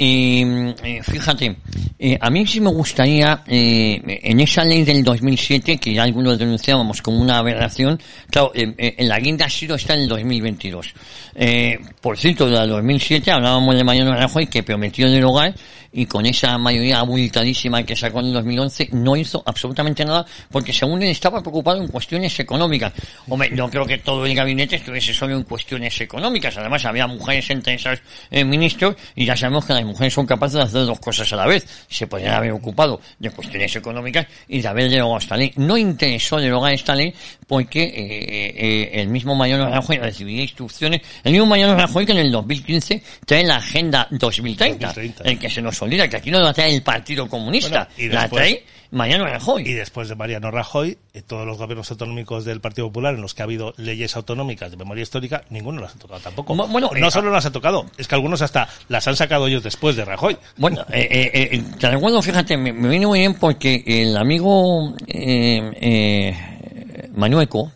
mm, 0.45 0.69
eh, 0.85 1.00
fíjate, 1.02 1.57
Eh, 2.04 2.19
a 2.21 2.31
mí 2.31 2.45
sí 2.49 2.61
me 2.61 2.71
gustaría, 2.71 3.45
eh, 3.47 4.02
en 4.25 4.40
esa 4.40 4.64
ley 4.64 4.83
del 4.83 5.04
2007, 5.04 5.78
que 5.78 5.95
ya 5.95 6.02
algunos 6.02 6.37
denunciábamos 6.37 7.00
como 7.00 7.21
una 7.21 7.38
aberración, 7.38 8.00
claro, 8.28 8.50
eh, 8.57 8.75
eh, 8.76 8.95
en 8.99 9.09
la 9.09 9.21
guinda 9.21 9.47
ha 9.47 9.49
sido 9.49 9.76
está 9.76 9.95
el 9.95 10.09
2022. 10.09 10.95
Eh, 11.37 11.78
por 12.00 12.19
cierto, 12.19 12.47
de 12.47 12.57
la 12.57 12.66
2007 12.66 13.31
hablábamos 13.31 13.76
de 13.76 13.85
Mariano 13.85 14.16
Rajoy 14.16 14.49
que 14.49 14.64
prometió 14.64 15.09
derogar 15.09 15.54
y 15.93 16.07
con 16.07 16.27
esa 16.27 16.57
mayoría 16.59 17.01
abultadísima 17.01 17.83
que 17.85 17.95
sacó 17.95 18.21
en 18.21 18.27
el 18.27 18.33
2011 18.35 18.89
no 18.93 19.17
hizo 19.17 19.43
absolutamente 19.45 20.05
nada 20.05 20.25
porque 20.51 20.73
según 20.73 21.03
él 21.03 21.11
estaba 21.11 21.41
preocupado 21.41 21.83
en 21.83 21.89
cuestiones 21.89 22.39
económicas. 22.41 22.93
Hombre, 23.29 23.51
no 23.51 23.71
creo 23.71 23.87
que 23.87 23.99
todo 23.99 24.25
el 24.25 24.35
gabinete 24.35 24.77
estuviese 24.77 25.13
solo 25.13 25.37
en 25.37 25.43
cuestiones 25.45 26.01
económicas. 26.01 26.57
Además, 26.57 26.85
había 26.85 27.07
mujeres 27.07 27.49
entre 27.51 27.75
esos 27.75 28.01
eh, 28.31 28.45
ministros 28.45 28.97
y 29.15 29.27
ya 29.27 29.37
sabemos 29.37 29.67
que 29.67 29.75
las 29.75 29.85
mujeres 29.85 30.15
son 30.15 30.27
capaces 30.27 30.55
de 30.55 30.63
hacer 30.63 30.87
dos 30.87 31.01
cosas 31.01 31.33
a 31.33 31.37
la 31.37 31.47
vez. 31.47 31.67
Se 31.89 32.07
podrían 32.07 32.35
haber 32.35 32.53
ocupado 32.53 33.01
de 33.19 33.31
cuestiones 33.31 33.75
económicas 33.77 34.27
y 34.49 34.61
de 34.61 34.69
haber 34.69 34.91
derogado 34.91 35.19
esta 35.19 35.37
ley. 35.37 35.53
No 35.57 35.77
interesó 35.77 36.39
derogar 36.39 36.73
esta 36.73 36.95
ley 36.95 37.15
porque 37.52 37.82
eh, 37.82 37.92
eh, 38.56 38.90
el 39.02 39.09
mismo 39.09 39.35
Mariano 39.35 39.68
Rajoy 39.68 39.99
recibía 39.99 40.40
instrucciones, 40.40 41.02
el 41.23 41.32
mismo 41.32 41.44
Mariano 41.44 41.76
Rajoy 41.76 42.06
que 42.06 42.12
en 42.12 42.18
el 42.18 42.32
2015 42.32 43.02
trae 43.26 43.44
la 43.44 43.56
Agenda 43.56 44.09
2030, 44.11 44.87
2030. 44.87 45.25
el 45.30 45.38
que 45.38 45.50
se 45.50 45.61
nos 45.61 45.82
olvida 45.82 46.09
que 46.09 46.16
aquí 46.16 46.30
no 46.30 46.40
la 46.40 46.54
trae 46.54 46.75
el 46.75 46.82
Partido 46.82 47.28
Comunista, 47.28 47.90
Bueno, 47.94 48.09
y 48.11 48.14
la 48.14 48.23
después- 48.23 48.40
trae 48.42 48.64
Mariano 48.92 49.26
Rajoy. 49.26 49.62
Y 49.68 49.73
después 49.75 50.09
de 50.09 50.14
Mariano 50.14 50.50
Rajoy, 50.50 50.97
eh, 51.12 51.21
todos 51.23 51.47
los 51.47 51.56
gobiernos 51.59 51.90
autonómicos 51.90 52.44
del 52.47 52.61
Partido 52.62 52.88
Popular 52.88 53.14
en 53.14 53.21
los 53.23 53.35
que 53.35 53.42
ha 53.42 53.44
habido 53.44 53.73
leyes 53.76 54.16
autonómicas 54.16 54.71
de 54.71 54.76
memoria 54.78 55.02
histórica, 55.02 55.42
ninguno 55.50 55.82
las 55.82 55.94
ha 55.94 55.99
tocado 55.99 56.21
tampoco. 56.21 56.54
Bu- 56.54 56.68
bueno, 56.71 56.90
no 56.99 57.09
eh, 57.09 57.11
solo 57.11 57.30
las 57.30 57.44
ha 57.44 57.52
tocado, 57.52 57.85
es 57.99 58.09
que 58.09 58.14
algunos 58.14 58.40
hasta 58.40 58.66
las 58.88 59.06
han 59.09 59.16
sacado 59.16 59.47
ellos 59.47 59.62
después 59.62 59.94
de 59.97 60.06
Rajoy. 60.06 60.38
Bueno, 60.56 60.82
eh, 60.90 61.06
eh, 61.11 61.49
eh, 61.52 61.62
te 61.78 61.90
recuerdo, 61.90 62.23
fíjate, 62.23 62.56
me, 62.56 62.73
me 62.73 62.88
viene 62.88 63.06
muy 63.06 63.18
bien 63.21 63.35
porque 63.35 63.82
el 63.87 64.16
amigo 64.16 64.94
eh, 65.06 65.71
eh, 65.80 66.37
Manueco, 67.12 67.73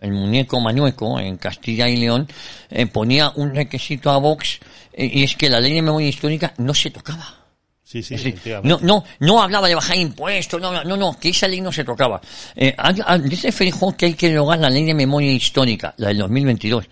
el 0.00 0.12
muñeco 0.12 0.60
Manueco, 0.60 1.18
en 1.20 1.36
Castilla 1.36 1.88
y 1.88 1.96
León, 1.96 2.28
eh, 2.70 2.86
ponía 2.86 3.30
un 3.36 3.54
requisito 3.54 4.10
a 4.10 4.18
Vox 4.18 4.58
eh, 4.92 5.10
y 5.12 5.22
es 5.22 5.36
que 5.36 5.48
la 5.48 5.60
ley 5.60 5.74
de 5.74 5.82
memoria 5.82 6.08
histórica 6.08 6.52
no 6.58 6.74
se 6.74 6.90
tocaba. 6.90 7.42
Sí, 7.84 8.02
sí, 8.02 8.16
decir, 8.16 8.60
no, 8.62 8.78
no, 8.80 9.04
no 9.20 9.42
hablaba 9.42 9.68
de 9.68 9.74
bajar 9.74 9.98
impuestos, 9.98 10.58
no, 10.58 10.82
no, 10.82 10.96
no, 10.96 11.18
que 11.20 11.28
esa 11.28 11.46
ley 11.46 11.60
no 11.60 11.70
se 11.70 11.84
tocaba. 11.84 12.22
Eh, 12.56 12.74
dice 13.24 13.52
Feijó 13.52 13.94
que 13.94 14.06
hay 14.06 14.14
que 14.14 14.30
derogar 14.30 14.58
la 14.60 14.70
ley 14.70 14.84
de 14.84 14.94
memoria 14.94 15.30
histórica, 15.30 15.92
la 15.98 16.08
del 16.08 16.18
2022. 16.18 16.86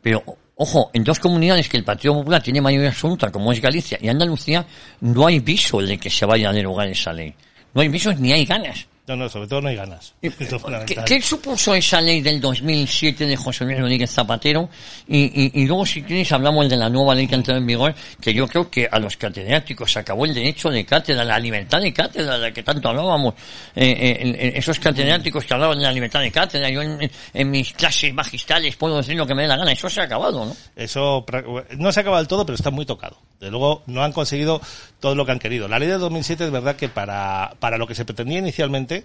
Pero, 0.00 0.24
ojo, 0.54 0.90
en 0.94 1.04
dos 1.04 1.18
comunidades 1.18 1.68
que 1.68 1.76
el 1.76 1.84
Partido 1.84 2.14
Popular 2.14 2.42
tiene 2.42 2.62
mayoría 2.62 2.88
absoluta, 2.88 3.30
como 3.30 3.52
es 3.52 3.60
Galicia 3.60 3.98
y 4.00 4.08
Andalucía, 4.08 4.64
no 5.02 5.26
hay 5.26 5.40
viso 5.40 5.82
de 5.82 5.98
que 5.98 6.08
se 6.08 6.24
vaya 6.24 6.48
a 6.48 6.52
derogar 6.54 6.88
esa 6.88 7.12
ley. 7.12 7.34
No 7.74 7.82
hay 7.82 7.88
visos 7.88 8.18
ni 8.18 8.32
hay 8.32 8.46
ganas. 8.46 8.86
No, 9.08 9.16
no, 9.16 9.28
sobre 9.28 9.48
todo 9.48 9.62
no 9.62 9.68
hay 9.68 9.76
ganas. 9.76 10.12
¿Qué, 11.06 11.22
supuso 11.22 11.74
esa 11.74 11.98
ley 11.98 12.20
del 12.20 12.42
2007 12.42 13.26
de 13.26 13.36
José 13.36 13.64
Luis 13.64 13.78
Rodríguez 13.78 14.10
Zapatero? 14.10 14.68
Y, 15.06 15.24
y, 15.24 15.62
y 15.62 15.66
luego, 15.66 15.86
si 15.86 16.02
quieres, 16.02 16.30
hablamos 16.30 16.68
de 16.68 16.76
la 16.76 16.90
nueva 16.90 17.14
ley 17.14 17.26
que 17.26 17.34
ha 17.34 17.38
entrado 17.38 17.58
en 17.58 17.66
vigor, 17.66 17.94
que 18.20 18.34
yo 18.34 18.46
creo 18.46 18.70
que 18.70 18.86
a 18.90 18.98
los 18.98 19.16
catedráticos 19.16 19.90
se 19.90 20.00
acabó 20.00 20.26
el 20.26 20.34
derecho 20.34 20.68
de 20.68 20.84
cátedra, 20.84 21.24
la 21.24 21.38
libertad 21.38 21.80
de 21.80 21.90
cátedra 21.90 22.34
de 22.34 22.48
la 22.48 22.52
que 22.52 22.62
tanto 22.62 22.90
hablábamos. 22.90 23.32
Eh, 23.74 23.96
eh, 24.20 24.52
esos 24.56 24.78
catedráticos 24.78 25.42
que 25.42 25.54
hablaban 25.54 25.78
de 25.78 25.84
la 25.84 25.92
libertad 25.92 26.20
de 26.20 26.30
cátedra, 26.30 26.68
yo 26.68 26.82
en, 26.82 27.10
en 27.32 27.50
mis 27.50 27.72
clases 27.72 28.12
magistrales 28.12 28.76
puedo 28.76 28.98
decir 28.98 29.16
lo 29.16 29.26
que 29.26 29.34
me 29.34 29.42
dé 29.42 29.48
la 29.48 29.56
gana, 29.56 29.72
eso 29.72 29.88
se 29.88 30.02
ha 30.02 30.04
acabado, 30.04 30.44
¿no? 30.44 30.56
Eso 30.76 31.24
no 31.78 31.92
se 31.92 32.00
acaba 32.00 32.18
del 32.18 32.28
todo, 32.28 32.44
pero 32.44 32.56
está 32.56 32.70
muy 32.70 32.84
tocado. 32.84 33.16
De 33.40 33.50
luego, 33.50 33.84
no 33.86 34.02
han 34.02 34.12
conseguido 34.12 34.60
todo 35.00 35.14
lo 35.14 35.24
que 35.26 35.32
han 35.32 35.38
querido. 35.38 35.68
La 35.68 35.78
ley 35.78 35.88
de 35.88 35.98
2007 35.98 36.44
es 36.44 36.50
verdad 36.50 36.76
que 36.76 36.88
para, 36.88 37.54
para 37.60 37.78
lo 37.78 37.86
que 37.86 37.94
se 37.94 38.04
pretendía 38.04 38.38
inicialmente, 38.38 39.04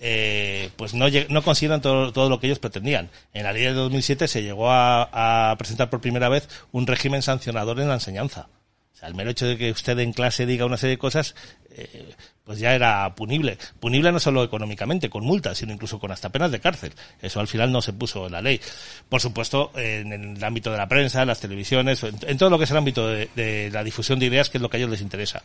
eh, 0.00 0.70
pues 0.76 0.94
no, 0.94 1.06
no 1.28 1.42
consiguieron 1.42 1.80
todo, 1.80 2.12
todo 2.12 2.28
lo 2.28 2.40
que 2.40 2.46
ellos 2.46 2.58
pretendían. 2.58 3.10
En 3.32 3.44
la 3.44 3.52
ley 3.52 3.62
de 3.62 3.72
2007 3.72 4.28
se 4.28 4.42
llegó 4.42 4.70
a, 4.70 5.50
a 5.50 5.56
presentar 5.56 5.90
por 5.90 6.00
primera 6.00 6.28
vez 6.28 6.48
un 6.72 6.86
régimen 6.86 7.22
sancionador 7.22 7.80
en 7.80 7.88
la 7.88 7.94
enseñanza. 7.94 8.48
O 8.92 8.96
sea, 8.96 9.08
el 9.08 9.14
mero 9.14 9.30
hecho 9.30 9.46
de 9.46 9.56
que 9.56 9.70
usted 9.70 9.98
en 9.98 10.12
clase 10.12 10.46
diga 10.46 10.66
una 10.66 10.76
serie 10.76 10.96
de 10.96 10.98
cosas, 10.98 11.34
eh, 11.70 12.14
pues 12.52 12.60
ya 12.60 12.74
era 12.74 13.14
punible. 13.14 13.56
Punible 13.80 14.12
no 14.12 14.20
solo 14.20 14.44
económicamente, 14.44 15.08
con 15.08 15.24
multas, 15.24 15.56
sino 15.56 15.72
incluso 15.72 15.98
con 15.98 16.12
hasta 16.12 16.28
penas 16.28 16.52
de 16.52 16.60
cárcel. 16.60 16.92
Eso 17.22 17.40
al 17.40 17.48
final 17.48 17.72
no 17.72 17.80
se 17.80 17.94
puso 17.94 18.26
en 18.26 18.32
la 18.32 18.42
ley. 18.42 18.60
Por 19.08 19.22
supuesto, 19.22 19.72
en 19.74 20.12
el 20.12 20.44
ámbito 20.44 20.70
de 20.70 20.76
la 20.76 20.86
prensa, 20.86 21.24
las 21.24 21.40
televisiones, 21.40 22.02
en, 22.02 22.14
en 22.26 22.36
todo 22.36 22.50
lo 22.50 22.58
que 22.58 22.64
es 22.64 22.70
el 22.70 22.76
ámbito 22.76 23.08
de 23.08 23.70
la 23.72 23.82
difusión 23.82 24.18
de 24.18 24.26
ideas, 24.26 24.50
que 24.50 24.58
es 24.58 24.62
lo 24.62 24.68
que 24.68 24.76
a 24.76 24.80
ellos 24.80 24.90
les 24.90 25.00
interesa. 25.00 25.40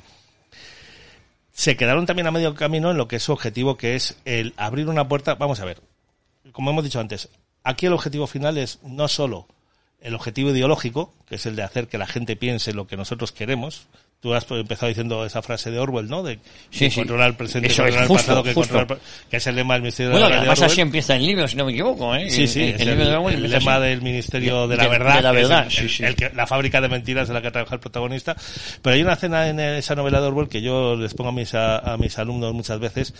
Se 1.54 1.78
quedaron 1.78 2.06
también 2.06 2.28
a 2.28 2.32
medio 2.32 2.54
camino 2.56 2.92
en 2.92 2.98
lo 2.98 3.08
que 3.08 3.16
es 3.16 3.24
su 3.24 3.32
objetivo, 3.32 3.78
que 3.78 3.96
es 3.96 4.18
el 4.26 4.54
abrir 4.58 4.90
una 4.90 5.08
puerta. 5.08 5.36
Vamos 5.36 5.62
a 5.62 5.66
ver, 5.66 5.80
como 6.52 6.72
hemos 6.72 6.84
dicho 6.84 7.00
antes, 7.00 7.30
aquí 7.64 7.86
el 7.86 7.94
objetivo 7.94 8.28
final 8.28 8.58
es 8.58 8.80
no 8.84 9.08
solo 9.08 9.48
el 10.02 10.14
objetivo 10.14 10.50
ideológico, 10.50 11.14
que 11.26 11.36
es 11.36 11.46
el 11.46 11.56
de 11.56 11.64
hacer 11.64 11.88
que 11.88 11.98
la 11.98 12.06
gente 12.06 12.36
piense 12.36 12.74
lo 12.74 12.86
que 12.86 12.98
nosotros 12.98 13.32
queremos. 13.32 13.88
Tú 14.20 14.34
has 14.34 14.50
empezado 14.50 14.88
diciendo 14.88 15.24
esa 15.26 15.44
frase 15.44 15.70
de 15.70 15.78
Orwell, 15.78 16.10
¿no? 16.10 16.24
De 16.24 16.40
Sí, 16.72 16.90
sí. 16.90 16.96
controlar 17.02 17.30
el 17.30 17.36
presente, 17.36 17.68
Eso 17.68 17.84
es, 17.86 17.94
controlar 17.96 18.02
el 18.04 18.08
justo, 18.08 18.24
pasado, 18.26 18.44
que, 18.44 18.54
justo. 18.56 18.74
controlar 18.74 19.04
que 19.30 19.38
es 19.38 19.46
el 19.48 19.56
lema 19.56 19.74
del 19.76 19.84
Ministerio 19.84 20.12
Bueno, 20.12 20.26
de 20.26 20.32
la 20.32 20.38
además 20.40 20.60
Verdad. 20.60 20.72
así 20.74 20.82
empieza 20.82 21.16
el 21.16 21.26
libro, 21.28 21.48
si 21.48 21.56
no 21.56 21.66
me 21.66 21.72
equivoco, 21.72 22.16
¿eh? 22.16 22.28
Sí, 22.32 22.48
sí, 22.48 22.64
El- 22.64 22.70
es 22.70 22.82
el 22.82 22.88
el, 22.90 22.96
libro 22.98 23.12
de 23.12 23.16
Orwell 23.18 23.36
el 23.36 23.44
empieza 23.46 23.60
lema 23.60 23.76
así. 23.76 23.84
del 23.90 24.02
Ministerio 24.02 24.68
de 24.68 24.76
la 24.78 24.88
Verdad. 24.88 25.16
de 25.18 25.22
la 25.22 25.32
verdad, 25.32 25.68
sí, 25.70 25.88
sí. 25.88 26.04
que- 26.16 26.32
la 26.32 26.48
fábrica 26.48 26.82
de 26.82 26.90
mentiras 26.90 27.28
en 27.28 27.36
la 27.36 27.44
que 27.44 27.52
trabaja 27.52 27.76
el 27.76 27.80
protagonista. 27.80 28.36
Pero 28.82 28.96
hay 28.96 29.04
una 29.04 29.14
escena 29.14 29.48
en 29.50 29.60
esa 29.60 29.94
novela 29.94 30.20
de 30.20 30.26
Orwell 30.28 30.50
que 30.50 30.64
yo 30.64 30.96
les 30.96 31.14
pongo 31.14 31.30
a 31.30 31.34
mis, 31.34 31.54
a, 31.54 31.78
a 31.78 31.96
mis 31.98 32.18
alumnos 32.18 32.56
muchas 32.56 32.80
veces, 32.80 33.14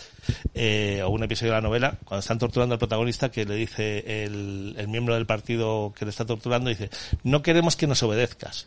eh, 0.54 1.00
o 1.04 1.10
un 1.10 1.22
episodio 1.22 1.52
de 1.52 1.58
la 1.58 1.62
novela, 1.62 1.94
cuando 2.04 2.20
están 2.20 2.40
torturando 2.40 2.74
al 2.74 2.80
protagonista, 2.80 3.30
que 3.30 3.44
le 3.44 3.54
dice 3.54 4.24
el, 4.24 4.74
el 4.76 4.88
miembro 4.88 5.14
del 5.14 5.26
partido 5.26 5.94
que 5.96 6.04
le 6.06 6.10
está 6.10 6.26
torturando, 6.26 6.70
dice, 6.70 6.90
no 7.22 7.40
queremos 7.40 7.76
que 7.76 7.86
nos 7.86 8.02
obedezcas. 8.02 8.66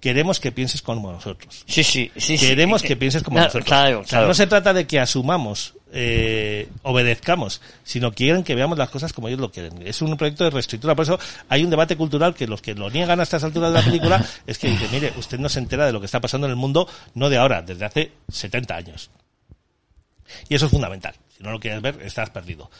Queremos 0.00 0.40
que 0.40 0.52
pienses 0.52 0.82
como 0.82 1.10
nosotros. 1.10 1.64
Sí, 1.66 1.82
sí, 1.82 2.10
sí. 2.16 2.36
sí. 2.38 2.46
Queremos 2.46 2.82
que 2.82 2.96
pienses 2.96 3.22
como 3.22 3.36
Claro, 3.36 3.48
nosotros. 3.48 3.66
Claro, 3.66 4.00
O 4.00 4.04
sea, 4.04 4.20
no 4.22 4.34
se 4.34 4.46
trata 4.46 4.72
de 4.72 4.86
que 4.86 5.00
asumamos, 5.00 5.74
eh, 5.92 6.68
obedezcamos, 6.82 7.60
sino 7.82 8.12
quieren 8.12 8.44
que 8.44 8.54
veamos 8.54 8.78
las 8.78 8.90
cosas 8.90 9.12
como 9.12 9.28
ellos 9.28 9.40
lo 9.40 9.50
quieren. 9.50 9.86
Es 9.86 10.02
un 10.02 10.16
proyecto 10.16 10.44
de 10.44 10.50
reestructura. 10.50 10.94
Por 10.94 11.04
eso 11.04 11.18
hay 11.48 11.64
un 11.64 11.70
debate 11.70 11.96
cultural 11.96 12.34
que 12.34 12.46
los 12.46 12.62
que 12.62 12.74
lo 12.74 12.90
niegan 12.90 13.18
a 13.20 13.22
estas 13.22 13.42
alturas 13.44 13.72
de 13.72 13.78
la 13.78 13.84
película 13.84 14.24
es 14.46 14.58
que 14.58 14.68
dice, 14.68 14.86
mire, 14.92 15.12
usted 15.16 15.38
no 15.38 15.48
se 15.48 15.58
entera 15.58 15.86
de 15.86 15.92
lo 15.92 16.00
que 16.00 16.06
está 16.06 16.20
pasando 16.20 16.46
en 16.46 16.52
el 16.52 16.56
mundo, 16.56 16.88
no 17.14 17.28
de 17.28 17.38
ahora, 17.38 17.62
desde 17.62 17.84
hace 17.84 18.12
70 18.28 18.76
años. 18.76 19.10
Y 20.48 20.54
eso 20.54 20.66
es 20.66 20.70
fundamental. 20.70 21.14
Si 21.36 21.42
no 21.42 21.50
lo 21.50 21.60
quieres 21.60 21.80
ver, 21.82 22.00
estás 22.02 22.30
perdido. 22.30 22.70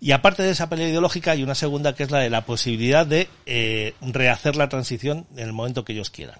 Y 0.00 0.12
aparte 0.12 0.42
de 0.42 0.50
esa 0.50 0.68
pelea 0.68 0.88
ideológica, 0.88 1.30
hay 1.32 1.42
una 1.42 1.54
segunda 1.54 1.94
que 1.94 2.02
es 2.02 2.10
la 2.10 2.18
de 2.18 2.30
la 2.30 2.44
posibilidad 2.44 3.06
de 3.06 3.28
eh, 3.46 3.94
rehacer 4.02 4.56
la 4.56 4.68
transición 4.68 5.26
en 5.36 5.44
el 5.46 5.52
momento 5.52 5.84
que 5.84 5.92
ellos 5.94 6.10
quieran. 6.10 6.38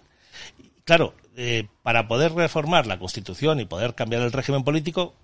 Claro, 0.85 1.15
eh, 1.37 1.67
para 1.83 2.07
poder 2.09 2.33
reformar 2.33 2.87
la 2.87 2.99
Constitución 2.99 3.61
y 3.61 3.65
poder 3.65 3.95
cambiar 3.95 4.23
el 4.23 4.33
régimen 4.33 4.65
político, 4.65 5.15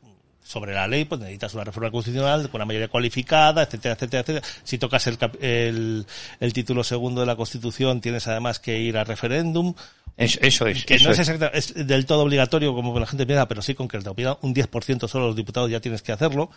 sobre 0.42 0.72
la 0.72 0.88
ley, 0.88 1.04
pues 1.04 1.20
necesitas 1.20 1.52
una 1.54 1.64
reforma 1.64 1.90
constitucional 1.90 2.48
con 2.48 2.58
una 2.60 2.64
mayoría 2.64 2.88
cualificada, 2.88 3.62
etcétera, 3.62 3.94
etcétera, 3.94 4.20
etcétera. 4.22 4.46
Si 4.64 4.78
tocas 4.78 5.06
el, 5.06 5.18
cap- 5.18 5.36
el, 5.40 6.06
el 6.40 6.52
título 6.54 6.82
segundo 6.82 7.20
de 7.20 7.26
la 7.26 7.36
Constitución, 7.36 8.00
tienes 8.00 8.26
además 8.26 8.58
que 8.58 8.80
ir 8.80 8.96
a 8.96 9.04
referéndum. 9.04 9.74
Es- 10.16 10.38
eso 10.42 10.66
es. 10.66 10.84
Que 10.86 10.94
eso 10.94 11.08
no 11.08 11.12
es, 11.12 11.18
exacta- 11.18 11.50
es 11.52 11.74
del 11.86 12.06
todo 12.06 12.22
obligatorio 12.22 12.74
como 12.74 12.98
la 12.98 13.06
gente 13.06 13.26
piensa, 13.26 13.46
pero 13.48 13.60
sí 13.60 13.74
con 13.74 13.86
que 13.86 13.98
te 13.98 14.08
opinan 14.08 14.38
un 14.40 14.54
10% 14.54 15.06
solo 15.08 15.26
los 15.26 15.36
diputados 15.36 15.70
ya 15.70 15.78
tienes 15.80 16.00
que 16.00 16.10
hacerlo. 16.12 16.50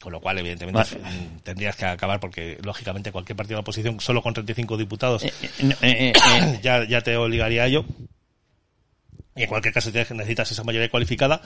Con 0.00 0.12
lo 0.12 0.20
cual, 0.20 0.38
evidentemente, 0.38 0.96
Vale. 0.98 1.16
mm, 1.16 1.38
tendrías 1.44 1.76
que 1.76 1.84
acabar 1.86 2.18
porque, 2.18 2.58
lógicamente, 2.62 3.12
cualquier 3.12 3.36
partido 3.36 3.54
de 3.56 3.58
la 3.58 3.60
oposición 3.60 4.00
solo 4.00 4.20
con 4.22 4.34
35 4.34 4.76
diputados 4.76 5.22
Eh, 5.22 5.32
eh, 5.42 5.50
no, 5.62 5.74
eh, 5.82 6.12
eh, 6.42 6.60
ya, 6.62 6.84
ya 6.88 7.00
te 7.02 7.16
obligaría 7.16 7.62
a 7.62 7.66
ello. 7.66 7.84
Y 9.36 9.42
en 9.44 9.48
cualquier 9.48 9.72
caso 9.72 9.90
tienes- 9.90 10.10
necesitas 10.10 10.50
esa 10.50 10.64
mayoría 10.64 10.90
cualificada, 10.90 11.40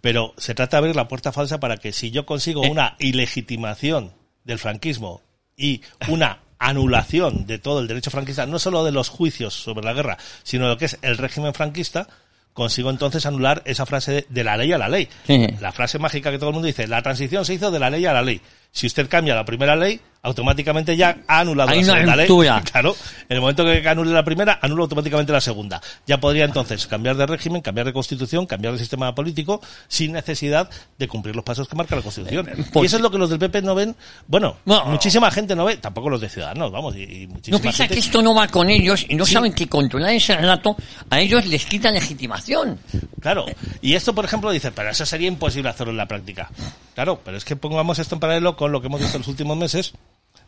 pero 0.00 0.34
se 0.38 0.54
trata 0.54 0.76
de 0.76 0.78
abrir 0.78 0.96
la 0.96 1.06
puerta 1.06 1.32
falsa 1.32 1.60
para 1.60 1.76
que 1.76 1.92
si 1.92 2.10
yo 2.10 2.26
consigo 2.26 2.64
Eh. 2.64 2.70
una 2.70 2.96
ilegitimación 2.98 4.12
del 4.44 4.58
franquismo 4.58 5.20
y 5.56 5.82
una 6.08 6.40
anulación 6.58 7.46
de 7.46 7.58
todo 7.58 7.80
el 7.80 7.88
derecho 7.88 8.10
franquista, 8.10 8.46
no 8.46 8.58
solo 8.58 8.84
de 8.84 8.92
los 8.92 9.08
juicios 9.08 9.52
sobre 9.54 9.84
la 9.84 9.92
guerra, 9.92 10.16
sino 10.44 10.64
de 10.64 10.70
lo 10.70 10.78
que 10.78 10.86
es 10.86 10.98
el 11.02 11.18
régimen 11.18 11.52
franquista, 11.54 12.08
consigo 12.52 12.90
entonces 12.90 13.26
anular 13.26 13.62
esa 13.64 13.86
frase 13.86 14.12
de, 14.12 14.26
de 14.28 14.44
la 14.44 14.56
ley 14.56 14.72
a 14.72 14.78
la 14.78 14.88
ley. 14.88 15.08
Sí. 15.26 15.46
La 15.60 15.72
frase 15.72 15.98
mágica 15.98 16.30
que 16.30 16.38
todo 16.38 16.50
el 16.50 16.54
mundo 16.54 16.66
dice, 16.66 16.86
la 16.86 17.02
transición 17.02 17.44
se 17.44 17.54
hizo 17.54 17.70
de 17.70 17.78
la 17.78 17.90
ley 17.90 18.04
a 18.06 18.12
la 18.12 18.22
ley. 18.22 18.40
Si 18.74 18.86
usted 18.86 19.06
cambia 19.08 19.34
la 19.34 19.44
primera 19.44 19.76
ley, 19.76 20.00
automáticamente 20.22 20.96
ya 20.96 21.18
ha 21.26 21.40
anulado 21.40 21.70
Hay 21.70 21.82
la 21.82 21.92
segunda 21.94 22.16
ley. 22.16 22.26
Claro, 22.72 22.96
en 23.28 23.34
el 23.36 23.40
momento 23.40 23.64
que 23.64 23.86
anule 23.86 24.12
la 24.12 24.24
primera, 24.24 24.58
anula 24.62 24.84
automáticamente 24.84 25.30
la 25.30 25.40
segunda. 25.42 25.80
Ya 26.06 26.18
podría 26.18 26.44
entonces 26.46 26.86
cambiar 26.86 27.16
de 27.16 27.26
régimen, 27.26 27.60
cambiar 27.60 27.86
de 27.86 27.92
constitución, 27.92 28.46
cambiar 28.46 28.72
de 28.72 28.78
sistema 28.78 29.14
político, 29.14 29.60
sin 29.88 30.12
necesidad 30.12 30.70
de 30.98 31.06
cumplir 31.08 31.36
los 31.36 31.44
pasos 31.44 31.68
que 31.68 31.76
marca 31.76 31.96
la 31.96 32.02
constitución. 32.02 32.48
pues- 32.72 32.84
y 32.84 32.86
eso 32.86 32.96
es 32.96 33.02
lo 33.02 33.10
que 33.10 33.18
los 33.18 33.28
del 33.28 33.38
PP 33.40 33.60
no 33.62 33.74
ven. 33.74 33.94
Bueno, 34.26 34.56
No. 34.64 34.86
muchísima 34.86 35.30
gente 35.30 35.54
no 35.54 35.64
ve, 35.66 35.76
tampoco 35.76 36.08
los 36.08 36.20
de 36.20 36.30
Ciudadanos, 36.30 36.70
vamos, 36.72 36.96
y, 36.96 37.02
y 37.02 37.26
muchísima 37.26 37.58
No 37.58 37.62
piensa 37.62 37.78
gente. 37.84 37.94
que 37.96 38.00
esto 38.00 38.22
no 38.22 38.34
va 38.34 38.48
con 38.48 38.70
ellos 38.70 39.04
y 39.08 39.16
no 39.16 39.26
Sí. 39.26 39.34
saben 39.34 39.52
que 39.52 39.68
controlar 39.68 40.14
ese 40.14 40.34
relato 40.36 40.76
a 41.10 41.20
ellos 41.20 41.44
les 41.46 41.66
quita 41.66 41.90
legitimación. 41.90 42.78
Claro, 43.20 43.44
y 43.82 43.94
esto, 43.94 44.14
por 44.14 44.24
ejemplo, 44.24 44.50
dice, 44.50 44.72
pero 44.72 44.88
eso 44.90 45.04
sería 45.04 45.28
imposible 45.28 45.68
hacerlo 45.68 45.90
en 45.90 45.96
la 45.98 46.06
práctica. 46.08 46.48
Claro, 46.94 47.20
pero 47.24 47.36
es 47.36 47.44
que 47.44 47.56
pongamos 47.56 47.98
esto 47.98 48.14
en 48.16 48.20
paralelo 48.20 48.54
con 48.56 48.61
lo 48.70 48.80
que 48.80 48.86
hemos 48.88 49.00
visto 49.00 49.16
en 49.16 49.20
los 49.22 49.28
últimos 49.28 49.56
meses 49.56 49.92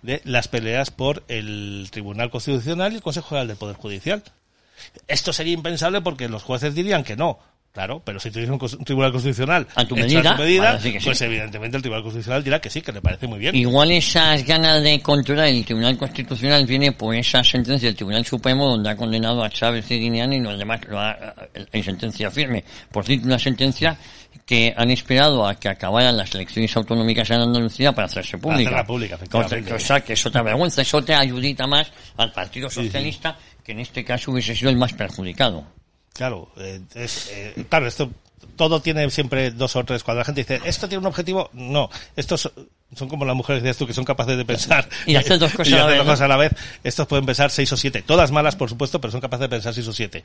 de 0.03 0.21
las 0.25 0.49
peleas 0.49 0.91
por 0.91 1.25
el 1.29 1.89
Tribunal 1.91 2.31
Constitucional 2.31 2.93
y 2.93 2.97
el 2.97 3.03
Consejo 3.03 3.29
General 3.31 3.49
del 3.49 3.57
Poder 3.57 3.77
Judicial. 3.77 4.23
Esto 5.09 5.33
sería 5.33 5.55
impensable 5.55 6.01
porque 6.01 6.29
los 6.29 6.43
jueces 6.43 6.75
dirían 6.75 7.05
que 7.05 7.17
no. 7.17 7.39
Claro, 7.73 8.01
pero 8.05 8.21
si 8.21 8.31
tienes 8.31 8.49
un, 8.51 8.61
un 8.63 8.85
Tribunal 8.85 9.11
Constitucional 9.11 9.67
A 9.75 9.85
tu 9.85 9.97
medida, 9.97 10.79
sí. 10.79 10.97
pues 11.03 11.21
evidentemente 11.23 11.77
el 11.77 11.83
Tribunal 11.83 12.05
Constitucional 12.05 12.45
dirá 12.45 12.61
que 12.61 12.71
sí, 12.71 12.81
que 12.83 12.93
le 12.93 13.01
parece 13.01 13.27
muy 13.27 13.41
bien. 13.41 13.53
Igual 13.57 13.91
esas 13.91 14.45
ganas 14.47 14.81
de 14.81 15.01
controlar 15.01 15.49
el 15.49 15.65
Tribunal 15.65 15.99
Constitucional 15.99 16.65
viene 16.67 16.93
por 16.93 17.17
esa 17.17 17.43
sentencia 17.43 17.89
del 17.89 17.97
Tribunal 17.97 18.25
Supremo 18.25 18.69
donde 18.69 18.91
ha 18.91 18.97
condenado 18.97 19.43
a 19.43 19.51
Chávez 19.51 19.91
y 19.91 19.99
Guinean 19.99 20.33
y 20.33 20.39
los 20.41 20.57
demás 20.57 20.83
lo 20.89 21.01
ha- 21.01 21.35
en 21.73 21.83
sentencia 21.83 22.31
firme. 22.31 22.63
Por 22.93 23.05
cierto, 23.05 23.27
una 23.27 23.41
sentencia 23.41 23.99
que 24.47 24.75
han 24.77 24.91
esperado 24.91 25.47
a 25.47 25.55
que 25.55 25.69
acabaran 25.69 26.17
las 26.17 26.35
elecciones 26.35 26.77
autonómicas 26.77 27.31
en 27.31 27.41
Andalucía 27.41 27.93
para 27.93 28.07
hacerse 28.07 28.37
pública. 28.39 28.85
pública. 28.85 29.19
Cosa- 29.31 29.61
cosa 29.63 30.01
que 30.03 30.13
es 30.13 30.27
otra 30.27 30.43
vergüenza, 30.43 30.83
es 30.83 30.93
otra 30.93 31.19
ayudita 31.21 31.67
más 31.67 31.91
al 32.19 32.31
Partido 32.33 32.69
Socialista, 32.69 33.39
que 33.65 33.73
en 33.73 33.81
este 33.81 34.05
caso 34.05 34.31
hubiese 34.33 34.55
sido 34.55 34.71
el 34.71 34.77
más 34.77 34.93
perjudicado. 34.93 35.67
Claro, 36.13 36.51
eh, 36.59 36.81
es, 36.95 37.31
eh, 37.33 37.65
claro, 37.69 37.87
esto 37.87 38.11
todo 38.57 38.81
tiene 38.81 39.09
siempre 39.11 39.51
dos 39.51 39.75
o 39.77 39.85
tres. 39.85 40.05
Cuando 40.05 40.19
la 40.21 40.25
gente 40.27 40.43
dice, 40.43 40.61
esto 40.65 40.87
tiene 40.89 41.01
un 41.01 41.07
objetivo, 41.07 41.49
no. 41.55 41.89
Estos 42.15 42.53
son, 42.95 43.09
como 43.09 43.25
las 43.25 43.35
mujeres, 43.35 43.63
decías 43.63 43.79
tú, 43.79 43.87
que 43.87 43.95
son 43.95 44.05
capaces 44.05 44.37
de 44.37 44.45
pensar. 44.45 44.87
Y 45.07 45.17
hacer 45.17 45.39
dos 45.39 45.53
cosas 45.57 45.69
y 45.73 45.75
a 45.75 45.79
la 45.79 45.83
hacer 45.85 45.91
vez, 45.93 45.99
dos 45.99 46.07
¿no? 46.07 46.13
cosas 46.13 46.25
a 46.25 46.29
la 46.29 46.37
vez. 46.37 46.53
Estos 46.85 47.07
pueden 47.09 47.25
pensar 47.27 47.51
seis 47.51 47.73
o 47.73 47.77
siete. 47.77 48.03
Todas 48.03 48.31
malas, 48.31 48.55
por 48.55 48.69
supuesto, 48.69 49.01
pero 49.01 49.11
son 49.11 49.21
capaces 49.23 49.41
de 49.41 49.49
pensar 49.49 49.73
seis 49.75 49.89
o 49.89 49.93
siete. 49.93 50.23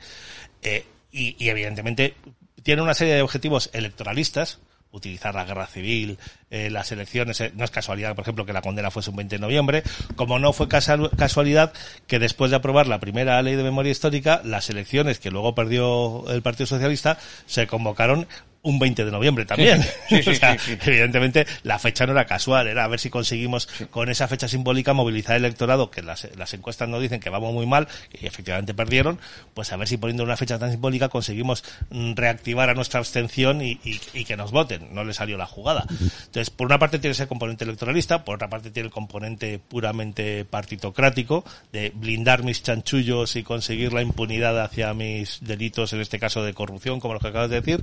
Eh, 0.62 0.84
y, 1.10 1.34
y 1.44 1.48
evidentemente 1.48 2.14
tiene 2.62 2.82
una 2.82 2.94
serie 2.94 3.14
de 3.14 3.22
objetivos 3.22 3.70
electoralistas. 3.72 4.58
Utilizar 4.92 5.32
la 5.36 5.44
guerra 5.44 5.68
civil, 5.68 6.18
eh, 6.50 6.68
las 6.68 6.90
elecciones. 6.90 7.40
eh, 7.40 7.52
no 7.54 7.64
es 7.64 7.70
casualidad, 7.70 8.16
por 8.16 8.22
ejemplo, 8.22 8.44
que 8.44 8.52
la 8.52 8.60
condena 8.60 8.90
fuese 8.90 9.10
un 9.10 9.16
20 9.16 9.36
de 9.36 9.40
noviembre. 9.40 9.84
Como 10.16 10.40
no 10.40 10.52
fue 10.52 10.66
casual- 10.66 11.10
casualidad 11.16 11.72
que 12.08 12.18
después 12.18 12.50
de 12.50 12.56
aprobar 12.56 12.88
la 12.88 12.98
primera 12.98 13.40
ley 13.40 13.54
de 13.54 13.62
memoria 13.62 13.92
histórica, 13.92 14.40
las 14.44 14.68
elecciones 14.68 15.20
que 15.20 15.30
luego 15.30 15.54
perdió 15.54 16.24
el 16.28 16.42
Partido 16.42 16.66
Socialista 16.66 17.18
se 17.46 17.68
convocaron 17.68 18.26
un 18.62 18.78
20 18.78 19.04
de 19.06 19.10
noviembre 19.10 19.46
también. 19.46 19.82
Sí, 20.08 20.22
sí, 20.22 20.30
O 20.30 20.34
sea, 20.34 20.58
sí. 20.58 20.76
Evidentemente, 20.84 21.46
la 21.62 21.78
fecha 21.78 22.04
no 22.06 22.12
era 22.12 22.26
casual, 22.26 22.66
era 22.66 22.84
a 22.84 22.88
ver 22.88 23.00
si 23.00 23.08
conseguimos 23.10 23.68
con 23.90 24.08
esa 24.10 24.28
fecha 24.28 24.48
simbólica 24.48 24.92
movilizar 24.92 25.36
el 25.36 25.44
electorado, 25.46 25.90
que 25.90 26.02
las, 26.02 26.28
las 26.36 26.52
encuestas 26.54 26.88
nos 26.88 27.00
dicen 27.00 27.20
que 27.20 27.30
vamos 27.30 27.52
muy 27.54 27.66
mal, 27.66 27.88
y 28.20 28.26
efectivamente 28.26 28.74
perdieron, 28.74 29.18
pues 29.54 29.72
a 29.72 29.76
ver 29.76 29.88
si 29.88 29.96
poniendo 29.96 30.24
una 30.24 30.36
fecha 30.36 30.58
tan 30.58 30.70
simbólica 30.70 31.08
conseguimos 31.08 31.64
mm, 31.90 32.12
reactivar 32.14 32.68
a 32.68 32.74
nuestra 32.74 33.00
abstención 33.00 33.62
y, 33.62 33.80
y- 33.84 34.00
y 34.12 34.24
que 34.24 34.36
nos 34.36 34.50
voten. 34.50 34.94
No 34.94 35.04
le 35.04 35.14
salió 35.14 35.38
la 35.38 35.46
jugada. 35.46 35.86
Entonces, 35.90 36.50
por 36.50 36.66
una 36.66 36.78
parte 36.78 36.98
tiene 36.98 37.12
ese 37.12 37.26
componente 37.26 37.64
electoralista, 37.64 38.24
por 38.24 38.34
otra 38.34 38.48
parte 38.50 38.70
tiene 38.70 38.88
el 38.88 38.92
componente 38.92 39.58
puramente 39.58 40.44
partitocrático, 40.44 41.44
de 41.72 41.92
blindar 41.94 42.42
mis 42.42 42.62
chanchullos 42.62 43.36
y 43.36 43.42
conseguir 43.42 43.92
la 43.92 44.02
impunidad 44.02 44.60
hacia 44.62 44.92
mis 44.94 45.38
delitos, 45.40 45.92
en 45.92 46.00
este 46.00 46.18
caso 46.18 46.44
de 46.44 46.52
corrupción, 46.54 47.00
como 47.00 47.14
lo 47.14 47.20
que 47.20 47.28
acabas 47.28 47.50
de 47.50 47.60
decir, 47.60 47.80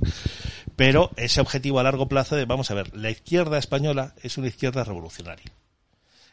pero 0.78 1.10
ese 1.16 1.40
objetivo 1.40 1.80
a 1.80 1.82
largo 1.82 2.06
plazo 2.06 2.36
de, 2.36 2.44
vamos 2.44 2.70
a 2.70 2.74
ver, 2.74 2.96
la 2.96 3.10
izquierda 3.10 3.58
española 3.58 4.14
es 4.22 4.38
una 4.38 4.46
izquierda 4.46 4.84
revolucionaria. 4.84 5.50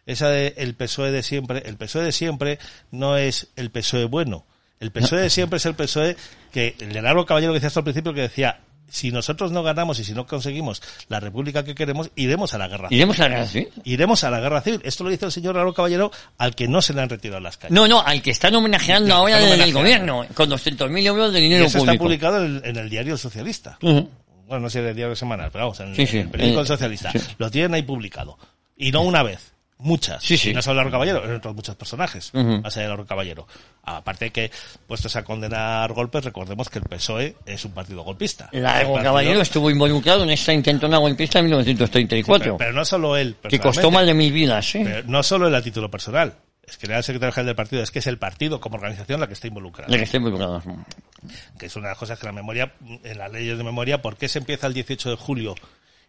Esa 0.06 0.30
de 0.30 0.54
el 0.58 0.76
PSOE 0.76 1.10
de 1.10 1.24
siempre, 1.24 1.64
el 1.66 1.78
PSOE 1.78 2.04
de 2.04 2.12
siempre 2.12 2.60
no 2.92 3.18
es 3.18 3.48
el 3.56 3.72
PSOE 3.72 4.06
bueno. 4.06 4.46
El 4.80 4.92
PSOE 4.92 5.22
de 5.22 5.30
siempre 5.32 5.58
es 5.58 5.66
el 5.66 5.74
PSOE 5.74 6.16
que, 6.52 6.76
el 6.80 6.94
de 6.94 7.02
largo 7.02 7.26
caballero 7.26 7.54
que 7.54 7.56
decías 7.56 7.76
al 7.76 7.86
principio, 7.86 8.14
que 8.14 8.22
decía, 8.22 8.60
si 8.88 9.10
nosotros 9.10 9.52
no 9.52 9.64
ganamos 9.64 9.98
y 9.98 10.04
si 10.04 10.14
no 10.14 10.28
conseguimos 10.28 10.80
la 11.10 11.20
república 11.20 11.64
que 11.64 11.74
queremos, 11.74 12.12
iremos 12.16 12.54
a 12.54 12.60
la 12.60 12.68
guerra 12.68 12.90
civil. 12.90 13.00
Iremos 13.00 13.20
a 13.20 13.24
la 13.24 13.30
guerra 13.30 13.48
civil. 13.48 13.70
Iremos 13.84 14.24
a 14.24 14.30
la 14.30 14.40
guerra 14.42 14.62
civil. 14.62 14.82
Esto 14.84 15.04
lo 15.06 15.10
dice 15.10 15.26
el 15.26 15.32
señor 15.32 15.56
Largo 15.56 15.74
Caballero 15.74 16.12
al 16.38 16.54
que 16.54 16.68
no 16.68 16.84
se 16.84 16.94
le 16.94 17.02
han 17.02 17.10
retirado 17.10 17.42
las 17.42 17.58
calles. 17.58 17.74
No, 17.74 17.88
no, 17.88 18.00
al 18.00 18.22
que 18.22 18.30
están 18.30 18.54
homenajeando 18.54 19.16
ahora 19.16 19.40
desde 19.40 19.64
el 19.64 19.74
gobierno, 19.74 20.24
con 20.36 20.52
200.000 20.52 21.04
euros 21.08 21.34
de 21.34 21.40
y 21.40 21.42
dinero 21.42 21.66
eso 21.66 21.80
está 21.80 21.96
publicado 21.96 22.46
en 22.46 22.58
el, 22.58 22.62
en 22.64 22.78
el 22.78 22.92
diario 22.92 23.14
El 23.14 23.20
Socialista. 23.20 23.80
Bueno, 24.48 24.64
no 24.64 24.70
sé 24.70 24.82
de 24.82 24.94
diario 24.94 25.16
semanal, 25.16 25.50
pero 25.52 25.66
vamos, 25.66 25.80
en 25.82 25.96
Sí, 25.96 26.06
sí. 26.08 26.18
el 26.20 26.30
periódico 26.30 26.60
Eh, 26.60 26.62
del 26.64 26.68
socialista. 26.68 27.12
sí. 27.12 27.20
Lo 27.38 27.50
tienen 27.52 27.74
ahí 27.74 27.82
publicado. 27.84 28.38
Y 28.78 28.92
no 28.92 29.02
una 29.04 29.24
vez, 29.24 29.54
muchas. 29.78 30.24
Sí, 30.24 30.38
sí. 30.38 30.52
Y 30.52 30.54
no 30.54 30.62
solo 30.62 30.76
Largo 30.78 30.92
Caballero, 30.92 31.24
en 31.26 31.36
otros 31.36 31.56
muchos 31.56 31.76
personajes, 31.76 32.32
Ujú. 32.34 32.62
más 32.62 32.76
allá 32.76 32.84
de 32.84 32.90
Largo 32.90 33.06
Caballero. 33.06 33.48
Aparte 33.84 34.32
que, 34.32 34.52
puestos 34.88 35.16
a 35.16 35.24
condenar 35.24 35.92
golpes, 35.94 36.24
recordemos 36.24 36.70
que 36.70 36.80
el 36.80 36.86
PSOE 36.86 37.36
es 37.46 37.64
un 37.66 37.72
partido 37.72 38.04
golpista. 38.04 38.50
Largo 38.52 38.94
partido- 38.94 39.04
Caballero 39.12 39.42
estuvo 39.42 39.70
involucrado 39.70 40.24
en 40.24 40.30
esta 40.32 40.54
intentona 40.54 40.98
golpista 40.98 41.40
en 41.40 41.46
1934, 41.46 42.44
Pero, 42.44 42.58
pero 42.58 42.74
no 42.74 42.86
solo 42.86 43.16
él, 43.18 43.36
que 43.50 43.60
costó 43.60 43.92
más 43.92 44.06
de 44.06 44.14
mil 44.14 44.32
vidas, 44.34 44.76
¿eh? 44.76 44.82
Pero 44.84 45.08
no 45.08 45.24
solo 45.24 45.48
él 45.48 45.56
a 45.56 45.62
título 45.62 45.90
personal. 45.92 46.34
Es 46.68 46.78
que 46.78 46.88
era 46.88 46.98
el 46.98 47.04
secretario 47.04 47.32
general 47.32 47.48
del 47.48 47.56
partido, 47.56 47.84
es 47.84 47.92
que 47.92 48.00
es 48.00 48.08
el 48.08 48.18
partido 48.18 48.60
como 48.60 48.76
organización 48.76 49.20
la 49.20 49.28
que 49.28 49.34
está 49.34 49.48
involucrada. 49.48 49.92
De 49.92 49.98
que 49.98 50.04
esté 50.04 50.18
involucrado. 50.18 50.64
que 51.60 51.68
es 51.68 51.76
una 51.76 51.88
de 51.88 51.92
las 51.92 51.98
cosas 51.98 52.20
que 52.20 52.26
la 52.26 52.32
memoria, 52.32 52.74
en 53.04 53.18
las 53.18 53.32
leyes 53.32 53.58
de 53.58 53.64
memoria, 53.64 54.02
¿por 54.02 54.18
qué 54.18 54.28
se 54.28 54.40
empieza 54.40 54.68
el 54.68 54.74
18 54.74 55.12
de 55.12 55.16
julio 55.16 55.56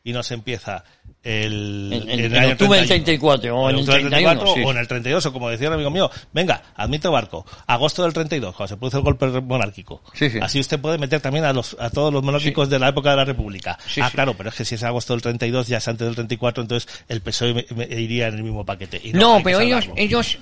y 0.06 0.12
no 0.12 0.22
se 0.22 0.34
empieza 0.34 0.84
el, 1.24 1.90
En- 1.92 2.02
en- 2.08 2.20
el 2.20 2.24
en 2.26 2.36
año 2.36 2.52
octubre 2.52 2.78
del 2.78 2.86
31? 2.86 3.40
34 3.40 3.56
o 3.56 3.68
en 3.68 3.74
el 3.74 3.80
octubre 3.80 3.98
del 3.98 4.08
31, 4.10 4.40
34 4.40 4.54
sí. 4.54 4.62
o 4.64 4.70
en 4.70 4.78
el 4.78 4.86
32, 4.88 5.26
o 5.26 5.32
como 5.32 5.48
decía 5.50 5.66
un 5.68 5.74
amigo 5.74 5.90
mío, 5.90 6.10
venga, 6.32 6.62
admito 6.76 7.10
barco, 7.10 7.44
agosto 7.66 8.04
del 8.04 8.12
32, 8.12 8.54
cuando 8.54 8.68
se 8.68 8.76
produce 8.76 8.96
el 8.98 9.02
golpe 9.02 9.26
monárquico. 9.40 10.02
Sí, 10.14 10.30
sí. 10.30 10.38
Así 10.40 10.60
usted 10.60 10.78
puede 10.80 10.98
meter 10.98 11.20
también 11.20 11.44
a 11.44 11.52
los 11.52 11.76
a 11.80 11.90
todos 11.90 12.12
los 12.12 12.22
monárquicos 12.22 12.70
de 12.70 12.78
la 12.78 12.88
época 12.90 13.10
de 13.10 13.16
la 13.16 13.24
República. 13.24 13.76
Sí, 13.88 14.00
ah, 14.00 14.10
claro, 14.12 14.34
pero 14.34 14.50
es 14.50 14.54
que 14.54 14.64
si 14.64 14.76
es 14.76 14.82
agosto 14.84 15.12
del 15.14 15.22
32 15.22 15.66
ya 15.66 15.78
es 15.78 15.88
antes 15.88 16.06
del 16.06 16.14
34, 16.14 16.62
entonces 16.62 17.04
el 17.08 17.20
PSOE 17.20 17.52
me- 17.54 17.66
me- 17.74 18.00
iría 18.00 18.28
en 18.28 18.34
el 18.36 18.44
mismo 18.44 18.64
paquete. 18.64 19.00
Y 19.02 19.12
No, 19.12 19.38
que 19.38 19.42
pero 19.44 19.60
ellos, 19.60 19.88
ellos 19.96 20.38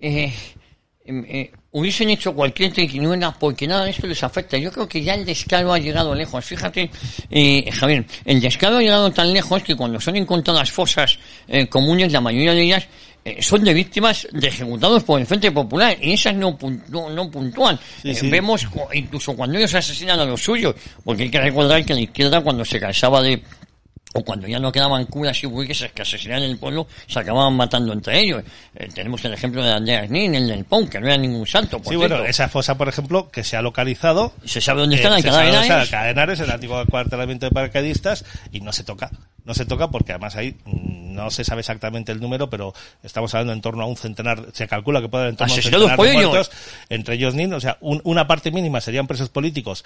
eh, 0.00 0.34
em, 1.04 1.24
eh, 1.28 1.52
hubiesen 1.76 2.08
hecho 2.08 2.34
cualquier 2.34 2.72
triquiñuela 2.72 3.32
porque 3.38 3.66
nada 3.66 3.84
de 3.84 3.90
esto 3.90 4.06
les 4.06 4.22
afecta. 4.22 4.56
Yo 4.56 4.72
creo 4.72 4.88
que 4.88 5.02
ya 5.02 5.14
el 5.14 5.26
descaro 5.26 5.74
ha 5.74 5.78
llegado 5.78 6.14
lejos. 6.14 6.42
Fíjate, 6.42 6.90
eh, 7.30 7.70
Javier, 7.70 8.06
el 8.24 8.40
descaro 8.40 8.78
ha 8.78 8.80
llegado 8.80 9.10
tan 9.12 9.30
lejos 9.30 9.62
que 9.62 9.76
cuando 9.76 10.00
son 10.00 10.16
encontradas 10.16 10.70
fosas 10.70 11.18
eh, 11.46 11.66
comunes, 11.66 12.10
la 12.10 12.22
mayoría 12.22 12.54
de 12.54 12.62
ellas 12.62 12.88
eh, 13.22 13.42
son 13.42 13.62
de 13.62 13.74
víctimas 13.74 14.26
de 14.32 14.48
ejecutados 14.48 15.04
por 15.04 15.20
el 15.20 15.26
Frente 15.26 15.52
Popular 15.52 15.98
y 16.00 16.14
esas 16.14 16.34
no, 16.34 16.56
no, 16.88 17.10
no 17.10 17.30
puntúan. 17.30 17.78
Sí, 18.00 18.10
Eh. 18.10 18.20
Vemos 18.22 18.66
incluso 18.94 19.36
cuando 19.36 19.58
ellos 19.58 19.74
asesinan 19.74 20.18
a 20.18 20.24
los 20.24 20.42
suyos, 20.42 20.74
porque 21.04 21.24
hay 21.24 21.30
que 21.30 21.40
recordar 21.40 21.84
que 21.84 21.92
la 21.92 22.00
izquierda 22.00 22.40
cuando 22.40 22.64
se 22.64 22.80
cansaba 22.80 23.20
de 23.20 23.42
o 24.16 24.24
cuando 24.24 24.46
ya 24.48 24.58
no 24.58 24.72
quedaban 24.72 25.04
curas 25.06 25.42
y 25.42 25.46
burgueses 25.46 25.92
que 25.92 26.02
asesinaban 26.02 26.42
el 26.44 26.58
pueblo, 26.58 26.86
se 27.06 27.18
acababan 27.18 27.54
matando 27.54 27.92
entre 27.92 28.18
ellos. 28.20 28.42
Eh, 28.74 28.88
tenemos 28.94 29.24
el 29.24 29.34
ejemplo 29.34 29.62
de 29.62 29.72
Andreas 29.72 30.08
Nin, 30.10 30.34
el 30.34 30.48
del 30.48 30.64
Pon, 30.64 30.88
que 30.88 30.98
no 30.98 31.06
era 31.06 31.16
ningún 31.18 31.46
santo, 31.46 31.78
por 31.80 31.92
Sí, 31.92 31.96
bueno, 31.96 32.24
esa 32.24 32.48
fosa, 32.48 32.76
por 32.78 32.88
ejemplo, 32.88 33.30
que 33.30 33.44
se 33.44 33.56
ha 33.56 33.62
localizado 33.62 34.32
Se 34.44 34.60
sabe 34.60 34.80
dónde 34.80 34.96
está 34.96 35.18
Eh, 35.18 35.22
se 35.22 35.28
sabe 35.30 35.46
de 35.46 35.50
dónde 35.52 35.60
está 35.62 35.74
Henares. 35.74 35.90
la 35.90 35.98
cadena 35.98 36.10
Henares, 36.22 36.40
el 36.40 36.50
antiguo 36.50 36.84
cuartelamiento 36.86 37.46
de 37.46 37.50
paracaidistas, 37.52 38.24
y 38.52 38.60
no 38.60 38.72
se 38.72 38.84
toca. 38.84 39.10
No 39.44 39.54
se 39.54 39.64
toca 39.66 39.88
porque 39.88 40.12
además 40.12 40.34
ahí 40.36 40.56
mm, 40.64 41.14
no 41.14 41.30
se 41.30 41.44
sabe 41.44 41.60
exactamente 41.60 42.10
el 42.12 42.20
número, 42.20 42.50
pero 42.50 42.74
estamos 43.02 43.32
hablando 43.34 43.52
en 43.52 43.60
torno 43.60 43.82
a 43.82 43.86
un 43.86 43.96
centenar, 43.96 44.46
se 44.52 44.66
calcula 44.66 45.00
que 45.00 45.08
puede 45.08 45.24
haber 45.24 45.32
en 45.32 45.36
torno 45.36 45.52
a 45.52 45.56
un 45.56 45.62
centenar 45.62 45.96
de 45.98 46.12
muertos, 46.14 46.50
entre 46.88 47.14
ellos 47.14 47.34
NIN, 47.34 47.52
o 47.54 47.60
sea, 47.60 47.76
un- 47.80 48.00
una 48.04 48.26
parte 48.26 48.50
mínima 48.50 48.80
serían 48.80 49.06
presos 49.06 49.28
políticos 49.28 49.84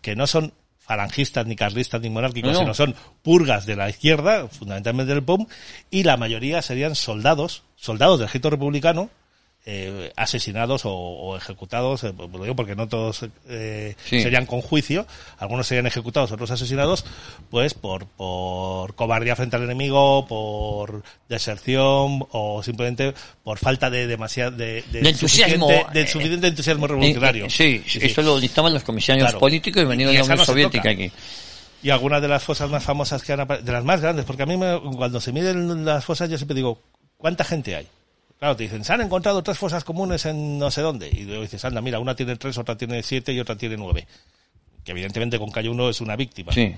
que 0.00 0.16
no 0.16 0.26
son 0.26 0.52
falangistas, 0.90 1.46
ni 1.46 1.54
carlistas, 1.54 2.00
ni 2.00 2.10
monárquicos, 2.10 2.50
No, 2.50 2.58
no. 2.58 2.60
sino 2.64 2.74
son 2.74 2.96
purgas 3.22 3.64
de 3.64 3.76
la 3.76 3.88
izquierda, 3.88 4.48
fundamentalmente 4.48 5.14
del 5.14 5.22
POM, 5.22 5.46
y 5.88 6.02
la 6.02 6.16
mayoría 6.16 6.62
serían 6.62 6.96
soldados, 6.96 7.62
soldados 7.76 8.18
del 8.18 8.26
ejército 8.26 8.50
republicano, 8.50 9.08
eh, 9.66 10.12
asesinados 10.16 10.84
o, 10.86 10.92
o 10.92 11.36
ejecutados, 11.36 12.02
eh, 12.04 12.12
lo 12.16 12.42
digo 12.42 12.56
porque 12.56 12.74
no 12.74 12.88
todos 12.88 13.26
eh, 13.48 13.94
Sí. 14.04 14.22
serían 14.22 14.46
con 14.46 14.62
juicio, 14.62 15.06
algunos 15.38 15.66
serían 15.66 15.86
ejecutados, 15.86 16.32
otros 16.32 16.50
asesinados, 16.50 17.04
pues 17.50 17.74
por, 17.74 18.06
por 18.06 18.94
cobardía 18.94 19.36
frente 19.36 19.56
al 19.56 19.64
enemigo, 19.64 20.26
por 20.26 21.02
deserción 21.28 22.26
o 22.30 22.62
simplemente 22.62 23.12
por 23.44 23.58
falta 23.58 23.90
de 23.90 24.06
demasiado 24.06 24.52
de, 24.52 24.82
De 24.90 25.08
entusiasmo, 25.10 25.66
suficiente, 25.68 25.92
de 25.98 26.00
eh, 26.02 26.06
suficiente 26.06 26.46
entusiasmo 26.46 26.84
Eh, 26.86 26.88
revolucionario. 26.88 27.44
eh, 27.46 27.50
sí, 27.50 27.82
eso 28.00 28.22
lo 28.22 28.40
dictaban 28.40 28.72
los 28.74 28.82
comisarios 28.82 29.24
Claro. 29.26 29.38
políticos 29.40 29.82
Y- 29.82 29.84
y 29.84 29.88
de 29.88 30.04
la 30.04 30.10
Unión 30.22 30.28
no 30.38 30.44
Soviética 30.44 30.90
aquí. 30.90 31.10
Y 31.82 31.90
algunas 31.90 32.20
de 32.20 32.28
las 32.28 32.42
fosas 32.42 32.68
más 32.70 32.84
famosas 32.84 33.22
que 33.22 33.32
han 33.32 33.40
aparecido, 33.40 33.66
de 33.66 33.72
las 33.72 33.84
más 33.84 34.00
grandes, 34.00 34.24
porque 34.26 34.42
a 34.42 34.46
mí 34.46 34.56
me- 34.56 34.80
cuando 34.96 35.20
se 35.20 35.32
miden 35.32 35.84
las 35.84 36.04
fosas 36.04 36.28
yo 36.28 36.36
siempre 36.36 36.54
digo, 36.54 36.78
¿cuánta 37.16 37.44
gente 37.44 37.74
hay? 37.76 37.86
Claro, 38.40 38.56
te 38.56 38.62
dicen, 38.62 38.82
se 38.82 38.92
han 38.94 39.02
encontrado 39.02 39.42
tres 39.42 39.58
fosas 39.58 39.84
comunes 39.84 40.24
en 40.24 40.58
no 40.58 40.70
sé 40.70 40.80
dónde. 40.80 41.08
Y 41.08 41.24
luego 41.24 41.42
dices, 41.42 41.62
anda, 41.66 41.82
mira, 41.82 42.00
una 42.00 42.16
tiene 42.16 42.36
tres, 42.36 42.56
otra 42.56 42.74
tiene 42.74 43.02
siete 43.02 43.34
y 43.34 43.38
otra 43.38 43.54
tiene 43.54 43.76
nueve. 43.76 44.08
Que 44.82 44.92
evidentemente 44.92 45.38
con 45.38 45.50
cada 45.50 45.70
uno 45.70 45.90
es 45.90 46.00
una 46.00 46.16
víctima. 46.16 46.50
Sí. 46.50 46.74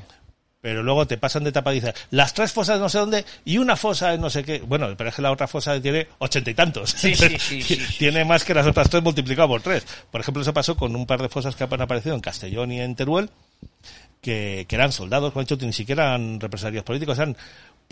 Pero 0.60 0.82
luego 0.82 1.06
te 1.06 1.18
pasan 1.18 1.44
de 1.44 1.50
etapa 1.50 1.72
y 1.72 1.76
dices, 1.76 1.94
las 2.10 2.34
tres 2.34 2.52
fosas 2.52 2.80
no 2.80 2.88
sé 2.88 2.98
dónde 2.98 3.24
y 3.44 3.58
una 3.58 3.76
fosa 3.76 4.12
en 4.12 4.20
no 4.20 4.28
sé 4.28 4.42
qué. 4.42 4.58
Bueno, 4.58 4.88
pero 4.96 5.10
es 5.10 5.14
que 5.14 5.22
la 5.22 5.30
otra 5.30 5.46
fosa 5.46 5.80
tiene 5.80 6.08
ochenta 6.18 6.50
y 6.50 6.54
tantos. 6.54 6.90
Sí, 6.90 7.14
sí, 7.14 7.36
sí, 7.38 7.62
sí, 7.62 7.76
sí. 7.76 7.98
tiene 7.98 8.24
más 8.24 8.44
que 8.44 8.54
las 8.54 8.66
otras 8.66 8.90
tres 8.90 9.02
multiplicado 9.02 9.46
por 9.46 9.62
tres. 9.62 9.86
Por 10.10 10.20
ejemplo, 10.20 10.42
eso 10.42 10.52
pasó 10.52 10.76
con 10.76 10.96
un 10.96 11.06
par 11.06 11.22
de 11.22 11.28
fosas 11.28 11.54
que 11.54 11.62
han 11.62 11.80
aparecido 11.80 12.16
en 12.16 12.20
Castellón 12.20 12.72
y 12.72 12.80
en 12.80 12.96
Teruel, 12.96 13.30
que, 14.20 14.66
que 14.68 14.74
eran 14.76 14.90
soldados, 14.90 15.32
con 15.32 15.42
hecho, 15.42 15.56
ni 15.60 15.72
siquiera 15.72 16.08
eran 16.10 16.40
represalios 16.40 16.84
políticos, 16.84 17.18
eran 17.18 17.36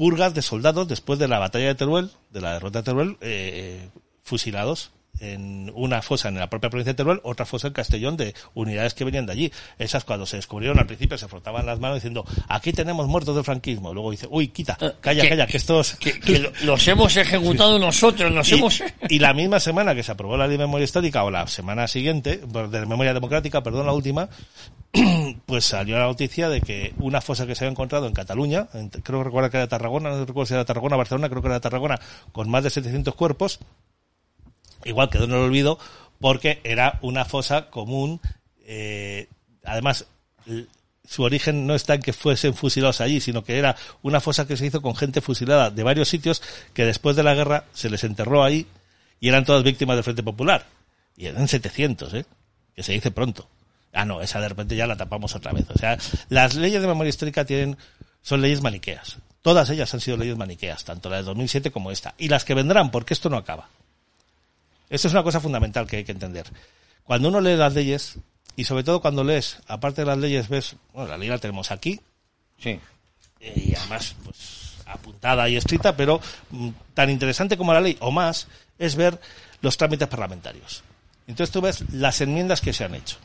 purgas 0.00 0.32
de 0.32 0.40
soldados 0.40 0.88
después 0.88 1.18
de 1.18 1.28
la 1.28 1.38
batalla 1.38 1.66
de 1.66 1.74
Teruel, 1.74 2.10
de 2.30 2.40
la 2.40 2.54
derrota 2.54 2.78
de 2.78 2.84
Teruel, 2.84 3.18
eh, 3.20 3.90
fusilados 4.22 4.92
en 5.20 5.70
una 5.74 6.02
fosa 6.02 6.28
en 6.28 6.36
la 6.38 6.48
propia 6.50 6.70
provincia 6.70 6.92
de 6.92 6.96
Teruel, 6.96 7.20
otra 7.22 7.46
fosa 7.46 7.68
en 7.68 7.72
Castellón 7.74 8.16
de 8.16 8.34
unidades 8.54 8.94
que 8.94 9.04
venían 9.04 9.26
de 9.26 9.32
allí. 9.32 9.52
Esas 9.78 10.04
cuando 10.04 10.26
se 10.26 10.36
descubrieron 10.36 10.78
al 10.78 10.86
principio 10.86 11.16
se 11.18 11.28
frotaban 11.28 11.66
las 11.66 11.78
manos 11.78 11.96
diciendo, 11.96 12.24
aquí 12.48 12.72
tenemos 12.72 13.06
muertos 13.06 13.34
del 13.34 13.44
franquismo. 13.44 13.92
Luego 13.94 14.10
dice, 14.10 14.26
uy, 14.30 14.48
quita, 14.48 14.76
calla, 15.00 15.22
que- 15.22 15.28
calla, 15.28 15.46
que 15.46 15.56
estos... 15.56 15.94
Que, 15.96 16.18
que 16.18 16.38
lo- 16.38 16.52
los 16.64 16.86
hemos 16.88 17.16
ejecutado 17.16 17.78
nosotros, 17.78 18.32
los 18.32 18.50
Y, 18.50 18.54
hemos... 18.54 18.82
y 19.08 19.18
la 19.18 19.34
misma 19.34 19.60
semana 19.60 19.94
que 19.94 20.02
se 20.02 20.12
aprobó 20.12 20.36
la 20.36 20.46
ley 20.46 20.56
de 20.56 20.64
memoria 20.64 20.84
histórica, 20.84 21.22
o 21.24 21.30
la 21.30 21.46
semana 21.46 21.86
siguiente, 21.86 22.38
de 22.38 22.86
memoria 22.86 23.14
democrática, 23.14 23.62
perdón, 23.62 23.86
la 23.86 23.92
última, 23.92 24.28
pues 25.46 25.64
salió 25.64 25.98
la 25.98 26.06
noticia 26.06 26.48
de 26.48 26.60
que 26.60 26.94
una 26.98 27.20
fosa 27.20 27.46
que 27.46 27.54
se 27.54 27.64
había 27.64 27.72
encontrado 27.72 28.06
en 28.06 28.12
Cataluña, 28.14 28.68
en- 28.74 28.88
creo 28.88 29.20
que 29.20 29.24
recuerda 29.24 29.50
que 29.50 29.56
era 29.58 29.68
Tarragona, 29.68 30.10
no 30.10 30.24
recuerdo 30.24 30.46
si 30.46 30.54
era 30.54 30.64
Tarragona, 30.64 30.96
Barcelona, 30.96 31.28
creo 31.28 31.42
que 31.42 31.48
era 31.48 31.60
Tarragona, 31.60 31.98
con 32.32 32.48
más 32.48 32.64
de 32.64 32.70
700 32.70 33.14
cuerpos, 33.14 33.60
igual 34.84 35.10
quedó 35.10 35.24
en 35.24 35.32
el 35.32 35.38
olvido 35.38 35.78
porque 36.20 36.60
era 36.64 36.98
una 37.02 37.24
fosa 37.24 37.70
común, 37.70 38.20
eh, 38.64 39.28
además 39.64 40.06
su 41.10 41.22
origen 41.24 41.66
no 41.66 41.74
está 41.74 41.94
en 41.94 42.02
que 42.02 42.12
fuesen 42.12 42.54
fusilados 42.54 43.00
allí, 43.00 43.20
sino 43.20 43.42
que 43.42 43.58
era 43.58 43.74
una 44.02 44.20
fosa 44.20 44.46
que 44.46 44.56
se 44.56 44.66
hizo 44.66 44.80
con 44.80 44.94
gente 44.94 45.20
fusilada 45.20 45.70
de 45.70 45.82
varios 45.82 46.08
sitios 46.08 46.40
que 46.72 46.84
después 46.84 47.16
de 47.16 47.24
la 47.24 47.34
guerra 47.34 47.64
se 47.72 47.90
les 47.90 48.04
enterró 48.04 48.44
ahí 48.44 48.66
y 49.18 49.28
eran 49.28 49.44
todas 49.44 49.64
víctimas 49.64 49.96
del 49.96 50.04
Frente 50.04 50.22
Popular. 50.22 50.66
Y 51.16 51.26
eran 51.26 51.48
700, 51.48 52.14
¿eh? 52.14 52.26
Que 52.74 52.82
se 52.82 52.92
dice 52.92 53.10
pronto. 53.10 53.48
Ah, 53.92 54.04
no, 54.04 54.20
esa 54.22 54.40
de 54.40 54.48
repente 54.48 54.76
ya 54.76 54.86
la 54.86 54.96
tapamos 54.96 55.34
otra 55.34 55.52
vez. 55.52 55.68
O 55.70 55.78
sea, 55.78 55.98
las 56.28 56.54
leyes 56.54 56.80
de 56.80 56.86
memoria 56.86 57.10
histórica 57.10 57.44
tienen, 57.44 57.76
son 58.22 58.40
leyes 58.40 58.62
maniqueas. 58.62 59.18
Todas 59.42 59.68
ellas 59.70 59.92
han 59.92 60.00
sido 60.00 60.16
leyes 60.16 60.36
maniqueas, 60.36 60.84
tanto 60.84 61.10
la 61.10 61.16
de 61.16 61.22
2007 61.24 61.70
como 61.72 61.90
esta. 61.90 62.14
Y 62.18 62.28
las 62.28 62.44
que 62.44 62.54
vendrán, 62.54 62.90
porque 62.90 63.14
esto 63.14 63.28
no 63.28 63.36
acaba. 63.36 63.68
Esto 64.90 65.08
es 65.08 65.14
una 65.14 65.22
cosa 65.22 65.40
fundamental 65.40 65.86
que 65.86 65.98
hay 65.98 66.04
que 66.04 66.12
entender. 66.12 66.46
Cuando 67.04 67.28
uno 67.28 67.40
lee 67.40 67.56
las 67.56 67.72
leyes, 67.74 68.16
y 68.56 68.64
sobre 68.64 68.84
todo 68.84 69.00
cuando 69.00 69.24
lees, 69.24 69.58
aparte 69.68 70.02
de 70.02 70.06
las 70.06 70.18
leyes, 70.18 70.48
ves, 70.48 70.76
bueno, 70.92 71.08
la 71.08 71.16
ley 71.16 71.28
la 71.28 71.38
tenemos 71.38 71.70
aquí, 71.70 72.00
Sí. 72.58 72.78
y 73.40 73.74
además, 73.74 74.14
pues, 74.24 74.74
apuntada 74.86 75.48
y 75.48 75.56
escrita, 75.56 75.96
pero 75.96 76.20
mm, 76.50 76.68
tan 76.92 77.08
interesante 77.08 77.56
como 77.56 77.72
la 77.72 77.80
ley, 77.80 77.96
o 78.00 78.10
más, 78.10 78.48
es 78.78 78.96
ver 78.96 79.18
los 79.62 79.76
trámites 79.76 80.08
parlamentarios. 80.08 80.82
Entonces 81.26 81.52
tú 81.52 81.60
ves 81.60 81.84
las 81.92 82.20
enmiendas 82.20 82.60
que 82.60 82.72
se 82.72 82.84
han 82.84 82.94
hecho. 82.94 83.16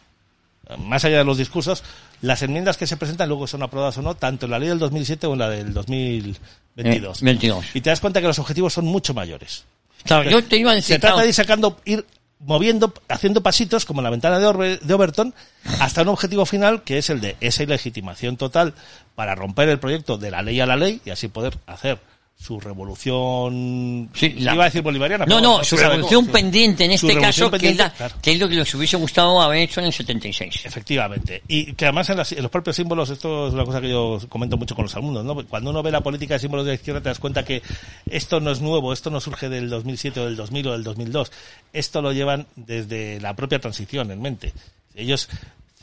Más 0.80 1.06
allá 1.06 1.20
de 1.20 1.24
los 1.24 1.38
discursos, 1.38 1.84
las 2.22 2.42
enmiendas 2.42 2.78
que 2.78 2.88
se 2.88 2.98
presentan 2.98 3.30
luego 3.30 3.46
son 3.48 3.62
aprobadas 3.64 3.98
o 3.98 4.02
no, 4.02 4.16
tanto 4.16 4.46
en 4.46 4.52
la 4.52 4.60
ley 4.60 4.70
del 4.70 4.80
2007 4.80 5.28
o 5.28 5.34
en 5.34 5.40
la 5.40 5.50
del 5.50 5.74
2022. 5.74 7.22
Eh, 7.22 7.26
22. 7.26 7.66
Y 7.76 7.82
te 7.82 7.90
das 7.90 8.00
cuenta 8.00 8.20
que 8.22 8.28
los 8.28 8.40
objetivos 8.40 8.74
son 8.74 8.86
mucho 8.86 9.14
mayores. 9.14 9.66
Claro, 10.06 10.30
yo 10.30 10.44
te 10.44 10.58
iba 10.58 10.72
a 10.72 10.76
decir... 10.76 10.96
Se 10.96 11.00
trata 11.00 11.22
de 11.22 11.28
ir 11.28 11.34
sacando, 11.34 11.80
ir 11.86 12.06
moviendo, 12.40 12.94
haciendo 13.10 13.42
pasitos, 13.42 13.86
como 13.86 14.02
la 14.02 14.10
ventana 14.10 14.40
de, 14.40 14.46
Orbe- 14.46 14.80
de 14.80 14.94
Overton, 14.94 15.34
hasta 15.80 16.04
un 16.04 16.10
objetivo 16.10 16.46
final 16.46 16.84
que 16.84 16.98
es 17.00 17.10
el 17.10 17.22
de 17.22 17.36
esa 17.42 17.64
ilegitimación 17.64 18.38
total 18.38 18.74
para 19.16 19.34
romper 19.36 19.70
el 19.70 19.80
proyecto 19.80 20.18
de 20.18 20.32
la 20.32 20.42
ley 20.44 20.60
a 20.60 20.66
la 20.66 20.76
ley 20.76 21.02
y 21.06 21.10
así 21.10 21.28
poder 21.28 21.58
hacer 21.66 21.98
su 22.38 22.60
revolución. 22.60 24.10
Sí, 24.14 24.30
la- 24.40 24.54
Iba 24.54 24.64
a 24.64 24.68
decir 24.68 24.82
bolivariana. 24.82 25.26
No, 25.26 25.38
pero 25.38 25.42
no, 25.58 25.64
su 25.64 25.78
revolución 25.78 26.28
pendiente 26.28 26.86
en 26.86 26.92
este 26.92 27.18
caso, 27.20 27.50
que 27.50 27.70
es, 27.70 27.78
la- 27.78 27.92
claro. 27.92 28.16
que 28.22 28.32
es 28.34 28.40
lo 28.40 28.48
que 28.48 28.56
les 28.56 28.74
hubiese 28.76 28.98
gustado 28.98 29.42
haber 29.42 29.60
hecho 29.60 29.80
en 29.80 29.88
el 29.88 29.94
76. 29.94 30.66
Efectivamente. 30.66 31.42
Y 31.48 31.74
que 31.74 31.86
además 31.86 32.10
en, 32.10 32.18
las- 32.18 32.32
en 32.34 32.42
los 32.44 32.52
propios 32.52 32.76
símbolos, 32.76 33.10
esto 33.10 33.48
es 33.48 33.54
una 33.54 33.66
cosa 33.66 33.82
que 33.82 33.90
yo 33.90 34.20
comento 34.30 34.58
mucho 34.58 34.76
con 34.76 34.84
los 34.86 34.96
alumnos, 34.96 35.24
¿no? 35.26 35.36
Cuando 35.48 35.70
uno 35.72 35.82
ve 35.82 35.92
la 35.92 36.02
política 36.02 36.36
de 36.36 36.40
símbolos 36.40 36.66
de 36.66 36.72
la 36.74 36.76
izquierda 36.76 37.02
te 37.02 37.10
das 37.10 37.20
cuenta 37.20 37.44
que 37.46 37.62
esto 38.10 38.40
no 38.40 38.52
es 38.52 38.62
nuevo, 38.62 38.94
esto 38.94 39.10
no 39.10 39.20
surge 39.20 39.50
del 39.50 39.70
2007 39.70 40.20
o 40.20 40.26
del 40.26 40.36
2000 40.36 40.68
o 40.68 40.72
del 40.74 40.84
2002. 40.84 41.32
Esto 41.74 42.02
lo 42.02 42.12
llevan 42.12 42.46
desde 42.56 43.20
la 43.22 43.36
propia 43.36 43.60
transición 43.60 44.12
en 44.12 44.22
mente. 44.22 44.54
Ellos 44.94 45.30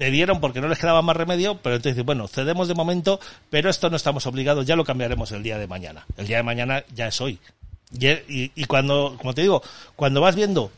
cedieron 0.02 0.40
porque 0.40 0.60
no 0.60 0.66
les 0.66 0.80
quedaba 0.80 1.00
más 1.00 1.16
remedio, 1.16 1.58
pero 1.62 1.76
entonces 1.76 2.04
bueno, 2.04 2.26
cedemos 2.26 2.66
de 2.66 2.74
momento, 2.74 3.20
pero 3.50 3.70
esto 3.70 3.88
no 3.88 3.94
estamos 3.94 4.26
obligados, 4.26 4.66
ya 4.66 4.74
lo 4.74 4.84
cambiaremos 4.84 5.30
el 5.30 5.44
día 5.44 5.58
de 5.58 5.68
mañana. 5.68 6.04
El 6.16 6.26
día 6.26 6.38
de 6.38 6.42
mañana 6.42 6.82
ya 6.92 7.06
es 7.06 7.20
hoy. 7.20 7.38
Y 8.26 8.64
cuando, 8.64 9.14
como 9.16 9.32
te 9.32 9.42
digo, 9.42 9.62
cuando 9.94 10.20
vas 10.20 10.34
viendo 10.34 10.72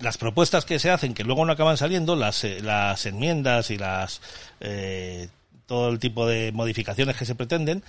las 0.00 0.18
propuestas 0.18 0.66
que 0.66 0.78
se 0.78 0.90
hacen, 0.90 1.14
que 1.14 1.24
luego 1.24 1.46
no 1.46 1.52
acaban 1.54 1.78
saliendo, 1.78 2.14
las, 2.14 2.44
eh, 2.44 2.60
las 2.60 3.06
enmiendas 3.06 3.70
y 3.70 3.78
las 3.78 4.20
eh, 4.60 5.28
todo 5.64 5.88
el 5.88 5.98
tipo 5.98 6.26
de 6.26 6.52
modificaciones 6.52 7.16
que 7.16 7.24
se 7.24 7.34
pretenden, 7.34 7.82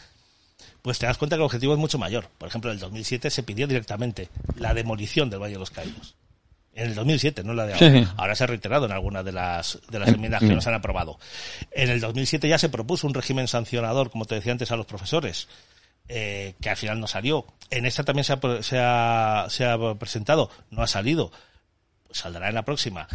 pues 0.82 0.98
te 0.98 1.08
das 1.08 1.18
cuenta 1.18 1.36
que 1.36 1.42
el 1.42 1.48
objetivo 1.48 1.74
es 1.74 1.80
mucho 1.80 1.98
mayor. 1.98 2.30
Por 2.38 2.48
ejemplo, 2.48 2.72
en 2.72 2.76
el 2.76 2.80
2007 2.80 3.30
se 3.30 3.44
pidió 3.44 3.68
directamente 3.68 4.30
la 4.56 4.74
demolición 4.74 5.30
del 5.30 5.42
Valle 5.42 5.56
de 5.56 5.60
los 5.60 5.72
Caídos. 5.72 6.16
En 6.78 6.90
el 6.90 6.96
2007, 6.96 7.44
no 7.44 7.56
la 7.56 7.66
de 7.66 7.74
ahora. 7.74 7.92
Sí. 7.92 8.08
Ahora 8.18 8.36
se 8.36 8.44
ha 8.44 8.48
reiterado 8.48 8.86
en 8.86 8.92
algunas 8.92 9.26
de 9.26 9.32
las, 9.32 9.80
de 9.90 9.98
las 9.98 10.10
enmiendas 10.10 10.42
que 10.42 10.54
nos 10.54 10.68
han 10.68 10.76
aprobado. 10.76 11.18
En 11.72 11.90
el 11.90 12.00
2007 12.00 12.48
ya 12.48 12.60
se 12.60 12.70
propuso 12.70 13.08
un 13.08 13.16
régimen 13.16 13.48
sancionador, 13.48 14.12
como 14.12 14.26
te 14.26 14.36
decía 14.36 14.52
antes, 14.52 14.70
a 14.70 14.76
los 14.76 14.86
profesores, 14.86 15.48
eh, 16.08 16.54
que 16.62 16.70
al 16.70 16.78
final 16.78 17.00
no 17.00 17.08
salió. 17.08 17.48
En 17.72 17.88
esta 17.88 18.04
también 18.04 18.26
se 18.26 18.34
ha, 18.34 18.40
se 18.62 18.78
ha, 18.80 19.48
se 19.50 19.66
ha 19.66 19.96
presentado, 19.96 20.52
no 20.70 20.84
ha 20.84 20.88
salido. 20.88 21.32
Saldrá 22.12 22.48
en 22.48 22.54
la 22.54 22.64
próxima. 22.64 23.08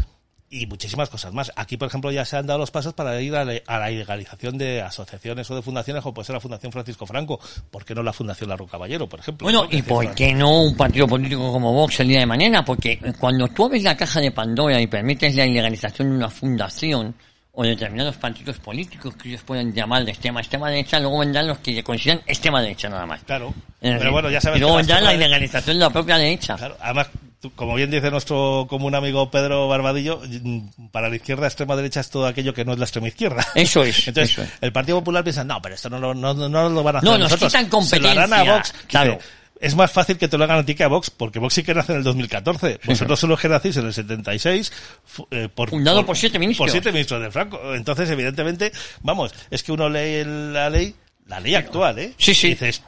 Y 0.54 0.66
muchísimas 0.66 1.08
cosas 1.08 1.32
más. 1.32 1.50
Aquí, 1.56 1.78
por 1.78 1.88
ejemplo, 1.88 2.12
ya 2.12 2.26
se 2.26 2.36
han 2.36 2.46
dado 2.46 2.58
los 2.58 2.70
pasos 2.70 2.92
para 2.92 3.18
ir 3.22 3.34
a 3.34 3.42
la, 3.42 3.54
a 3.66 3.78
la 3.78 3.88
legalización 3.88 4.58
de 4.58 4.82
asociaciones 4.82 5.50
o 5.50 5.56
de 5.56 5.62
fundaciones, 5.62 6.02
como 6.02 6.12
puede 6.12 6.26
ser 6.26 6.34
la 6.34 6.40
Fundación 6.40 6.70
Francisco 6.70 7.06
Franco. 7.06 7.40
¿Por 7.70 7.86
qué 7.86 7.94
no 7.94 8.02
la 8.02 8.12
Fundación 8.12 8.50
Larro 8.50 8.66
Caballero, 8.66 9.08
por 9.08 9.20
ejemplo? 9.20 9.46
Bueno, 9.46 9.64
¿no? 9.64 9.68
¿y 9.70 9.80
por 9.80 10.14
qué 10.14 10.34
no 10.34 10.64
un 10.64 10.76
partido 10.76 11.08
político 11.08 11.50
como 11.50 11.72
Vox 11.72 12.00
el 12.00 12.08
día 12.08 12.20
de 12.20 12.26
mañana? 12.26 12.62
Porque 12.62 12.98
cuando 13.18 13.48
tú 13.48 13.64
abres 13.64 13.82
la 13.82 13.96
caja 13.96 14.20
de 14.20 14.30
Pandora 14.30 14.78
y 14.78 14.86
permites 14.88 15.34
la 15.34 15.46
ilegalización 15.46 16.10
de 16.10 16.16
una 16.16 16.28
fundación 16.28 17.14
o 17.52 17.64
determinados 17.64 18.18
partidos 18.18 18.58
políticos 18.58 19.16
que 19.16 19.30
ellos 19.30 19.42
pueden 19.44 19.72
llamar 19.72 20.04
de 20.04 20.10
extrema 20.10 20.40
extrema 20.40 20.68
derecha, 20.68 21.00
luego 21.00 21.20
vendrán 21.20 21.46
los 21.46 21.60
que 21.60 21.82
consideran 21.82 22.22
extrema 22.26 22.60
derecha 22.60 22.90
nada 22.90 23.06
más. 23.06 23.22
Claro. 23.24 23.54
Pero 23.80 24.12
bueno, 24.12 24.28
ya 24.28 24.38
sabes 24.42 24.58
y 24.58 24.60
luego 24.60 24.76
vendrá 24.76 25.00
la 25.00 25.14
ilegalización 25.14 25.78
de 25.78 25.84
la 25.84 25.90
propia 25.90 26.18
derecha. 26.18 26.56
Claro, 26.56 26.76
además, 26.78 27.08
como 27.50 27.74
bien 27.74 27.90
dice 27.90 28.11
nuestro 28.11 28.66
común 28.68 28.94
amigo 28.94 29.31
Pedro 29.31 29.68
Barbadillo, 29.68 30.20
mm, 30.26 30.87
para 30.92 31.09
la 31.09 31.16
izquierda, 31.16 31.46
extrema 31.46 31.74
derecha 31.76 32.00
es 32.00 32.09
todo 32.11 32.26
aquello 32.26 32.55
que 32.55 32.64
no 32.64 32.72
es 32.72 32.78
la 32.78 32.85
extrema 32.85 33.09
izquierda. 33.09 33.46
Eso 33.55 33.83
es, 33.83 33.96
Entonces, 34.09 34.33
eso 34.33 34.42
es. 34.42 34.50
el 34.61 34.72
Partido 34.72 34.98
Popular 34.98 35.22
piensa, 35.24 35.44
no, 35.44 35.61
pero 35.61 35.74
esto 35.74 35.90
no, 35.90 35.98
lo- 35.98 36.14
no, 36.14 36.35
no, 36.35 36.48
no 36.48 36.68
lo 36.68 36.83
van 36.83 36.96
a 36.96 36.98
hacer 37.00 37.09
No, 37.09 37.14
a 37.14 37.18
nos 37.18 37.31
nosotros. 37.31 37.52
quitan 37.52 37.83
Se 37.85 38.00
lo 38.00 38.09
harán 38.09 38.33
a 38.33 38.37
competencia, 38.38 38.55
Vox. 38.78 38.87
claro. 38.88 39.12
Dice, 39.14 39.24
Es 39.61 39.76
más 39.76 39.92
fácil 39.92 40.18
que 40.18 40.26
te 40.26 40.37
lo 40.37 40.42
hagan 40.44 40.59
a 40.59 40.64
ti 40.64 40.74
que 40.74 40.83
a 40.83 40.88
Vox, 40.88 41.11
porque 41.11 41.38
Vox 41.38 41.55
sí 41.55 41.62
que 41.62 41.72
nace 41.72 41.92
en 41.92 41.98
el 41.98 42.05
2014. 42.05 42.81
Vosotros 42.85 43.20
solo 43.20 43.37
que 43.37 43.48
nacéis 43.48 43.76
en 43.76 43.87
el 43.87 43.94
76, 43.94 44.72
fu- 45.05 45.28
eh, 45.31 45.48
por, 45.55 45.70
Fundado 45.70 46.05
por 46.05 46.16
siete 46.16 46.38
ministros. 46.40 46.64
Por 46.66 46.70
siete 46.72 46.90
ministros 46.90 47.22
de 47.22 47.31
Franco. 47.31 47.61
Entonces, 47.74 48.11
evidentemente, 48.11 48.72
vamos, 49.02 49.33
es 49.50 49.62
que 49.62 49.70
uno 49.70 49.88
lee 49.88 50.24
la 50.24 50.68
ley, 50.68 50.94
la 51.28 51.38
ley 51.38 51.55
actual, 51.55 51.96
¿eh? 52.00 52.12
Sí, 52.18 52.35
sí. 52.35 52.48
Y 52.48 52.50
dices, 52.50 52.83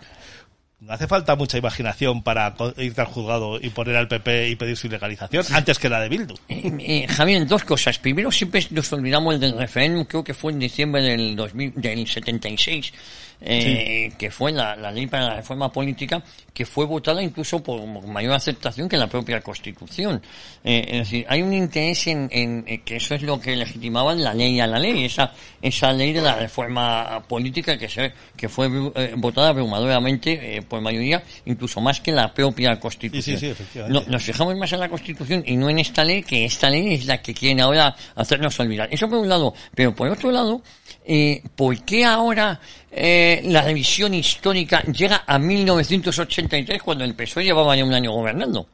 no 0.84 0.92
hace 0.92 1.06
falta 1.06 1.34
mucha 1.34 1.56
imaginación 1.56 2.22
para 2.22 2.54
irte 2.76 3.00
al 3.00 3.06
juzgado 3.06 3.58
y 3.60 3.70
poner 3.70 3.96
al 3.96 4.06
PP 4.06 4.50
y 4.50 4.56
pedir 4.56 4.76
su 4.76 4.86
ilegalización 4.86 5.44
antes 5.52 5.78
que 5.78 5.88
la 5.88 6.00
de 6.00 6.08
Bildu. 6.10 6.34
Eh, 6.48 6.72
eh, 6.78 7.06
Javier, 7.08 7.46
dos 7.46 7.64
cosas. 7.64 7.98
Primero, 7.98 8.30
siempre 8.30 8.66
nos 8.70 8.92
olvidamos 8.92 9.40
del 9.40 9.56
referéndum, 9.56 10.04
creo 10.04 10.22
que 10.22 10.34
fue 10.34 10.52
en 10.52 10.58
diciembre 10.58 11.02
del, 11.02 11.36
2000, 11.36 11.72
del 11.76 12.06
76, 12.06 12.92
eh, 13.40 14.12
que 14.18 14.30
fue 14.30 14.52
la, 14.52 14.76
la 14.76 14.90
ley 14.90 15.06
para 15.06 15.26
la 15.28 15.34
reforma 15.36 15.70
política, 15.70 16.22
que 16.52 16.64
fue 16.64 16.86
votada 16.86 17.22
incluso 17.22 17.62
por 17.62 17.84
mayor 18.06 18.34
aceptación 18.34 18.88
que 18.88 18.96
la 18.96 19.08
propia 19.08 19.40
Constitución. 19.40 20.22
Eh, 20.62 20.84
es 20.88 20.98
decir, 20.98 21.26
hay 21.28 21.42
un 21.42 21.52
interés 21.52 22.06
en, 22.06 22.28
en, 22.30 22.64
que 22.84 22.96
eso 22.96 23.14
es 23.14 23.22
lo 23.22 23.40
que 23.40 23.56
legitimaba 23.56 24.14
la 24.14 24.32
ley 24.32 24.60
a 24.60 24.66
la 24.66 24.78
ley, 24.78 25.04
esa, 25.04 25.32
esa 25.60 25.92
ley 25.92 26.12
de 26.12 26.22
la 26.22 26.36
reforma 26.36 27.22
política 27.28 27.76
que, 27.76 27.88
se, 27.88 28.12
que 28.36 28.48
fue 28.48 28.70
eh, 28.94 29.14
votada 29.16 29.48
abrumadoramente 29.48 30.56
eh, 30.56 30.62
por 30.62 30.80
mayoría, 30.80 31.22
incluso 31.44 31.80
más 31.80 32.00
que 32.00 32.12
la 32.12 32.32
propia 32.32 32.78
Constitución. 32.78 33.22
Sí, 33.22 33.32
sí, 33.32 33.46
sí, 33.46 33.46
efectivamente. 33.50 34.00
No, 34.00 34.10
nos 34.10 34.22
fijamos 34.22 34.56
más 34.56 34.72
en 34.72 34.80
la 34.80 34.88
Constitución 34.88 35.42
y 35.46 35.56
no 35.56 35.68
en 35.68 35.78
esta 35.80 36.04
ley, 36.04 36.22
que 36.22 36.44
esta 36.44 36.70
ley 36.70 36.94
es 36.94 37.06
la 37.06 37.20
que 37.20 37.34
quieren 37.34 37.60
ahora 37.60 37.94
hacernos 38.14 38.58
olvidar. 38.60 38.88
Eso 38.92 39.08
por 39.08 39.18
un 39.18 39.28
lado, 39.28 39.54
pero 39.74 39.94
por 39.94 40.08
otro 40.08 40.30
lado, 40.30 40.62
eh, 41.04 41.42
¿por 41.56 41.84
qué 41.84 42.04
ahora 42.04 42.60
eh, 42.96 43.42
la 43.44 43.62
revisión 43.62 44.14
histórica 44.14 44.82
llega 44.82 45.24
a 45.26 45.38
1983 45.38 46.82
cuando 46.82 47.04
el 47.04 47.14
PSOE 47.14 47.44
llevaba 47.44 47.74
ya 47.76 47.84
un 47.84 47.92
año 47.92 48.12
gobernando? 48.12 48.68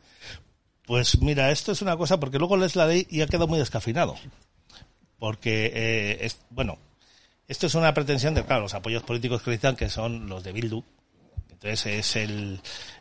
Pues 0.85 1.21
mira, 1.21 1.51
esto 1.51 1.73
es 1.73 1.83
una 1.83 1.97
cosa 1.97 2.21
porque 2.21 2.39
luego 2.39 2.57
lees 2.57 2.77
la 2.77 2.87
ley 2.87 3.07
y 3.09 3.23
ha 3.23 3.27
quedado 3.27 3.49
muy 3.49 3.59
descafinado. 3.59 4.17
Porque, 5.19 5.71
eh, 5.75 6.19
es, 6.21 6.39
bueno, 6.51 6.79
esto 7.49 7.67
es 7.67 7.75
una 7.75 7.95
pretensión 7.95 8.35
de, 8.35 8.45
claro, 8.45 8.63
los 8.63 8.75
apoyos 8.75 9.03
políticos 9.03 9.43
que 9.43 9.53
dicen 9.53 9.77
que 9.77 9.89
son 9.89 10.29
los 10.29 10.45
de 10.45 10.53
Bildu, 10.53 10.85
entonces 11.63 11.87
es 11.87 12.17
el 12.17 12.61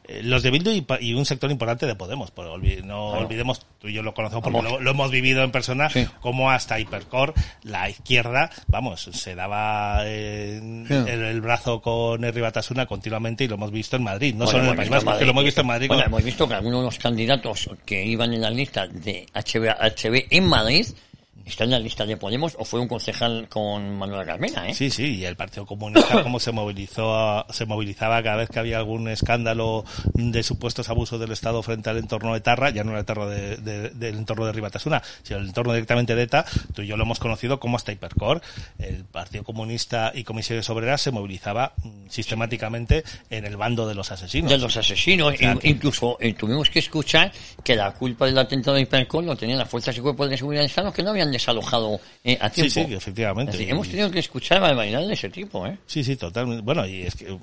eh, 0.09 0.21
los 0.23 0.41
de 0.41 0.49
Bildu 0.49 0.71
y, 0.71 0.85
y, 1.01 1.13
un 1.13 1.25
sector 1.25 1.51
importante 1.51 1.85
de 1.85 1.95
Podemos. 1.95 2.33
No 2.35 2.51
claro. 2.83 3.25
olvidemos, 3.25 3.65
tú 3.79 3.87
y 3.87 3.93
yo 3.93 4.01
lo 4.01 4.13
conocemos 4.13 4.43
porque 4.43 4.61
lo, 4.61 4.79
lo, 4.79 4.91
hemos 4.91 5.11
vivido 5.11 5.43
en 5.43 5.51
persona, 5.51 5.89
sí. 5.89 6.07
como 6.19 6.49
hasta 6.49 6.79
Hipercore, 6.79 7.33
la 7.63 7.89
izquierda, 7.89 8.49
vamos, 8.67 9.01
se 9.01 9.35
daba 9.35 10.01
eh, 10.05 10.59
sí. 10.87 10.93
el, 10.93 11.23
el, 11.23 11.41
brazo 11.41 11.81
con 11.81 12.23
Henry 12.23 12.41
Batasuna 12.41 12.87
continuamente 12.87 13.43
y 13.43 13.47
lo 13.47 13.55
hemos 13.55 13.71
visto 13.71 13.97
en 13.97 14.03
Madrid, 14.03 14.33
no 14.33 14.45
bueno, 14.45 14.51
solo 14.51 14.63
en 14.63 14.69
el 14.71 14.75
País 14.77 14.89
Vasco, 14.89 15.17
que 15.19 15.25
lo 15.25 15.31
hemos 15.31 15.43
visto 15.43 15.61
en 15.61 15.67
Madrid. 15.67 15.87
Bueno, 15.87 16.03
con... 16.03 16.13
hemos 16.13 16.23
visto 16.23 16.47
que 16.47 16.53
algunos 16.55 16.79
de 16.79 16.85
los 16.85 16.97
candidatos 16.97 17.69
que 17.85 18.03
iban 18.03 18.33
en 18.33 18.41
la 18.41 18.49
lista 18.49 18.87
de 18.87 19.27
HB, 19.33 19.77
HB 19.79 20.27
en 20.31 20.45
Madrid 20.47 20.87
está 21.49 21.63
en 21.63 21.71
la 21.71 21.79
lista 21.79 22.05
de 22.05 22.17
Podemos 22.17 22.55
o 22.59 22.65
fue 22.65 22.79
un 22.79 22.87
concejal 22.87 23.47
con 23.49 23.97
Manuel 23.97 24.25
Carmena, 24.25 24.69
¿eh? 24.69 24.73
Sí, 24.73 24.89
sí, 24.89 25.15
y 25.15 25.25
el 25.25 25.35
Partido 25.35 25.65
Comunista 25.65 26.23
cómo 26.23 26.39
se 26.39 26.51
movilizó, 26.51 27.45
se 27.49 27.65
movilizaba 27.65 28.21
cada 28.23 28.37
vez 28.37 28.49
que 28.49 28.59
había 28.59 28.77
algún 28.77 29.07
escándalo 29.09 29.85
de 30.13 30.43
supuestos 30.43 30.89
abusos 30.89 31.19
del 31.19 31.31
Estado 31.31 31.61
frente 31.63 31.89
al 31.89 31.97
entorno 31.97 32.33
de 32.33 32.41
Tarra, 32.41 32.69
ya 32.69 32.83
no 32.83 32.93
el 32.93 32.99
entorno 32.99 33.27
de, 33.27 33.57
de, 33.57 33.89
del 33.89 34.15
entorno 34.15 34.45
de 34.45 34.51
Ribatasuna, 34.51 35.01
sino 35.23 35.39
el 35.39 35.47
entorno 35.47 35.73
directamente 35.73 36.15
de 36.15 36.23
ETA, 36.23 36.45
tú 36.73 36.81
y 36.81 36.87
yo 36.87 36.97
lo 36.97 37.03
hemos 37.03 37.19
conocido 37.19 37.59
como 37.59 37.77
hasta 37.77 37.91
Hipercor, 37.91 38.41
el 38.77 39.05
Partido 39.05 39.43
Comunista 39.43 40.11
y 40.13 40.23
Comisiones 40.23 40.69
Obreras 40.69 41.01
se 41.01 41.11
movilizaba 41.11 41.73
mm, 41.77 42.09
sistemáticamente 42.09 43.03
en 43.29 43.45
el 43.45 43.57
bando 43.57 43.87
de 43.87 43.95
los 43.95 44.11
asesinos. 44.11 44.51
De 44.51 44.57
los 44.57 44.75
asesinos, 44.77 45.33
o 45.33 45.37
sea, 45.37 45.55
que... 45.55 45.69
incluso 45.69 46.17
eh, 46.19 46.33
tuvimos 46.33 46.69
que 46.69 46.79
escuchar 46.79 47.31
que 47.63 47.75
la 47.75 47.91
culpa 47.93 48.25
del 48.25 48.37
atentado 48.37 48.75
de 48.75 48.83
Hipercor 48.83 49.23
lo 49.23 49.35
tenían 49.35 49.59
las 49.59 49.69
fuerzas 49.69 49.97
y 49.97 50.01
cuerpos 50.01 50.29
de 50.29 50.37
seguridad 50.37 50.61
del 50.61 50.69
Estado 50.69 50.93
que 50.93 51.03
no 51.03 51.11
habían 51.11 51.31
desalojado 51.39 51.99
eh, 52.23 52.37
a 52.39 52.49
tiempo. 52.49 52.71
Sí, 52.71 52.85
sí, 52.85 52.93
efectivamente. 52.93 53.53
Así, 53.53 53.69
hemos 53.69 53.87
tenido 53.87 54.11
que 54.11 54.19
escuchar 54.19 54.61
barbaridades 54.61 55.07
de 55.07 55.13
ese 55.13 55.29
tipo, 55.29 55.65
¿eh? 55.65 55.77
Sí, 55.87 56.03
sí, 56.03 56.15
totalmente. 56.15 56.63
Bueno, 56.63 56.85
y 56.85 57.01
es 57.03 57.15
que 57.15 57.37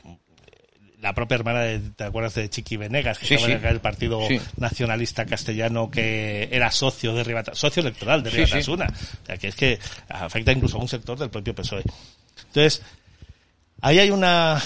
la 1.00 1.14
propia 1.14 1.36
hermana 1.36 1.60
de, 1.60 1.78
¿te 1.78 2.04
acuerdas 2.04 2.34
de 2.34 2.48
Chiqui 2.48 2.76
Venegas? 2.76 3.18
Que 3.18 3.26
sí, 3.26 3.34
estaba 3.34 3.58
sí. 3.58 3.64
en 3.64 3.72
el 3.72 3.80
partido 3.80 4.26
sí. 4.26 4.40
nacionalista 4.56 5.26
castellano 5.26 5.90
que 5.90 6.48
era 6.50 6.70
socio 6.70 7.14
de 7.14 7.24
Ribata, 7.24 7.54
socio 7.54 7.80
electoral 7.80 8.22
de 8.22 8.30
Ribatasuna. 8.30 8.86
O 8.86 9.26
sea, 9.26 9.36
que 9.36 9.48
es 9.48 9.54
que 9.54 9.78
afecta 10.08 10.52
incluso 10.52 10.78
a 10.78 10.80
un 10.80 10.88
sector 10.88 11.18
del 11.18 11.30
propio 11.30 11.54
PSOE. 11.54 11.82
Entonces, 12.46 12.82
ahí 13.80 13.98
hay 13.98 14.10
una, 14.10 14.60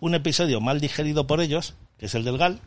un 0.00 0.14
episodio 0.14 0.60
mal 0.60 0.80
digerido 0.80 1.26
por 1.26 1.40
ellos, 1.40 1.74
que 1.98 2.06
es 2.06 2.14
el 2.14 2.24
del 2.24 2.38
GAL, 2.38 2.60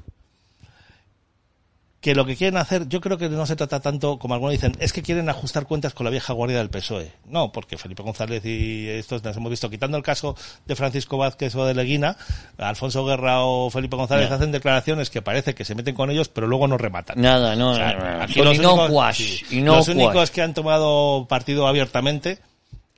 que 2.02 2.16
lo 2.16 2.26
que 2.26 2.36
quieren 2.36 2.58
hacer, 2.58 2.90
yo 2.90 3.00
creo 3.00 3.20
que 3.20 3.30
no 3.30 3.46
se 3.46 3.56
trata 3.56 3.80
tanto, 3.80 4.18
como 4.18 4.34
algunos 4.34 4.54
dicen, 4.54 4.76
es 4.80 4.92
que 4.92 5.04
quieren 5.04 5.30
ajustar 5.30 5.68
cuentas 5.68 5.94
con 5.94 6.04
la 6.04 6.10
vieja 6.10 6.34
guardia 6.34 6.58
del 6.58 6.72
PSOE. 6.72 7.12
No, 7.28 7.52
porque 7.52 7.78
Felipe 7.78 8.02
González 8.02 8.44
y 8.44 8.90
estos 8.90 9.24
nos 9.24 9.38
hemos 9.38 9.52
visto, 9.52 9.70
quitando 9.70 9.98
el 9.98 10.04
caso 10.04 10.36
de 10.66 10.76
Francisco 10.76 11.18
Vázquez 11.18 11.54
o 11.56 11.64
de 11.64 11.76
Leguina, 11.76 12.18
Alfonso 12.58 13.06
Guerra 13.06 13.42
o 13.42 13.70
Felipe 13.70 13.96
González 13.96 14.32
no. 14.32 14.36
hacen 14.36 14.52
declaraciones 14.52 15.12
que 15.12 15.22
parece 15.22 15.54
que 15.54 15.64
se 15.64 15.76
meten 15.76 15.94
con 15.94 16.10
ellos, 16.10 16.28
pero 16.28 16.48
luego 16.48 16.68
no 16.68 16.80
rematan. 16.80 17.22
Nada, 17.22 17.56
no, 17.56 17.72
o 17.72 17.76
sea, 17.76 17.94
no, 17.94 18.24
aquí 18.24 18.42
los 18.42 18.58
únicos, 18.58 19.16
sí, 19.16 19.62
los 19.62 19.88
únicos 19.88 20.32
que 20.32 20.42
han 20.42 20.56
tomado 20.56 21.28
partido 21.30 21.68
abiertamente 21.68 22.40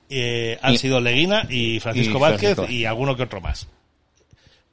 eh, 0.09 0.57
han 0.61 0.75
y, 0.75 0.77
sido 0.77 1.01
Leguina 1.01 1.45
y 1.49 1.81
Francisco 1.81 2.19
y 2.19 2.21
Vázquez 2.21 2.55
Francisco. 2.55 2.71
y 2.71 2.85
alguno 2.85 3.17
que 3.17 3.23
otro 3.23 3.41
más 3.41 3.67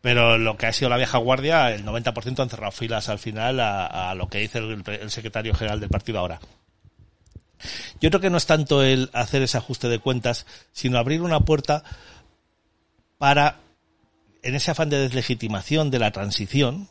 pero 0.00 0.38
lo 0.38 0.56
que 0.56 0.66
ha 0.66 0.72
sido 0.72 0.88
la 0.88 0.96
vieja 0.96 1.18
guardia, 1.18 1.72
el 1.74 1.84
90% 1.84 2.40
han 2.40 2.48
cerrado 2.48 2.72
filas 2.72 3.08
al 3.08 3.18
final 3.18 3.60
a, 3.60 4.14
lo 4.14 4.28
que 4.28 4.38
dice 4.38 4.58
el, 4.58 4.82
el, 4.86 5.10
secretario 5.10 5.54
general 5.54 5.80
del 5.80 5.90
partido 5.90 6.18
ahora. 6.18 6.40
Yo 8.00 8.08
creo 8.08 8.20
que 8.20 8.30
no 8.30 8.38
es 8.38 8.46
tanto 8.46 8.82
el 8.82 9.10
hacer 9.12 9.42
ese 9.42 9.58
ajuste 9.58 9.88
de 9.88 9.98
cuentas, 9.98 10.46
sino 10.72 10.98
abrir 10.98 11.20
una 11.20 11.40
puerta 11.40 11.84
para, 13.18 13.60
en 14.42 14.54
ese 14.54 14.70
afán 14.70 14.88
de 14.88 14.98
deslegitimación 14.98 15.90
de 15.90 15.98
la 15.98 16.10
transición, 16.10 16.88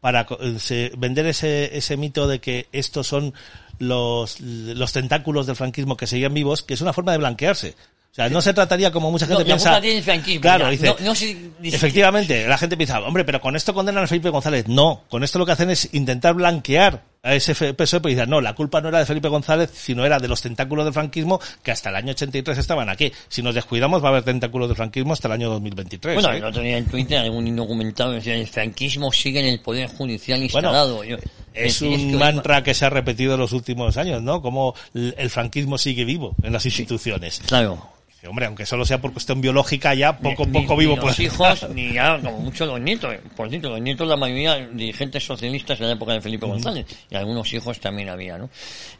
para 0.00 0.26
vender 0.96 1.26
ese, 1.26 1.76
ese 1.76 1.96
mito 1.96 2.28
de 2.28 2.40
que 2.40 2.68
estos 2.72 3.06
son 3.06 3.34
los, 3.78 4.40
los 4.40 4.92
tentáculos 4.92 5.46
del 5.46 5.56
franquismo 5.56 5.96
que 5.96 6.06
seguían 6.06 6.34
vivos, 6.34 6.62
que 6.62 6.74
es 6.74 6.80
una 6.80 6.92
forma 6.92 7.12
de 7.12 7.18
blanquearse. 7.18 7.74
Sea, 8.18 8.28
no 8.30 8.42
se 8.42 8.52
trataría 8.52 8.90
como 8.90 9.12
mucha 9.12 9.28
gente 9.28 9.42
no, 9.42 9.46
piensa. 9.46 9.80
Claro, 10.40 10.64
ya. 10.64 10.70
dice. 10.70 10.86
No, 10.86 10.96
no 10.98 11.14
se, 11.14 11.36
efectivamente, 11.62 12.48
la 12.48 12.58
gente 12.58 12.76
piensa, 12.76 12.98
hombre, 12.98 13.24
pero 13.24 13.40
con 13.40 13.54
esto 13.54 13.72
condenan 13.72 14.02
a 14.02 14.06
Felipe 14.08 14.28
González. 14.28 14.66
No, 14.66 15.04
con 15.08 15.22
esto 15.22 15.38
lo 15.38 15.46
que 15.46 15.52
hacen 15.52 15.70
es 15.70 15.90
intentar 15.94 16.34
blanquear 16.34 17.04
a 17.22 17.36
ese 17.36 17.54
PSOE, 17.54 18.00
pero 18.00 18.10
dicen, 18.10 18.28
no, 18.28 18.40
la 18.40 18.54
culpa 18.56 18.80
no 18.80 18.88
era 18.88 18.98
de 18.98 19.06
Felipe 19.06 19.28
González, 19.28 19.70
sino 19.72 20.04
era 20.04 20.18
de 20.18 20.26
los 20.26 20.42
tentáculos 20.42 20.84
del 20.84 20.94
franquismo 20.94 21.40
que 21.62 21.70
hasta 21.70 21.90
el 21.90 21.94
año 21.94 22.10
83 22.10 22.58
estaban 22.58 22.88
aquí. 22.88 23.12
Si 23.28 23.40
nos 23.40 23.54
descuidamos, 23.54 24.02
va 24.02 24.08
a 24.08 24.10
haber 24.10 24.24
tentáculos 24.24 24.66
del 24.66 24.76
franquismo 24.76 25.12
hasta 25.12 25.28
el 25.28 25.34
año 25.34 25.50
2023. 25.50 26.14
Bueno, 26.14 26.32
¿eh? 26.32 26.38
el 26.38 26.44
otro 26.44 26.62
día 26.62 26.76
en 26.76 26.86
Twitter 26.86 27.18
algún 27.18 27.46
indocumentado 27.46 28.10
decía, 28.10 28.34
el 28.34 28.48
franquismo 28.48 29.12
sigue 29.12 29.38
en 29.38 29.46
el 29.46 29.60
Poder 29.60 29.86
Judicial 29.90 30.42
instalado. 30.42 30.96
Bueno, 30.96 31.18
Yo, 31.18 31.30
es 31.54 31.80
un 31.82 31.92
es 31.92 32.00
que 32.00 32.16
mantra 32.16 32.64
que 32.64 32.74
se 32.74 32.84
ha 32.84 32.90
repetido 32.90 33.34
en 33.34 33.40
los 33.40 33.52
últimos 33.52 33.96
años, 33.96 34.22
¿no? 34.24 34.42
Como 34.42 34.74
el 34.92 35.30
franquismo 35.30 35.78
sigue 35.78 36.04
vivo 36.04 36.34
en 36.42 36.52
las 36.52 36.66
instituciones. 36.66 37.36
Sí, 37.36 37.42
claro 37.46 37.96
hombre, 38.26 38.46
aunque 38.46 38.66
solo 38.66 38.84
sea 38.84 39.00
por 39.00 39.12
cuestión 39.12 39.40
biológica, 39.40 39.94
ya 39.94 40.18
poco 40.18 40.44
ni, 40.44 40.52
poco 40.52 40.74
ni, 40.74 40.80
vivo 40.80 40.96
ni 40.96 41.06
los 41.06 41.20
hijos, 41.20 41.68
ni 41.70 41.92
ya, 41.92 42.18
como 42.20 42.38
mucho 42.38 42.66
los 42.66 42.80
nietos. 42.80 43.14
Por 43.36 43.48
cierto, 43.48 43.70
los 43.70 43.80
nietos, 43.80 44.08
la 44.08 44.16
mayoría 44.16 44.56
dirigentes 44.56 45.24
socialistas 45.24 45.80
en 45.80 45.86
la 45.86 45.92
época 45.92 46.12
de 46.14 46.20
Felipe. 46.20 46.46
González. 46.46 46.86
Y 47.10 47.14
algunos 47.14 47.52
hijos 47.52 47.78
también 47.78 48.08
había, 48.08 48.38
¿no? 48.38 48.50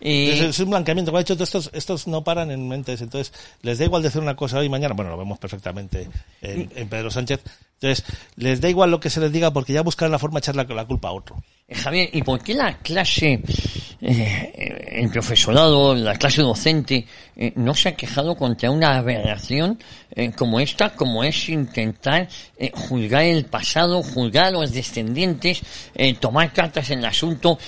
Y... 0.00 0.30
Es, 0.30 0.40
es, 0.40 0.60
un 0.60 0.70
blanqueamiento. 0.70 1.10
Como 1.10 1.18
ha 1.18 1.22
dicho, 1.22 1.42
estos, 1.42 1.70
estos 1.72 2.06
no 2.06 2.22
paran 2.22 2.50
en 2.50 2.68
mentes. 2.68 3.00
Entonces, 3.00 3.32
les 3.62 3.78
da 3.78 3.84
igual 3.84 4.02
decir 4.02 4.20
una 4.20 4.36
cosa 4.36 4.58
hoy 4.58 4.66
y 4.66 4.68
mañana. 4.68 4.94
Bueno, 4.94 5.10
lo 5.10 5.18
vemos 5.18 5.38
perfectamente 5.38 6.08
en, 6.42 6.70
en 6.76 6.88
Pedro 6.88 7.10
Sánchez. 7.10 7.40
Entonces, 7.80 8.04
les 8.34 8.60
da 8.60 8.68
igual 8.68 8.90
lo 8.90 8.98
que 8.98 9.08
se 9.08 9.20
les 9.20 9.30
diga 9.30 9.52
porque 9.52 9.72
ya 9.72 9.82
buscarán 9.82 10.10
la 10.10 10.18
forma 10.18 10.40
de 10.40 10.44
echar 10.44 10.56
la, 10.56 10.64
la 10.64 10.84
culpa 10.84 11.08
a 11.08 11.12
otro. 11.12 11.36
Eh, 11.68 11.76
Javier, 11.76 12.10
¿y 12.12 12.22
por 12.22 12.42
qué 12.42 12.54
la 12.54 12.78
clase, 12.78 13.40
eh, 14.00 14.88
el 14.90 15.08
profesorado, 15.10 15.94
la 15.94 16.16
clase 16.16 16.42
docente, 16.42 17.06
eh, 17.36 17.52
no 17.54 17.74
se 17.74 17.90
ha 17.90 17.94
quejado 17.94 18.34
contra 18.34 18.70
una 18.72 18.96
aberración 18.96 19.78
eh, 20.10 20.32
como 20.32 20.58
esta, 20.58 20.90
como 20.90 21.22
es 21.22 21.48
intentar 21.50 22.28
eh, 22.56 22.72
juzgar 22.74 23.22
el 23.22 23.44
pasado, 23.44 24.02
juzgar 24.02 24.46
a 24.46 24.50
los 24.50 24.72
descendientes, 24.72 25.60
eh, 25.94 26.14
tomar 26.14 26.52
cartas 26.52 26.90
en 26.90 26.98
el 26.98 27.04
asunto, 27.04 27.58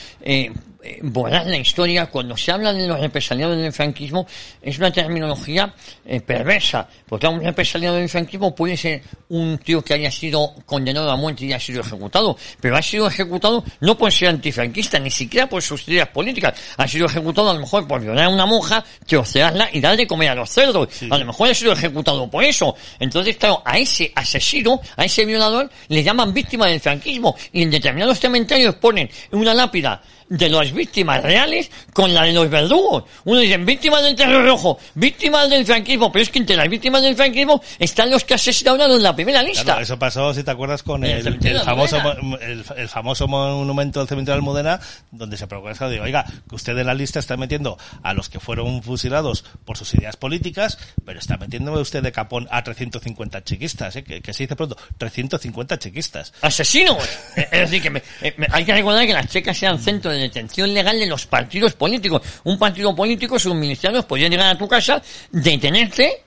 eh, 0.83 0.99
borrar 1.03 1.47
la 1.47 1.59
historia. 1.59 2.07
Cuando 2.07 2.37
se 2.37 2.53
habla 2.53 2.73
de 2.73 2.87
los 2.87 2.99
represaliados 3.01 3.57
del 3.59 3.73
franquismo, 3.73 4.27
es 4.63 4.79
una 4.79 4.91
terminología 4.91 5.75
eh, 6.05 6.21
perversa, 6.21 6.89
porque 7.07 7.27
un 7.27 7.43
represaliado 7.43 7.97
del 7.97 8.09
franquismo 8.09 8.55
puede 8.55 8.77
ser 8.77 9.03
un 9.29 9.59
tío 9.59 9.83
que 9.83 9.95
haya 9.95 10.11
sido 10.11 10.55
condenado 10.67 11.11
a 11.11 11.17
muerte 11.17 11.45
y 11.45 11.49
haya 11.49 11.61
sido 11.61 11.83
ejecutado, 11.83 12.37
pero 12.61 12.77
ha 12.77 12.83
sido 12.83 13.07
ejecutado 13.07 13.65
no 13.81 13.97
por 13.97 14.11
ser 14.11 14.29
antifranquista, 14.29 14.99
ni 14.99 15.11
siquiera 15.11 15.49
por 15.49 15.63
sus 15.63 15.87
ideas 15.89 16.09
políticas, 16.09 16.55
ha 16.77 16.89
sido 16.89 17.07
ejecutado 17.07 17.51
a 17.51 17.55
lo 17.55 17.61
mejor 17.61 17.87
por 17.87 18.01
violar 18.01 18.25
a 18.25 18.29
una 18.29 18.47
monja, 18.47 18.85
trocearla 19.07 19.69
y 19.73 19.81
darle 19.81 20.07
comer 20.07 20.31
a 20.31 20.35
los 20.35 20.51
cerdos. 20.51 20.89
Sí. 20.93 21.09
A 21.11 21.19
lo 21.19 21.27
mejor 21.27 21.51
ha 21.51 21.55
sido 21.55 21.73
ejecutado 21.73 22.31
por 22.31 22.45
eso. 22.45 22.75
Entonces, 22.99 23.37
claro, 23.37 23.63
a 23.65 23.79
ese 23.79 24.13
asesino, 24.15 24.81
a 24.97 25.05
ese 25.05 25.25
violador, 25.25 25.71
le 25.89 26.03
llaman 26.03 26.33
víctima 26.33 26.67
del 26.67 26.81
franquismo 26.81 27.37
y 27.53 27.63
en 27.63 27.71
determinados 27.71 28.19
cementerios 28.19 28.77
ponen 28.77 29.11
una 29.33 29.55
lápida 29.55 30.03
de 30.31 30.49
las 30.49 30.73
víctimas 30.73 31.23
reales 31.23 31.71
con 31.93 32.15
la 32.15 32.23
de 32.23 32.33
los 32.33 32.49
verdugos. 32.49 33.05
Uno 33.25 33.41
dice 33.41 33.57
víctimas 33.59 34.03
del 34.03 34.15
terror 34.15 34.45
rojo, 34.45 34.79
víctimas 34.95 35.51
del 35.51 35.67
franquismo, 35.67 36.11
pero 36.11 36.23
es 36.23 36.31
que 36.31 36.39
entre 36.39 36.55
las 36.57 36.69
víctimas 36.69 37.03
del 37.03 37.17
franquismo 37.17 37.61
están 37.79 38.11
los 38.11 38.25
que 38.25 38.35
asesinaron 38.35 38.81
a 38.81 38.87
los 38.89 38.97
en 38.99 39.03
la 39.03 39.15
primera 39.17 39.43
lista. 39.43 39.65
Claro, 39.65 39.81
eso 39.81 39.99
pasó, 39.99 40.33
si 40.33 40.45
te 40.45 40.51
acuerdas, 40.53 40.83
con 40.85 41.05
el 41.05 41.23
famoso, 41.65 41.97
Almudena. 41.97 42.23
mo- 42.23 42.39
el, 42.39 42.65
el 42.77 42.89
famoso 42.89 43.27
monumento 43.27 43.99
del 43.99 44.09
cementerio 44.09 44.35
de 44.37 44.39
Almudena, 44.39 44.81
donde 45.11 45.37
se 45.37 45.47
progresa, 45.49 45.89
digo, 45.89 46.05
oiga, 46.05 46.25
que 46.49 46.55
usted 46.55 46.79
en 46.79 46.87
la 46.87 46.95
lista 46.95 47.19
está 47.19 47.37
metiendo 47.37 47.77
a 48.05 48.15
los 48.15 48.29
que 48.29 48.39
fueron 48.39 48.83
fusilados 48.85 49.45
por 49.65 49.77
sus 49.77 49.93
ideas 49.95 50.17
políticas, 50.17 50.79
pero 51.05 51.19
está 51.19 51.39
metiéndome 51.39 51.79
usted 51.81 52.03
de 52.05 52.13
capón 52.13 52.47
a 52.53 52.63
350 52.63 53.43
chequistas, 53.43 53.97
¿eh? 53.97 54.05
que, 54.05 54.21
que 54.21 54.33
se 54.33 54.45
dice 54.45 54.55
pronto, 54.55 54.77
350 54.99 55.79
chequistas. 55.79 56.33
asesinos. 56.43 56.99
Es 57.37 57.51
decir, 57.51 57.83
que 57.83 57.91
me- 57.91 58.03
eh, 58.23 58.35
me- 58.37 58.47
hay 58.53 58.65
que 58.65 58.73
recordar 58.75 59.07
que 59.07 59.13
las 59.13 59.27
checas 59.27 59.61
eran 59.63 59.79
centro 59.81 60.11
de 60.11 60.20
detención 60.21 60.73
legal 60.73 60.99
de 60.99 61.07
los 61.07 61.27
partidos 61.27 61.75
políticos. 61.75 62.23
Un 62.45 62.59
partido 62.59 62.95
político, 62.95 63.39
sus 63.39 63.55
ministerios 63.55 64.05
podían 64.05 64.31
llegar 64.31 64.55
a 64.55 64.59
tu 64.59 64.69
casa, 64.69 65.03
detenerte 65.33 66.25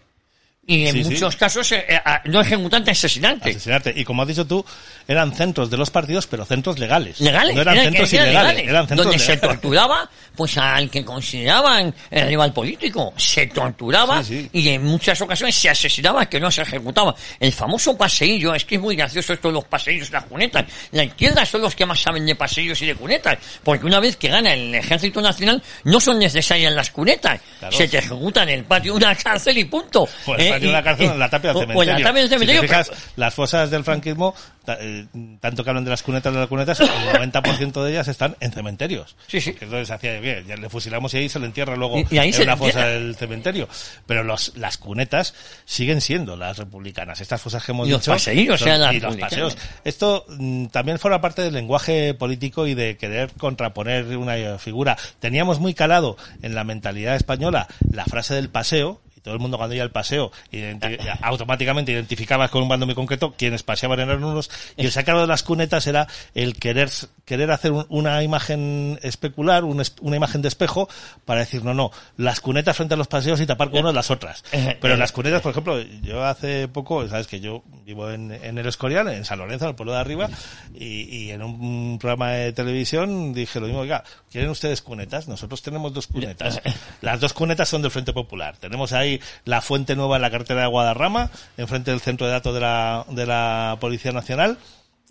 y 0.66 0.88
en 0.88 0.94
Sí, 0.94 1.04
sí. 1.04 1.10
muchos 1.12 1.36
casos 1.36 1.72
eh, 1.74 1.86
eh, 1.90 1.96
a- 2.04 2.22
no 2.26 2.40
ejecutante, 2.42 2.92
asesinante. 2.92 3.50
asesinarte. 3.50 3.94
Y 3.96 4.06
como 4.06 4.22
has 4.22 4.28
dicho 4.30 4.48
tú, 4.48 4.66
eran 5.08 5.36
centros 5.36 5.70
de 5.70 5.76
los 5.78 5.90
partidos, 5.90 6.26
pero 6.28 6.46
centros 6.46 6.80
legales. 6.80 7.20
Legales, 7.20 7.54
No 7.56 7.62
eran 7.62 7.74
eran- 7.76 7.86
centros 7.88 8.14
eran 8.14 8.26
ilegales, 8.28 8.50
legales, 8.56 8.70
eran 8.70 8.88
centros 8.88 9.08
donde 9.08 9.20
se 9.20 9.38
torturaba 9.38 10.10
pues 10.36 10.58
al 10.58 10.90
que 10.90 11.04
consideraban 11.06 11.94
el 12.10 12.28
rival 12.28 12.54
político, 12.54 13.14
se 13.18 13.48
torturaba 13.48 14.24
Sí, 14.24 14.50
y 14.54 14.70
en 14.70 14.84
muchas 14.84 15.20
ocasiones 15.22 15.54
se 15.56 15.70
asesinaba 15.70 16.26
que 16.28 16.40
no 16.40 16.50
se 16.50 16.62
ejecutaba. 16.64 17.14
El 17.40 17.52
famoso 17.52 17.96
paseillo, 17.98 18.56
es 18.56 18.66
que 18.66 18.76
es 18.76 18.82
muy 18.82 18.96
gracioso 18.96 19.34
esto 19.34 19.50
de 19.50 19.56
los 19.56 19.66
paseillos 19.66 20.10
y 20.10 20.14
las 20.14 20.24
cunetas. 20.26 20.66
La 20.92 21.04
izquierda 21.04 21.46
son 21.46 21.62
los 21.62 21.76
que 21.76 21.86
más 21.86 22.00
saben 22.00 22.26
de 22.26 22.36
paseillos 22.36 22.82
y 22.82 22.86
de 22.88 22.96
cunetas, 22.96 23.38
porque 23.64 23.86
una 23.86 24.00
vez 24.00 24.16
que 24.16 24.30
gana 24.30 24.54
el 24.54 24.74
ejército 24.74 25.22
nacional 25.22 25.62
no 25.84 26.00
son 26.00 26.18
necesarias 26.20 26.74
las 26.74 26.90
cunetas, 26.90 27.40
Claro. 27.60 27.76
se 27.78 27.88
te 27.88 27.98
ejecutan 28.00 28.48
en 28.50 28.60
el 28.60 28.66
patio 28.66 28.94
de 28.94 29.06
una 29.06 29.16
cárcel 29.16 29.58
y 29.58 29.66
punto. 29.66 30.08
Pues 30.26 30.40
Eh, 30.42 30.53
y- 30.62 30.72
la 30.72 30.84
cárcel 30.84 31.12
en 31.12 31.20
la 31.20 31.30
tapia 31.30 31.54
del 31.54 31.62
cementerio. 31.62 31.80
o 31.80 31.84
en 31.84 31.90
la 32.04 32.08
tapia 32.08 32.22
del 32.22 32.24
Si 32.24 32.30
te 32.30 32.36
cementerio, 32.36 32.62
fijas, 32.62 32.90
pero- 32.90 33.02
las 33.16 33.34
fosas 33.34 33.72
del 33.72 33.84
franquismo, 33.84 34.36
eh, 34.68 35.06
tanto 35.40 35.64
que 35.64 35.70
hablan 35.70 35.84
de 35.84 35.90
las 35.90 36.04
cunetas 36.04 36.34
de 36.34 36.40
las 36.40 36.48
cunetas, 36.50 36.80
el 36.80 36.88
90% 36.88 37.84
de 37.84 37.92
ellas 37.92 38.08
están 38.08 38.36
en 38.40 38.52
cementerios. 38.52 39.16
Sí, 39.28 39.42
sí. 39.42 39.52
Entonces 39.60 39.90
hacía 39.92 40.20
bien, 40.20 40.46
ya 40.48 40.56
le 40.56 40.70
fusilamos 40.70 41.14
y 41.14 41.18
ahí 41.18 41.30
se 41.30 41.40
le 41.40 41.46
entierra 41.48 41.76
luego 41.76 42.00
Y- 42.00 42.08
y 42.12 42.18
ahí 42.18 42.28
en 42.30 42.34
se 42.34 42.44
una 42.44 42.58
fosa 42.58 42.70
entierra. 42.82 42.90
del 42.92 43.16
cementerio. 43.16 43.68
Pero 44.06 44.24
los, 44.24 44.56
las 44.58 44.78
cunetas 44.78 45.34
siguen 45.66 46.02
siendo 46.02 46.36
las 46.38 46.58
republicanas. 46.58 47.20
Estas 47.22 47.42
fosas 47.42 47.64
que 47.64 47.72
hemos 47.72 47.88
Y 47.88 47.92
los 47.92 48.02
dicho. 48.02 48.18
son- 48.20 48.68
eran 48.68 48.80
las 48.82 48.94
y 48.96 49.00
los 49.00 49.18
paseos. 49.18 49.58
Esto 49.84 50.26
mm, 50.28 50.66
también 50.68 51.00
forma 51.00 51.20
parte 51.22 51.42
del 51.42 51.54
lenguaje 51.54 52.14
político 52.14 52.68
y 52.68 52.74
de 52.74 52.98
querer 52.98 53.32
contraponer 53.38 54.06
una 54.18 54.58
figura. 54.60 54.98
Teníamos 55.20 55.60
muy 55.60 55.74
calado 55.74 56.18
en 56.42 56.56
la 56.56 56.64
mentalidad 56.64 57.16
española 57.16 57.68
la 57.92 58.06
frase 58.06 58.34
del 58.36 58.50
paseo, 58.50 59.02
todo 59.24 59.34
el 59.34 59.40
mundo 59.40 59.58
cuando 59.58 59.74
iba 59.76 59.84
al 59.84 59.92
paseo 59.92 60.32
identi- 60.52 61.00
automáticamente 61.22 61.92
identificabas 61.92 62.52
con 62.52 62.62
un 62.64 62.70
bando 62.70 62.86
muy 62.86 62.94
concreto 62.96 63.34
quienes 63.38 63.64
paseaban 63.64 64.00
eran 64.00 64.24
unos 64.24 64.50
y 64.78 64.86
el 64.86 64.92
sacado 64.92 65.22
de 65.22 65.28
las 65.28 65.44
cunetas 65.44 65.88
era 65.88 66.08
el 66.36 66.56
querer 66.58 66.90
querer 67.26 67.50
hacer 67.52 67.72
un- 67.72 67.86
una 67.90 68.22
imagen 68.24 69.00
especular 69.02 69.64
un 69.64 69.82
una 70.02 70.16
imagen 70.18 70.42
de 70.42 70.48
espejo 70.50 70.90
para 71.26 71.40
decir 71.42 71.64
no 71.64 71.74
no 71.74 71.92
las 72.18 72.40
cunetas 72.42 72.76
frente 72.78 72.94
a 72.94 72.98
los 72.98 73.08
paseos 73.08 73.40
y 73.42 73.46
tapar 73.46 73.70
con 73.72 73.80
uno 73.80 73.92
las 73.94 74.12
otras 74.12 74.44
pero 74.82 74.98
las 74.98 75.12
cunetas 75.12 75.42
por 75.42 75.52
ejemplo 75.52 75.82
yo 75.82 76.24
hace 76.26 76.68
poco 76.68 77.08
sabes 77.08 77.28
que 77.28 77.40
yo 77.40 77.64
vivo 77.86 78.10
en, 78.12 78.32
en 78.32 78.58
el 78.58 78.68
Escorial 78.68 79.08
en 79.08 79.26
San 79.26 79.40
Lorenzo 79.40 79.66
en 79.66 79.70
el 79.70 79.76
pueblo 79.76 79.94
de 79.94 80.00
arriba 80.00 80.30
y, 80.74 81.04
y 81.04 81.32
en 81.32 81.42
un 81.42 81.98
programa 82.00 82.32
de 82.32 82.54
televisión 82.54 83.34
dije 83.34 83.60
lo 83.60 83.68
mismo 83.68 83.82
oiga 83.82 84.04
quieren 84.32 84.50
ustedes 84.50 84.82
cunetas 84.82 85.28
nosotros 85.28 85.62
tenemos 85.62 85.94
dos 85.94 86.08
cunetas. 86.08 86.62
Las 87.02 87.20
dos 87.20 87.34
cunetas 87.34 87.70
son 87.70 87.82
del 87.82 87.92
Frente 87.92 88.14
Popular. 88.14 88.58
Tenemos 88.58 88.92
ahí 88.94 89.13
la 89.46 89.62
fuente 89.62 89.96
nueva 89.96 90.16
en 90.18 90.22
la 90.22 90.32
carretera 90.32 90.62
de 90.62 90.68
Guadarrama 90.68 91.30
enfrente 91.58 91.92
del 91.92 92.00
centro 92.00 92.28
de 92.28 92.34
datos 92.34 92.54
de 92.54 92.62
la, 92.62 93.06
de 93.10 93.26
la 93.26 93.78
Policía 93.80 94.12
Nacional 94.12 94.58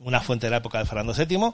una 0.05 0.21
fuente 0.21 0.47
de 0.47 0.51
la 0.51 0.57
época 0.59 0.79
de 0.79 0.87
Fernando 0.87 1.15
VII 1.15 1.53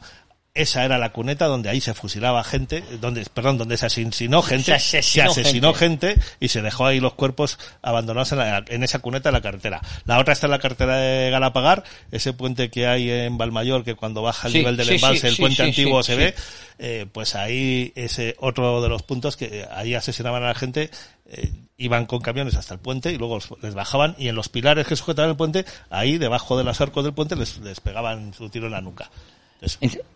esa 0.62 0.84
era 0.84 0.98
la 0.98 1.12
cuneta 1.12 1.46
donde 1.46 1.68
ahí 1.70 1.80
se 1.80 1.94
fusilaba 1.94 2.42
gente, 2.44 2.82
donde, 3.00 3.24
perdón, 3.32 3.58
donde 3.58 3.76
se 3.76 3.86
asesinó 3.86 4.42
gente, 4.42 4.64
Se 4.64 4.74
asesinó 4.74 5.30
asesinó 5.30 5.74
gente. 5.74 6.16
y 6.40 6.48
se 6.48 6.62
dejó 6.62 6.86
ahí 6.86 7.00
los 7.00 7.14
cuerpos 7.14 7.58
abandonados 7.82 8.32
en, 8.32 8.38
la- 8.38 8.64
en 8.68 8.82
esa 8.82 8.98
cuneta 8.98 9.28
de 9.28 9.32
la 9.32 9.40
carretera. 9.40 9.80
La 10.04 10.18
otra 10.18 10.32
está 10.32 10.46
en 10.46 10.50
la 10.52 10.58
carretera 10.58 10.96
de 10.96 11.30
Galapagar, 11.30 11.84
ese 12.10 12.32
puente 12.32 12.70
que 12.70 12.86
hay 12.86 13.10
en 13.10 13.38
Valmayor, 13.38 13.84
que 13.84 13.94
cuando 13.94 14.22
baja 14.22 14.48
el 14.48 14.52
Sí, 14.52 14.58
nivel 14.58 14.76
del 14.76 14.86
sí, 14.88 14.94
embalse, 14.96 15.20
sí, 15.20 15.26
el 15.28 15.36
puente 15.36 15.62
antiguo 15.62 16.02
se 16.02 16.14
ve, 16.16 16.34
eh, 16.78 17.06
pues 17.12 17.34
ahí 17.34 17.92
ese 17.96 18.36
otro 18.38 18.80
de 18.82 18.88
los 18.88 19.02
puntos 19.02 19.36
que 19.36 19.46
eh, 19.62 19.66
ahí 19.72 19.94
asesinaban 19.94 20.42
a 20.44 20.48
la 20.48 20.54
gente, 20.54 20.90
eh, 21.26 21.50
iban 21.76 22.06
con 22.06 22.20
camiones 22.20 22.54
hasta 22.56 22.74
el 22.74 22.80
puente 22.80 23.12
y 23.12 23.18
luego 23.18 23.38
les 23.62 23.74
bajaban 23.74 24.14
y 24.18 24.28
en 24.28 24.34
los 24.34 24.48
pilares 24.48 24.86
que 24.86 24.96
sujetaban 24.96 25.30
el 25.30 25.36
puente, 25.36 25.64
ahí 25.90 26.18
debajo 26.18 26.56
de 26.58 26.64
los 26.64 26.80
arcos 26.80 27.04
del 27.04 27.14
puente 27.14 27.36
les, 27.36 27.58
les 27.58 27.80
pegaban 27.80 28.32
su 28.34 28.48
tiro 28.48 28.66
en 28.66 28.72
la 28.72 28.80
nuca. 28.80 29.10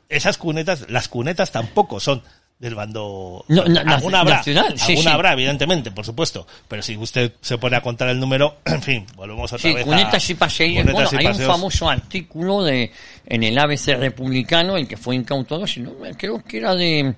Esas 0.09 0.39
cunetas, 0.39 0.87
las 0.89 1.09
cunetas 1.09 1.51
tampoco 1.51 1.99
son 2.01 2.23
del 2.59 2.75
bando. 2.77 3.45
No, 3.49 3.65
na- 3.65 3.81
alguna 3.81 4.21
habrá, 4.21 4.37
nacional, 4.37 4.79
sí, 4.79 4.93
alguna 4.93 5.11
sí. 5.11 5.15
habrá, 5.15 5.33
evidentemente, 5.33 5.91
por 5.91 6.05
supuesto. 6.05 6.47
Pero 6.69 6.81
si 6.83 6.97
usted 6.97 7.33
se 7.41 7.59
pone 7.59 7.77
a 7.77 7.81
contar 7.81 8.09
el 8.09 8.21
número, 8.21 8.59
en 8.67 8.83
fin, 8.83 9.07
volvemos 9.17 9.53
otra 9.53 9.69
Sí, 9.69 9.75
vez. 9.75 9.83
a- 9.83 9.87
cunetas 9.87 10.31
y 10.31 10.35
paseillos. 10.35 10.83
cunetas 10.85 11.11
Bueno, 11.11 11.11
y 11.13 11.17
hay 11.19 11.27
un 11.27 11.33
paseos. 11.33 11.53
famoso 11.53 11.89
artículo 11.91 12.63
de 12.63 12.93
en 13.27 13.43
el 13.43 13.59
ABC 13.59 13.97
republicano, 13.99 14.77
el 14.77 14.87
que 14.87 14.97
fue 14.97 15.17
incautado, 15.17 15.67
si 15.67 15.81
no, 15.81 15.93
creo 16.17 16.41
que 16.45 16.59
era 16.59 16.75
de, 16.77 17.15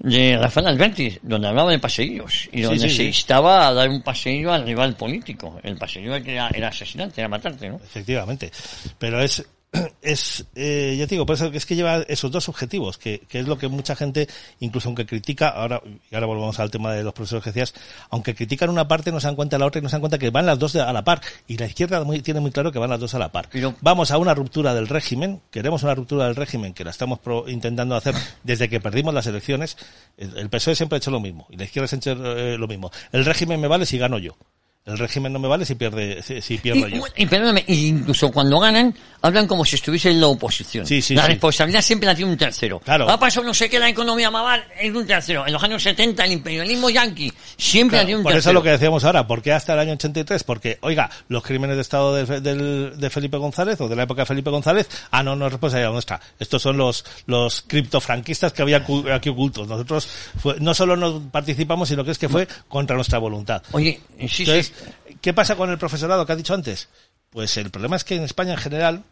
de 0.00 0.36
Rafael 0.38 0.66
Alberti, 0.66 1.16
donde 1.22 1.46
hablaba 1.46 1.70
de 1.70 1.78
paseillos 1.78 2.48
y 2.50 2.62
donde 2.62 2.88
sí, 2.88 2.96
se 2.96 3.04
instaba 3.04 3.68
a 3.68 3.74
dar 3.74 3.88
un 3.88 4.02
paseillo 4.02 4.52
al 4.52 4.64
rival 4.66 4.96
político. 4.96 5.60
El 5.62 5.76
paseillo 5.76 6.16
era, 6.16 6.48
era 6.48 6.68
asesinante, 6.68 7.20
era 7.20 7.28
matarte, 7.28 7.68
¿no? 7.68 7.76
Efectivamente. 7.76 8.50
Pero 8.98 9.20
es, 9.20 9.44
es 10.02 10.44
eh, 10.54 10.96
ya 10.98 11.06
te 11.06 11.14
digo, 11.14 11.24
por 11.24 11.34
eso 11.36 11.50
que 11.50 11.56
es 11.56 11.64
que 11.66 11.74
lleva 11.76 11.98
esos 12.08 12.30
dos 12.30 12.48
objetivos, 12.48 12.98
que, 12.98 13.20
que 13.28 13.40
es 13.40 13.48
lo 13.48 13.56
que 13.56 13.68
mucha 13.68 13.96
gente, 13.96 14.28
incluso 14.60 14.88
aunque 14.88 15.06
critica, 15.06 15.48
ahora, 15.48 15.80
y 16.10 16.14
ahora 16.14 16.26
volvemos 16.26 16.60
al 16.60 16.70
tema 16.70 16.92
de 16.92 17.02
los 17.02 17.14
profesores 17.14 17.42
que 17.44 17.50
decías, 17.50 17.72
aunque 18.10 18.34
critican 18.34 18.68
una 18.68 18.86
parte, 18.86 19.10
no 19.12 19.20
se 19.20 19.28
dan 19.28 19.36
cuenta 19.36 19.56
de 19.56 19.60
la 19.60 19.66
otra 19.66 19.78
y 19.78 19.82
no 19.82 19.88
se 19.88 19.94
dan 19.94 20.00
cuenta 20.02 20.18
que 20.18 20.30
van 20.30 20.44
las 20.46 20.58
dos 20.58 20.76
a 20.76 20.92
la 20.92 21.04
par. 21.04 21.20
Y 21.46 21.56
la 21.56 21.66
izquierda 21.66 22.04
muy- 22.04 22.20
tiene 22.20 22.40
muy 22.40 22.50
claro 22.50 22.70
que 22.70 22.78
van 22.78 22.90
las 22.90 23.00
dos 23.00 23.14
a 23.14 23.18
la 23.18 23.32
par. 23.32 23.48
Vamos 23.80 24.10
a 24.10 24.18
una 24.18 24.34
ruptura 24.34 24.74
del 24.74 24.88
régimen, 24.88 25.40
queremos 25.50 25.82
una 25.82 25.94
ruptura 25.94 26.26
del 26.26 26.36
régimen, 26.36 26.74
que 26.74 26.84
la 26.84 26.90
estamos 26.90 27.18
pro- 27.18 27.48
intentando 27.48 27.96
hacer 27.96 28.14
desde 28.42 28.68
que 28.68 28.80
perdimos 28.80 29.14
las 29.14 29.26
elecciones. 29.26 29.78
El, 30.18 30.36
el 30.36 30.50
PSOE 30.50 30.76
siempre 30.76 30.96
ha 30.96 30.98
hecho 30.98 31.10
lo 31.10 31.20
mismo, 31.20 31.46
y 31.50 31.56
la 31.56 31.64
izquierda 31.64 31.88
siempre 31.88 32.10
ha 32.10 32.14
hecho 32.14 32.36
eh, 32.38 32.58
lo 32.58 32.68
mismo. 32.68 32.90
El 33.12 33.24
régimen 33.24 33.58
me 33.60 33.68
vale 33.68 33.86
si 33.86 33.96
gano 33.96 34.18
yo. 34.18 34.36
El 34.84 34.98
régimen 34.98 35.32
no 35.32 35.38
me 35.38 35.46
vale 35.46 35.64
si 35.64 35.76
pierde, 35.76 36.20
si, 36.24 36.40
si 36.42 36.58
pierdo 36.58 36.88
Y, 36.88 36.96
yo. 36.98 37.04
y 37.16 37.24
perdóname, 37.26 37.64
incluso 37.68 38.32
cuando 38.32 38.58
ganan, 38.58 38.92
hablan 39.20 39.46
como 39.46 39.64
si 39.64 39.76
estuviese 39.76 40.10
en 40.10 40.20
la 40.20 40.26
oposición. 40.26 40.84
Sí, 40.84 41.00
sí, 41.00 41.14
la 41.14 41.22
sí. 41.22 41.28
responsabilidad 41.28 41.80
siempre 41.82 42.08
la 42.08 42.16
tiene 42.16 42.32
un 42.32 42.36
tercero. 42.36 42.80
Claro. 42.80 43.08
Ha 43.08 43.16
pasado 43.16 43.46
no 43.46 43.54
sé 43.54 43.70
qué 43.70 43.78
la 43.78 43.88
economía 43.88 44.28
mal, 44.32 44.64
es 44.80 44.92
un 44.92 45.06
tercero. 45.06 45.46
En 45.46 45.52
los 45.52 45.62
años 45.62 45.84
70 45.84 46.24
el 46.24 46.32
imperialismo 46.32 46.90
yanqui 46.90 47.32
siempre 47.56 47.98
la 47.98 48.00
Claro, 48.02 48.06
tiene 48.06 48.16
un 48.18 48.22
por 48.24 48.32
eso 48.32 48.36
tercero. 48.38 48.50
es 48.50 48.54
lo 48.54 48.62
que 48.64 48.70
decíamos 48.70 49.04
ahora, 49.04 49.24
¿por 49.24 49.40
qué 49.40 49.52
hasta 49.52 49.72
el 49.74 49.78
año 49.78 49.92
83? 49.92 50.42
Porque, 50.42 50.78
oiga, 50.80 51.08
los 51.28 51.44
crímenes 51.44 51.76
de 51.76 51.82
Estado 51.82 52.14
de, 52.16 53.08
Felipe 53.10 53.36
González 53.36 53.80
o 53.80 53.88
de 53.88 53.94
la 53.94 54.02
época 54.02 54.22
de 54.22 54.26
Felipe 54.26 54.50
González, 54.50 54.88
ah, 55.12 55.22
no, 55.22 55.36
no 55.36 55.46
es 55.46 55.52
responsabilidad 55.52 55.92
nuestra. 55.92 56.20
Estos 56.40 56.60
son 56.60 56.76
los, 56.76 57.04
los 57.26 57.62
criptofranquistas 57.68 58.52
que 58.52 58.62
había 58.62 58.84
aquí 59.12 59.28
ocultos. 59.28 59.68
Nosotros 59.68 60.08
fue- 60.40 60.56
no 60.58 60.74
solo 60.74 60.96
no 60.96 61.20
participamos, 61.30 61.88
sino 61.88 62.04
que 62.04 62.10
es 62.10 62.18
que 62.18 62.28
fue 62.28 62.48
contra 62.66 62.96
nuestra 62.96 63.20
voluntad. 63.20 63.62
Oye, 63.70 64.00
sí, 64.28 64.44
sí. 64.44 64.71
¿Qué 65.20 65.32
pasa 65.32 65.56
con 65.56 65.70
el 65.70 65.78
profesorado 65.78 66.26
que 66.26 66.32
has 66.32 66.38
dicho 66.38 66.54
antes? 66.54 66.88
Pues 67.30 67.56
el 67.56 67.70
problema 67.70 67.96
es 67.96 68.04
que 68.04 68.16
en 68.16 68.24
España 68.24 68.52
en 68.52 68.58
general, 68.58 69.04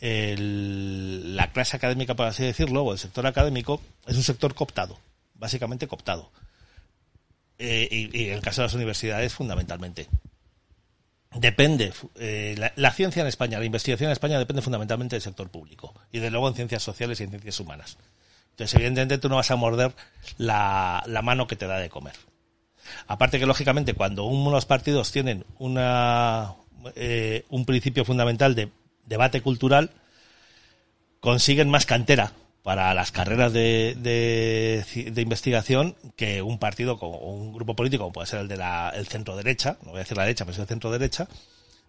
la 0.00 1.52
clase 1.52 1.76
académica, 1.76 2.14
por 2.14 2.26
así 2.26 2.44
decirlo, 2.44 2.84
o 2.84 2.92
el 2.92 2.98
sector 2.98 3.26
académico, 3.26 3.80
es 4.06 4.16
un 4.16 4.22
sector 4.22 4.54
cooptado, 4.54 4.98
básicamente 5.34 5.88
cooptado. 5.88 6.30
Eh, 7.58 7.88
y, 7.90 8.28
en 8.28 8.34
el 8.34 8.42
caso 8.42 8.60
de 8.60 8.66
las 8.66 8.74
universidades, 8.74 9.32
fundamentalmente. 9.32 10.08
Depende, 11.32 11.92
eh, 12.14 12.70
la, 12.76 12.92
ciencia 12.92 13.22
en 13.22 13.26
España, 13.28 13.58
la 13.58 13.64
investigación 13.64 14.08
en 14.08 14.12
España 14.12 14.38
depende 14.38 14.62
fundamentalmente 14.62 15.16
del 15.16 15.22
sector 15.22 15.50
público 15.50 15.94
y 16.12 16.18
de 16.18 16.30
luego 16.30 16.48
en 16.48 16.54
ciencias 16.54 16.82
sociales 16.82 17.20
y 17.20 17.24
en 17.24 17.30
ciencias 17.30 17.58
humanas. 17.60 17.98
Entonces, 18.50 18.74
evidentemente, 18.74 19.18
tú 19.18 19.28
no 19.28 19.36
vas 19.36 19.50
a 19.50 19.56
morder 19.56 19.92
la 20.38 21.20
mano 21.22 21.46
que 21.46 21.56
te 21.56 21.66
da 21.66 21.78
de 21.78 21.90
comer. 21.90 22.14
Aparte 23.06 23.38
que, 23.38 23.46
lógicamente, 23.46 23.94
cuando 23.94 24.24
unos 24.24 24.66
partidos 24.66 25.12
tienen 25.12 25.44
una, 25.58 26.54
eh, 26.94 27.44
un 27.50 27.64
principio 27.64 28.04
fundamental 28.04 28.54
de 28.54 28.70
debate 29.06 29.40
cultural, 29.40 29.90
consiguen 31.20 31.68
más 31.70 31.86
cantera 31.86 32.32
para 32.62 32.92
las 32.94 33.12
carreras 33.12 33.52
de, 33.52 33.96
de, 33.98 34.84
ci- 34.92 35.10
de 35.12 35.22
investigación 35.22 35.94
que 36.16 36.42
un 36.42 36.58
partido 36.58 36.94
o 37.00 37.30
un 37.32 37.52
grupo 37.52 37.76
político 37.76 38.02
como 38.04 38.12
puede 38.12 38.26
ser 38.26 38.40
el 38.40 38.48
de 38.48 38.56
la 38.56 38.92
centro 39.08 39.36
derecha, 39.36 39.76
no 39.82 39.90
voy 39.90 39.98
a 39.98 40.02
decir 40.02 40.16
la 40.16 40.24
derecha, 40.24 40.44
pero 40.44 40.54
es 40.54 40.58
el 40.58 40.66
centro 40.66 40.90
derecha, 40.90 41.28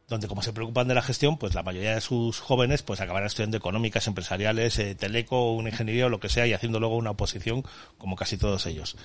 donde 0.07 0.27
como 0.27 0.41
se 0.43 0.53
preocupan 0.53 0.87
de 0.87 0.93
la 0.93 1.01
gestión, 1.01 1.37
pues 1.37 1.55
la 1.55 1.63
mayoría 1.63 1.95
de 1.95 2.01
sus 2.01 2.39
jóvenes 2.39 2.83
pues 2.83 3.01
acabarán 3.01 3.25
estudiando 3.27 3.57
económicas, 3.57 4.05
empresariales, 4.07 4.77
eh, 4.79 4.93
teleco, 4.95 5.51
una 5.53 5.69
ingeniería 5.69 6.05
o 6.05 6.09
lo 6.09 6.19
que 6.19 6.29
sea 6.29 6.45
y 6.45 6.53
haciendo 6.53 6.79
luego 6.79 6.95
una 6.95 7.11
oposición 7.11 7.63
como 7.97 8.15
casi 8.15 8.37
todos 8.37 8.65
ellos. 8.67 8.95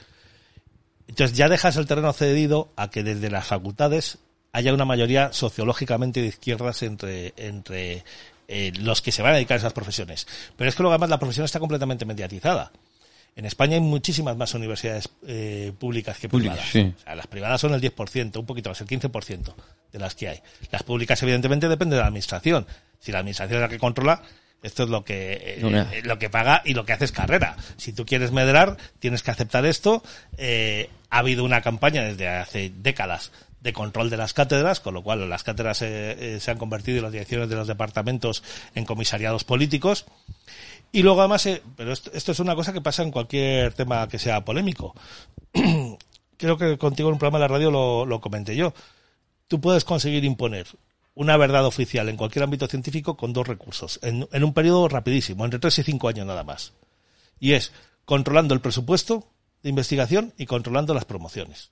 Entonces 1.13 1.37
ya 1.37 1.51
dejas 1.51 1.77
el 1.77 1.87
terreno 1.87 2.11
cedido 2.15 2.73
a 2.75 2.89
que 2.89 3.03
desde 3.03 3.29
las 3.29 3.47
facultades 3.47 4.17
haya 4.51 4.73
una 4.73 4.87
mayoría 4.87 5.31
sociológicamente 5.35 6.23
de 6.23 6.29
izquierdas 6.29 6.83
entre, 6.83 7.35
entre 7.37 8.03
eh, 8.49 8.73
los 8.81 9.03
que 9.03 9.13
se 9.13 9.21
van 9.21 9.33
a 9.33 9.35
dedicar 9.35 9.57
a 9.57 9.59
esas 9.59 9.75
profesiones. 9.75 10.27
Pero 10.57 10.71
es 10.71 10.75
que 10.75 10.83
luego 10.83 10.95
además 10.95 11.11
la 11.11 11.19
profesión 11.19 11.45
está 11.45 11.61
completamente 11.61 12.07
mediatizada. 12.07 12.73
En 13.37 13.45
España 13.45 13.75
hay 13.75 13.83
muchísimas 13.83 14.39
más 14.39 14.55
universidades 14.55 15.11
eh, 15.27 15.75
públicas 15.79 16.17
que 16.17 16.31
privadas. 16.31 16.65
sí. 16.73 16.95
O 16.97 17.03
sea, 17.03 17.15
las 17.15 17.27
privadas 17.27 17.61
son 17.61 17.75
el 17.75 17.83
10%, 17.83 18.39
un 18.39 18.47
poquito 18.47 18.71
más, 18.71 18.81
el 18.81 18.87
15% 18.87 19.55
de 19.93 19.99
las 19.99 20.15
que 20.15 20.29
hay. 20.31 20.41
Las 20.71 20.83
públicas, 20.83 21.23
evidentemente, 21.23 21.69
depende 21.69 21.97
de 21.97 22.01
la 22.01 22.09
administración. 22.09 22.67
Si 23.01 23.13
la 23.13 23.19
administración 23.19 23.59
es 23.59 23.63
la 23.63 23.69
que 23.69 23.79
controla, 23.79 24.23
esto 24.63 24.85
es 24.85 24.89
lo 24.89 25.05
que, 25.05 25.33
eh, 25.33 25.61
eh, 25.61 26.03
lo 26.05 26.19
que 26.19 26.31
paga 26.31 26.63
y 26.65 26.75
lo 26.75 26.87
que 26.87 26.93
hace 26.93 27.05
es 27.05 27.13
carrera. 27.13 27.57
Si 27.77 27.93
tú 27.93 28.07
quieres 28.07 28.31
medrar, 28.31 28.77
tienes 29.01 29.23
que 29.23 29.33
aceptar 29.33 29.67
esto. 29.67 30.03
Eh, 30.39 30.89
ha 31.11 31.19
habido 31.19 31.45
una 31.45 31.61
campaña 31.61 32.03
desde 32.05 32.29
hace 32.29 32.73
décadas 32.75 33.33
de 33.61 33.73
control 33.73 34.09
de 34.09 34.17
las 34.17 34.33
cátedras, 34.33 34.81
con 34.81 34.95
lo 34.95 35.03
cual 35.03 35.29
las 35.29 35.43
cátedras 35.43 35.83
eh, 35.83 36.39
se 36.41 36.51
han 36.51 36.59
convertido 36.59 36.99
en 36.99 37.05
las 37.05 37.13
direcciones 37.13 37.49
de 37.49 37.57
los 37.57 37.67
departamentos 37.67 38.43
en 38.75 38.85
comisariados 38.85 39.45
políticos. 39.45 40.07
Y 40.93 41.03
luego 41.03 41.21
además, 41.21 41.49
pero 41.77 41.93
esto, 41.93 42.11
esto 42.15 42.33
es 42.33 42.41
una 42.41 42.55
cosa 42.55 42.73
que 42.73 42.81
pasa 42.81 43.03
en 43.03 43.11
cualquier 43.11 43.73
tema 43.73 44.09
que 44.09 44.19
sea 44.19 44.45
polémico. 44.45 44.95
Creo 46.37 46.57
que 46.57 46.79
contigo 46.79 47.09
en 47.09 47.15
un 47.15 47.19
programa 47.19 47.39
de 47.39 47.49
la 47.49 47.55
radio 47.55 47.71
lo, 47.71 48.07
lo 48.07 48.21
comenté 48.21 48.55
yo. 48.55 48.75
Tú 49.49 49.61
puedes 49.61 49.85
conseguir 49.85 50.25
imponer 50.25 50.67
una 51.15 51.37
verdad 51.37 51.67
oficial 51.67 52.09
en 52.09 52.17
cualquier 52.17 52.45
ámbito 52.45 52.67
científico 52.67 53.17
con 53.17 53.33
dos 53.33 53.47
recursos, 53.47 54.01
en, 54.03 54.27
un 54.33 54.55
periodo 54.55 54.89
rapidísimo, 54.89 55.45
entre 55.45 55.61
tres 55.61 55.79
y 55.79 55.83
cinco 55.83 56.09
años 56.09 56.27
nada 56.27 56.45
más. 56.45 56.73
Y 57.39 57.53
es 57.53 57.73
controlando 58.05 58.55
el 58.55 58.61
presupuesto 58.61 59.29
de 59.63 59.71
investigación 59.71 60.33
y 60.39 60.47
controlando 60.47 60.95
las 60.95 61.05
promociones. 61.05 61.71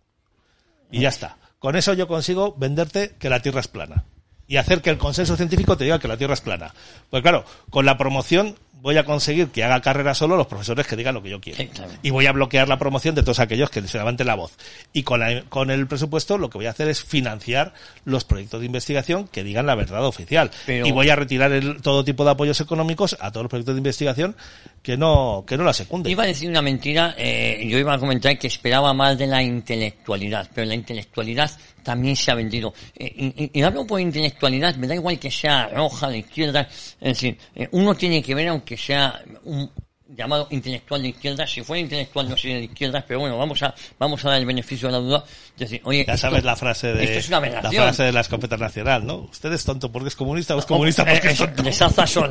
Y 0.91 1.01
ya 1.01 1.09
está. 1.09 1.39
Con 1.59 1.77
eso 1.77 1.95
yo 1.95 2.09
consigo 2.09 2.55
venderte 2.57 3.17
que 3.19 3.31
la 3.31 3.41
Tierra 3.41 3.61
es 3.61 3.69
plana. 3.69 4.05
Y 4.47 4.57
hacer 4.57 4.83
que 4.83 4.91
el 4.91 4.99
consenso 4.99 5.37
científico 5.37 5.77
te 5.77 5.85
diga 5.85 6.01
que 6.01 6.09
la 6.09 6.17
Tierra 6.17 6.35
es 6.35 6.41
plana. 6.41 6.75
Pues 7.09 7.23
claro, 7.23 7.45
con 7.71 7.87
la 7.87 7.97
promoción 7.97 8.57
voy 8.83 8.97
a 8.97 9.05
conseguir 9.05 9.49
que 9.49 9.63
haga 9.65 9.81
carrera 9.81 10.15
solo 10.15 10.37
los 10.37 10.47
profesores 10.47 10.87
que 10.87 10.97
digan 10.97 11.15
lo 11.15 11.23
que 11.23 11.31
yo 11.31 11.41
quiero. 11.41 11.59
Sí, 11.59 11.67
claro. 11.69 11.93
Y 12.03 12.11
voy 12.11 12.27
a 12.27 12.33
bloquear 12.33 12.69
la 12.69 12.79
promoción 12.79 13.15
de 13.15 13.23
todos 13.23 13.39
aquellos 13.41 13.71
que 13.71 13.83
se 13.87 13.99
levanten 13.99 14.27
la 14.27 14.35
voz. 14.35 14.53
Y 14.93 15.03
con, 15.03 15.21
la- 15.21 15.43
con 15.49 15.71
el 15.71 15.87
presupuesto 15.87 16.39
lo 16.39 16.49
que 16.51 16.59
voy 16.59 16.67
a 16.67 16.71
hacer 16.71 16.89
es 16.89 17.03
financiar 17.03 17.75
los 18.05 18.25
proyectos 18.25 18.61
de 18.61 18.67
investigación 18.67 19.29
que 19.29 19.45
digan 19.45 19.67
la 19.67 19.75
verdad 19.75 20.05
oficial. 20.07 20.51
Pero- 20.67 20.87
Y 20.87 20.93
voy 20.93 21.11
a 21.11 21.17
retirar 21.17 21.53
el- 21.53 21.83
todo 21.83 22.05
tipo 22.05 22.25
de 22.25 22.31
apoyos 22.31 22.61
económicos 22.61 23.17
a 23.21 23.31
todos 23.31 23.45
los 23.45 23.51
proyectos 23.51 23.75
de 23.75 23.79
investigación 23.81 24.37
que 24.83 24.97
no, 24.97 25.45
que 25.47 25.57
no 25.59 25.65
la 25.65 25.73
secunden. 25.75 26.11
Iba 26.11 26.25
a 26.25 26.27
decir 26.27 26.49
una 26.49 26.63
mentira, 26.63 27.15
eh, 27.19 27.67
yo 27.69 27.79
iba 27.79 27.95
a 27.95 27.99
comentar 27.99 28.39
que 28.39 28.47
esperaba 28.47 28.95
más 28.95 29.19
de 29.19 29.27
la 29.27 29.43
intelectualidad, 29.43 30.49
pero 30.55 30.67
la 30.67 30.75
intelectualidad 30.75 31.51
también 31.83 32.17
se 32.17 32.31
ha 32.31 32.35
vendido. 32.35 32.73
Eh, 32.97 33.33
y, 33.53 33.59
y- 33.59 33.63
hablo 33.63 33.87
por 33.87 34.01
intelectualidad, 34.01 34.75
me 34.77 34.87
da 34.87 34.95
igual 34.95 35.19
que 35.19 35.31
sea 35.31 35.69
roja, 35.69 36.09
de 36.09 36.19
izquierda, 36.19 36.69
es 36.71 36.99
decir, 37.01 37.39
eh, 37.55 37.69
uno 37.73 37.95
tiene 37.95 38.23
que 38.23 38.35
ver 38.35 38.49
aunque 38.49 38.77
sea 38.77 39.23
un 39.45 39.71
llamado 40.13 40.49
intelectual 40.51 41.01
de 41.03 41.09
izquierda, 41.11 41.47
si 41.47 41.63
fuera 41.63 41.81
intelectual 41.81 42.29
no 42.29 42.37
sería 42.37 42.57
de 42.57 42.65
izquierda, 42.65 43.05
pero 43.07 43.21
bueno, 43.21 43.39
vamos 43.39 43.63
a, 43.63 43.73
vamos 43.97 44.25
a 44.25 44.31
dar 44.31 44.41
el 44.41 44.45
beneficio 44.47 44.89
de 44.89 44.93
la 44.93 44.99
duda, 44.99 45.25
decir, 45.57 45.81
oye, 45.85 46.05
Ya 46.05 46.15
esto- 46.15 46.29
sabes 46.29 46.43
la 46.43 46.57
frase 46.57 46.89
de 46.93 47.05
esto 47.05 47.19
es 47.21 47.29
una 47.29 47.39
la 47.41 47.71
frase 47.85 48.03
de 48.03 48.13
la 48.13 48.21
escopeta 48.21 48.57
nacional, 48.57 49.07
¿no? 49.07 49.17
Usted 49.31 49.53
es 49.53 49.65
tonto 49.65 49.93
porque 49.93 50.09
es 50.09 50.17
comunista 50.17 50.57
o 50.57 50.59
es 50.59 50.67
comunista 50.67 51.05
porque 51.05 51.29
es 51.29 51.39
tonto. 51.39 51.63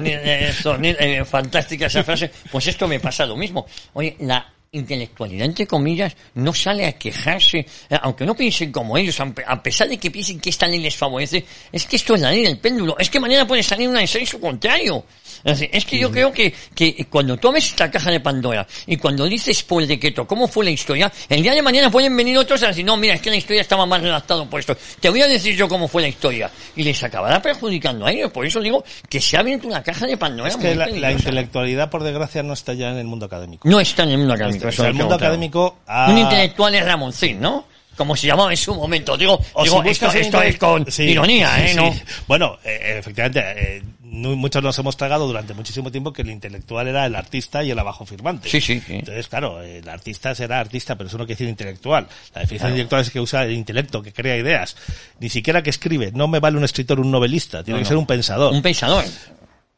eh, 0.05 0.51
eh, 0.99 1.25
fantástica 1.25 1.85
esa 1.85 2.03
frase. 2.03 2.29
Pues 2.51 2.67
esto 2.67 2.85
me 2.87 2.99
pasa 2.99 3.25
lo 3.25 3.37
mismo. 3.37 3.65
Oye, 3.93 4.17
la 4.19 4.45
intelectualidad, 4.71 5.45
entre 5.45 5.65
comillas, 5.65 6.15
no 6.35 6.53
sale 6.53 6.85
a 6.85 6.91
quejarse, 6.93 7.59
eh, 7.59 7.65
aunque 8.01 8.25
no 8.25 8.35
piensen 8.35 8.71
como 8.71 8.97
ellos, 8.97 9.19
a 9.19 9.25
pe- 9.25 9.43
a 9.45 9.61
pesar 9.63 9.89
de 9.89 9.97
que 9.97 10.11
piensen 10.11 10.39
que 10.39 10.49
esta 10.49 10.67
ley 10.67 10.79
les 10.79 10.95
favorece, 10.95 11.43
es 11.71 11.85
que 11.85 11.95
esto 11.95 12.13
es 12.15 12.21
la 12.21 12.31
ley 12.31 12.43
del 12.43 12.59
péndulo, 12.59 12.95
es 12.99 13.09
que 13.09 13.19
mañana 13.19 13.47
puede 13.47 13.63
salir 13.63 13.89
una 13.89 14.01
en 14.01 14.07
contrario. 14.39 15.03
Es, 15.43 15.85
que 15.85 15.97
yo 15.97 16.11
creo 16.11 16.31
que, 16.31 16.53
que 16.75 17.05
cuando 17.09 17.37
tomes 17.37 17.65
esta 17.65 17.89
caja 17.89 18.11
de 18.11 18.19
Pandora 18.19 18.67
y 18.85 18.97
cuando 18.97 19.25
dices 19.25 19.63
por 19.63 19.81
el 19.81 19.87
decreto 19.87 20.27
cómo 20.27 20.47
fue 20.47 20.65
la 20.65 20.71
historia, 20.71 21.11
el 21.27 21.41
día 21.41 21.53
de 21.53 21.61
mañana 21.61 21.89
pueden 21.89 22.15
venir 22.15 22.37
otros 22.37 22.61
a 22.63 22.67
decir, 22.67 22.85
no, 22.85 22.97
mira, 22.97 23.15
es 23.15 23.21
que 23.21 23.29
la 23.29 23.37
historia 23.37 23.61
estaba 23.61 23.85
mal 23.85 24.01
redactado 24.01 24.49
por 24.49 24.59
esto. 24.59 24.75
Te 24.99 25.09
voy 25.09 25.21
a 25.21 25.27
decir 25.27 25.55
yo 25.55 25.67
cómo 25.67 25.87
fue 25.87 26.01
la 26.01 26.07
historia. 26.07 26.49
Y 26.75 26.83
les 26.83 27.01
acabará 27.03 27.41
perjudicando 27.41 28.05
a 28.05 28.11
ellos. 28.11 28.31
Por 28.31 28.45
eso 28.45 28.59
digo 28.59 28.83
que 29.07 29.21
se 29.21 29.37
ha 29.37 29.41
abierto 29.41 29.67
una 29.67 29.83
caja 29.83 30.05
de 30.05 30.17
Pandora 30.17 30.49
Es 30.49 30.57
muy 30.57 30.65
que 30.67 30.75
la, 30.75 30.87
la 30.87 31.11
intelectualidad, 31.11 31.89
por 31.89 32.03
desgracia, 32.03 32.43
no 32.43 32.53
está 32.53 32.73
ya 32.73 32.89
en 32.89 32.97
el 32.97 33.07
mundo 33.07 33.25
académico. 33.25 33.67
No 33.67 33.79
está 33.79 34.03
en 34.03 34.09
el 34.11 34.17
mundo 34.19 34.33
académico. 34.33 34.65
O 34.65 34.69
eso 34.69 34.81
sea, 34.81 34.89
el 34.89 34.95
mundo 34.95 35.17
claro. 35.17 35.33
académico. 35.33 35.79
Un 36.07 36.17
intelectual 36.17 36.75
es 36.75 36.85
Ramoncín, 36.85 37.39
¿no? 37.39 37.65
Como 37.99 38.15
se 38.15 38.27
llamaba 38.27 38.49
en 38.49 38.55
su 38.55 38.73
momento. 38.73 39.17
Digo, 39.17 39.37
O 39.51 39.63
digo 39.63 39.83
si 39.83 39.89
esto, 39.89 40.41
es 40.41 40.57
con 40.57 40.89
sí, 40.89 41.03
ironía, 41.03 41.65
¿eh? 41.65 41.71
sí. 41.71 41.75
¿no? 41.75 41.93
Bueno, 42.29 42.57
eh, 42.63 42.95
efectivamente, 42.97 43.41
eh, 43.57 43.83
muchos 44.01 44.63
nos 44.63 44.79
hemos 44.79 44.95
tragado 44.95 45.27
durante 45.27 45.53
muchísimo 45.53 45.91
tiempo 45.91 46.13
que 46.13 46.21
el 46.21 46.29
intelectual 46.29 46.87
era 46.87 47.05
el 47.05 47.13
artista 47.13 47.61
y 47.61 47.71
el 47.71 47.77
abajo 47.77 48.05
firmante. 48.05 48.47
Sí, 48.47 48.61
sí, 48.61 48.79
sí. 48.87 48.93
Entonces, 48.99 49.27
claro, 49.27 49.61
el 49.61 49.89
artista 49.89 50.33
será 50.33 50.61
artista, 50.61 50.95
pero 50.95 51.09
eso 51.09 51.17
no 51.17 51.25
quiere 51.25 51.35
decir 51.39 51.49
intelectual. 51.49 52.07
La 52.33 52.39
definición 52.39 52.69
de 52.69 52.75
intelectual 52.77 53.01
es 53.01 53.09
que 53.09 53.19
usa 53.19 53.43
el 53.43 53.51
intelecto, 53.51 54.01
que 54.01 54.13
crea 54.13 54.37
ideas. 54.37 54.77
Ni 55.19 55.27
siquiera 55.27 55.61
que 55.61 55.69
escribe. 55.69 56.13
No 56.13 56.29
me 56.29 56.39
vale 56.39 56.55
un 56.57 56.63
escritor, 56.63 57.01
un 57.01 57.11
novelista. 57.11 57.65
Tiene 57.65 57.79
No, 57.79 57.83
que 57.83 57.83
no. 57.83 57.87
ser 57.89 57.97
un 57.97 58.05
pensador. 58.07 58.53
Un 58.53 58.61
pensador. 58.61 59.03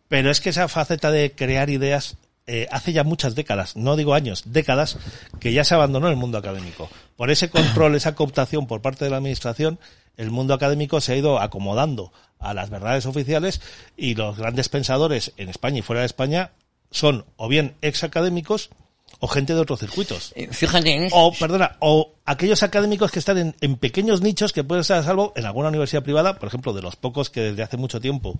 Pero 0.09 0.30
es 0.30 0.41
que 0.41 0.49
esa 0.51 0.67
faceta 0.67 1.09
de 1.09 1.32
crear 1.32 1.72
ideas 1.72 2.17
eh, 2.54 2.68
hace 2.70 2.91
ya 2.91 3.06
muchas 3.06 3.34
décadas, 3.34 3.78
no 3.78 3.95
digo 3.95 4.14
años, 4.14 4.43
décadas, 4.45 4.97
que 5.39 5.54
ya 5.54 5.64
se 5.64 5.74
abandonó 5.74 6.10
el 6.10 6.18
mundo 6.18 6.38
académico. 6.38 6.89
Por 7.16 7.32
ese 7.32 7.49
control, 7.49 7.95
esa 7.95 8.14
cooptación 8.14 8.68
por 8.68 8.82
parte 8.82 9.06
de 9.06 9.12
la 9.12 9.18
administración, 9.18 9.80
el 10.18 10.32
mundo 10.32 10.54
académico 10.54 10.99
se 10.99 11.14
ha 11.14 11.16
ido 11.16 11.39
acomodando 11.39 12.12
a 12.39 12.54
las 12.54 12.70
verdades 12.70 13.06
oficiales 13.06 13.62
y 13.95 14.16
los 14.16 14.38
grandes 14.38 14.68
pensadores 14.68 15.32
en 15.38 15.47
España 15.47 15.80
y 15.80 15.82
fuera 15.82 16.02
de 16.02 16.08
España 16.08 16.52
son 16.89 17.24
o 17.38 17.47
bien 17.47 17.76
ex 17.82 18.04
académicos 18.04 18.70
o 19.20 19.30
gente 19.30 19.54
de 19.54 19.62
otros 19.62 19.80
circuitos. 19.80 20.34
Eh, 20.36 20.49
Fíjate 20.52 20.93
en 20.93 21.04
esto. 21.04 21.18
O, 21.18 21.32
perdona, 21.32 21.78
o 21.80 22.16
aquellos 22.26 22.64
académicos 22.64 23.12
que 23.12 23.20
están 23.20 23.38
en, 23.38 23.56
en 23.62 23.78
pequeños 23.78 24.22
nichos 24.22 24.52
que 24.52 24.66
pueden 24.66 24.82
estar 24.82 24.97
a 24.97 25.04
salvo 25.04 25.32
en 25.38 25.45
alguna 25.45 25.70
universidad 25.70 26.04
privada, 26.04 26.38
por 26.38 26.49
ejemplo, 26.49 26.74
de 26.74 26.82
los 26.82 26.97
pocos 26.97 27.30
que 27.30 27.41
desde 27.41 27.64
hace 27.64 27.78
mucho 27.78 28.02
tiempo 28.02 28.38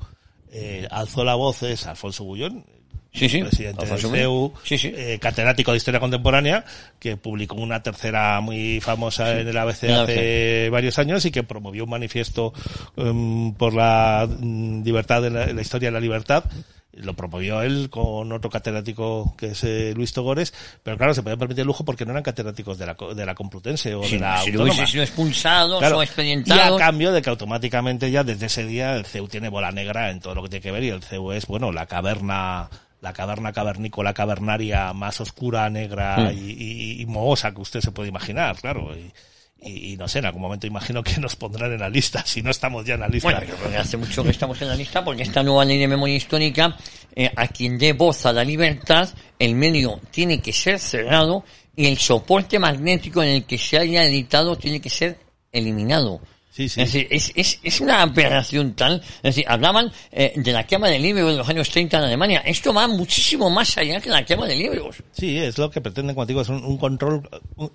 eh, 0.52 0.86
alzó 0.92 1.24
la 1.24 1.36
voz 1.36 1.64
es 1.64 1.88
Alfonso 1.88 2.26
Bullón, 2.26 2.66
Sí, 3.14 3.28
sí. 3.28 3.42
presidente 3.42 3.86
del 3.86 4.00
CEU, 4.00 4.54
eh, 4.72 5.18
catedrático 5.22 5.72
de 5.72 5.78
Historia 5.78 6.00
Contemporánea, 6.00 6.64
que 6.98 7.18
publicó 7.18 7.56
una 7.56 7.84
tercera 7.84 8.40
muy 8.40 8.80
famosa 8.80 9.38
en 9.40 9.48
el 9.50 9.58
ABC 9.58 9.90
hace 9.90 10.70
varios 10.72 10.98
años 10.98 11.26
y 11.26 11.32
que 11.32 11.44
promovió 11.44 11.84
un 11.84 11.90
manifiesto 11.90 12.54
em, 12.96 13.54
por 13.54 13.74
la 13.74 14.28
mm, 14.30 14.84
libertad 14.84 15.22
de 15.22 15.30
la, 15.30 15.46
la 15.48 15.62
historia 15.62 15.90
de 15.90 15.94
la 15.94 16.00
libertad. 16.00 16.46
Lo 16.94 17.14
promovió 17.14 17.62
él 17.62 17.90
con 17.90 18.32
otro 18.34 18.50
catedrático 18.50 19.34
que 19.38 19.48
es 19.52 19.64
eh, 19.64 19.94
Luis 19.96 20.12
Togores, 20.12 20.54
pero 20.84 20.98
claro, 20.98 21.14
se 21.14 21.24
podía 21.24 21.38
permitir 21.38 21.62
el 21.62 21.68
lujo 21.68 21.86
porque 21.86 22.06
no 22.06 22.12
eran 22.12 22.24
catedráticos 22.24 22.78
de 22.78 22.86
la, 22.86 22.98
de 23.16 23.26
la 23.26 23.34
Complutense 23.34 23.96
o 23.96 24.04
Si, 24.04 24.16
de 24.16 24.20
la 24.20 24.42
si 24.42 24.52
no 24.52 24.60
Autónoma. 24.60 24.74
hubiese 24.74 24.92
sido 24.92 25.04
expulsados 25.04 25.80
Claro. 25.80 25.98
o 26.00 26.02
Y 26.02 26.06
expedientados. 26.06 26.82
a 26.82 26.86
cambio 26.86 27.14
de 27.14 27.22
que 27.22 27.30
automáticamente 27.30 28.12
ya 28.12 28.26
desde 28.26 28.48
ese 28.48 28.66
día 28.66 28.94
el 28.96 29.06
CEU 29.06 29.30
tiene 29.30 29.48
bola 29.48 29.72
negra 29.72 30.12
en 30.12 30.20
todo 30.20 30.36
lo 30.36 30.44
que 30.44 30.50
tiene 30.50 30.64
que 30.64 30.72
ver 30.72 30.84
y 30.84 30.90
el 30.90 31.02
CEU 31.02 31.32
es, 31.32 31.48
bueno, 31.48 31.72
la 31.72 31.86
caverna, 31.86 32.70
la 33.02 33.14
caverna 33.14 33.52
cavernícola 33.52 34.14
cavernaria 34.14 34.94
más 34.94 35.20
oscura, 35.22 35.70
negra 35.70 36.18
Mm. 36.18 36.32
y, 36.38 36.52
y- 36.52 37.02
y 37.02 37.06
mohosa 37.08 37.52
que 37.54 37.62
usted 37.62 37.82
se 37.82 37.92
puede 37.92 38.10
imaginar, 38.10 38.56
claro. 38.62 38.96
Y, 38.96 39.12
y- 39.68 39.94
y 39.94 39.98
no 39.98 40.08
sé, 40.08 40.20
en 40.20 40.26
algún 40.26 40.42
momento 40.42 40.66
imagino 40.68 41.04
que 41.04 41.20
nos 41.20 41.36
pondrán 41.36 41.72
en 41.74 41.80
la 41.80 41.90
lista, 41.90 42.24
si 42.26 42.42
no 42.42 42.50
estamos 42.52 42.86
ya 42.86 42.94
en 42.96 43.00
la 43.02 43.08
lista. 43.08 43.32
Bueno, 43.64 43.80
hace 43.80 43.98
mucho 43.98 44.24
que 44.24 44.30
estamos 44.30 44.62
en 44.62 44.68
la 44.70 44.76
lista 44.76 45.04
porque 45.04 45.24
esta 45.24 45.44
nueva 45.44 45.66
ley 45.66 45.78
de 45.80 45.88
memoria 45.88 46.16
histórica, 46.16 46.76
eh, 47.16 47.32
a 47.36 47.48
quien 47.48 47.78
dé 47.78 47.94
voz 47.94 48.26
a 48.26 48.34
la 48.34 48.44
libertad, 48.44 49.10
el 49.38 49.56
medio 49.56 50.00
tiene 50.12 50.40
que 50.40 50.54
ser 50.54 50.80
cerrado 50.80 51.44
y 51.76 51.88
el 51.88 51.98
soporte 51.98 52.60
magnético 52.60 53.24
en 53.24 53.30
el 53.30 53.44
que 53.46 53.58
se 53.58 53.78
haya 53.80 54.04
editado 54.04 54.56
tiene 54.58 54.80
que 54.80 54.90
ser 54.90 55.18
eliminado. 55.52 56.22
Sí, 56.52 56.68
sí. 56.68 56.82
Es 56.82 56.92
decir, 56.92 57.08
es, 57.10 57.32
es, 57.36 57.60
es 57.64 57.80
una 57.80 58.02
aberración 58.02 58.74
tal. 58.74 59.02
Es 59.18 59.22
decir, 59.36 59.46
hablaban 59.48 59.90
eh, 60.12 60.34
de 60.36 60.52
la 60.52 60.68
quema 60.68 60.90
de 60.90 61.00
libros 61.00 61.32
de 61.32 61.38
los 61.38 61.48
años 61.48 61.70
30 61.70 61.98
en 61.98 62.04
Alemania. 62.04 62.44
Esto 62.46 62.74
va 62.74 62.88
muchísimo 62.88 63.50
más 63.50 63.78
allá 63.78 64.02
que 64.02 64.10
la 64.10 64.26
quema 64.26 64.46
de 64.48 64.56
libros. 64.58 64.98
Sí, 65.14 65.38
es 65.38 65.58
lo 65.58 65.72
que 65.72 65.80
pretenden 65.80 66.14
contigo, 66.16 66.42
es 66.42 66.50
un, 66.50 66.64
un 66.66 66.78
control. 66.78 67.28
un- 67.56 67.72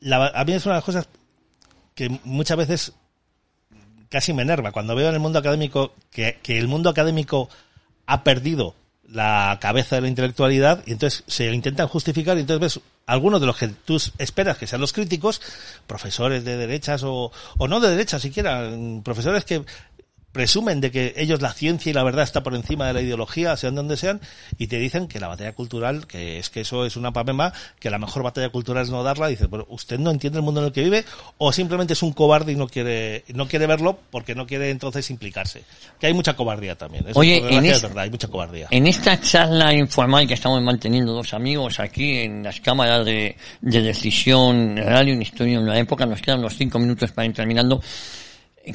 la- 0.00 0.28
a 0.28 0.44
mí 0.44 0.52
es 0.52 0.64
una 0.66 0.74
de 0.74 0.78
las 0.78 0.84
cosas 0.84 1.08
que 1.96 2.08
muchas 2.24 2.56
veces 2.56 2.92
casi 4.08 4.32
me 4.32 4.42
enerva 4.42 4.70
cuando 4.70 4.94
veo 4.94 5.08
en 5.08 5.14
el 5.14 5.20
mundo 5.20 5.38
académico 5.40 5.92
que, 6.10 6.38
que 6.42 6.58
el 6.58 6.68
mundo 6.68 6.90
académico 6.90 7.48
ha 8.06 8.22
perdido 8.22 8.76
la 9.12 9.58
cabeza 9.60 9.96
de 9.96 10.02
la 10.02 10.08
intelectualidad 10.08 10.82
y 10.86 10.92
entonces 10.92 11.24
se 11.26 11.52
intentan 11.52 11.88
justificar 11.88 12.36
y 12.36 12.40
entonces 12.40 12.76
ves 12.76 12.84
algunos 13.06 13.40
de 13.40 13.46
los 13.46 13.56
que 13.56 13.68
tú 13.68 14.00
esperas 14.18 14.58
que 14.58 14.66
sean 14.66 14.80
los 14.80 14.92
críticos, 14.92 15.40
profesores 15.86 16.44
de 16.44 16.56
derechas 16.56 17.02
o, 17.04 17.30
o 17.58 17.68
no 17.68 17.80
de 17.80 17.90
derechas 17.90 18.22
siquiera, 18.22 18.68
mm, 18.70 19.02
profesores 19.02 19.44
que 19.44 19.64
presumen 20.36 20.80
de 20.80 20.90
que 20.90 21.14
ellos 21.16 21.40
la 21.42 21.52
ciencia 21.52 21.90
y 21.90 21.92
la 21.94 22.02
verdad 22.04 22.22
está 22.24 22.42
por 22.42 22.54
encima 22.54 22.86
de 22.86 22.92
la 22.92 23.00
ideología, 23.02 23.56
sean 23.56 23.74
donde 23.74 23.96
sean, 23.96 24.20
y 24.58 24.66
te 24.66 24.78
dicen 24.78 25.08
que 25.08 25.18
la 25.18 25.28
batalla 25.28 25.52
cultural, 25.52 26.06
que 26.06 26.38
es 26.38 26.50
que 26.50 26.60
eso 26.60 26.84
es 26.84 26.96
una 26.96 27.12
pamema, 27.12 27.52
que 27.80 27.90
la 27.90 27.98
mejor 27.98 28.22
batalla 28.22 28.50
cultural 28.50 28.84
es 28.84 28.90
no 28.90 29.02
darla, 29.02 29.28
dices, 29.28 29.48
bueno, 29.48 29.66
usted 29.70 29.98
no 29.98 30.10
entiende 30.10 30.38
el 30.38 30.44
mundo 30.44 30.60
en 30.60 30.66
el 30.66 30.72
que 30.72 30.84
vive, 30.84 31.04
o 31.38 31.52
simplemente 31.52 31.94
es 31.94 32.02
un 32.02 32.12
cobarde 32.12 32.52
y 32.52 32.56
no 32.56 32.68
quiere, 32.68 33.24
no 33.34 33.48
quiere 33.48 33.66
verlo 33.66 33.98
porque 34.10 34.34
no 34.34 34.46
quiere 34.46 34.70
entonces 34.70 35.10
implicarse. 35.10 35.64
Que 35.98 36.06
hay 36.08 36.14
mucha 36.14 36.34
cobardía 36.36 36.76
también. 36.76 37.08
Eso 37.08 37.18
Oye, 37.18 37.38
en 37.38 37.64
es- 37.64 37.76
es 37.76 37.82
verdad, 37.82 38.04
hay 38.04 38.10
mucha 38.10 38.28
cobardía. 38.28 38.68
En 38.70 38.86
esta 38.86 39.20
charla 39.20 39.72
informal 39.72 40.26
que 40.28 40.34
estamos 40.34 40.62
manteniendo 40.62 41.12
dos 41.12 41.32
amigos 41.34 41.80
aquí 41.80 42.18
en 42.18 42.42
las 42.42 42.60
cámaras 42.60 43.04
de, 43.06 43.36
de 43.60 43.80
decisión 43.82 44.76
radio 44.76 45.14
en 45.14 45.22
historia 45.22 45.58
en 45.58 45.66
la 45.66 45.78
época, 45.78 46.04
nos 46.06 46.20
quedan 46.20 46.40
unos 46.40 46.56
cinco 46.56 46.78
minutos 46.78 47.10
para 47.12 47.26
ir 47.26 47.32
terminando. 47.34 47.80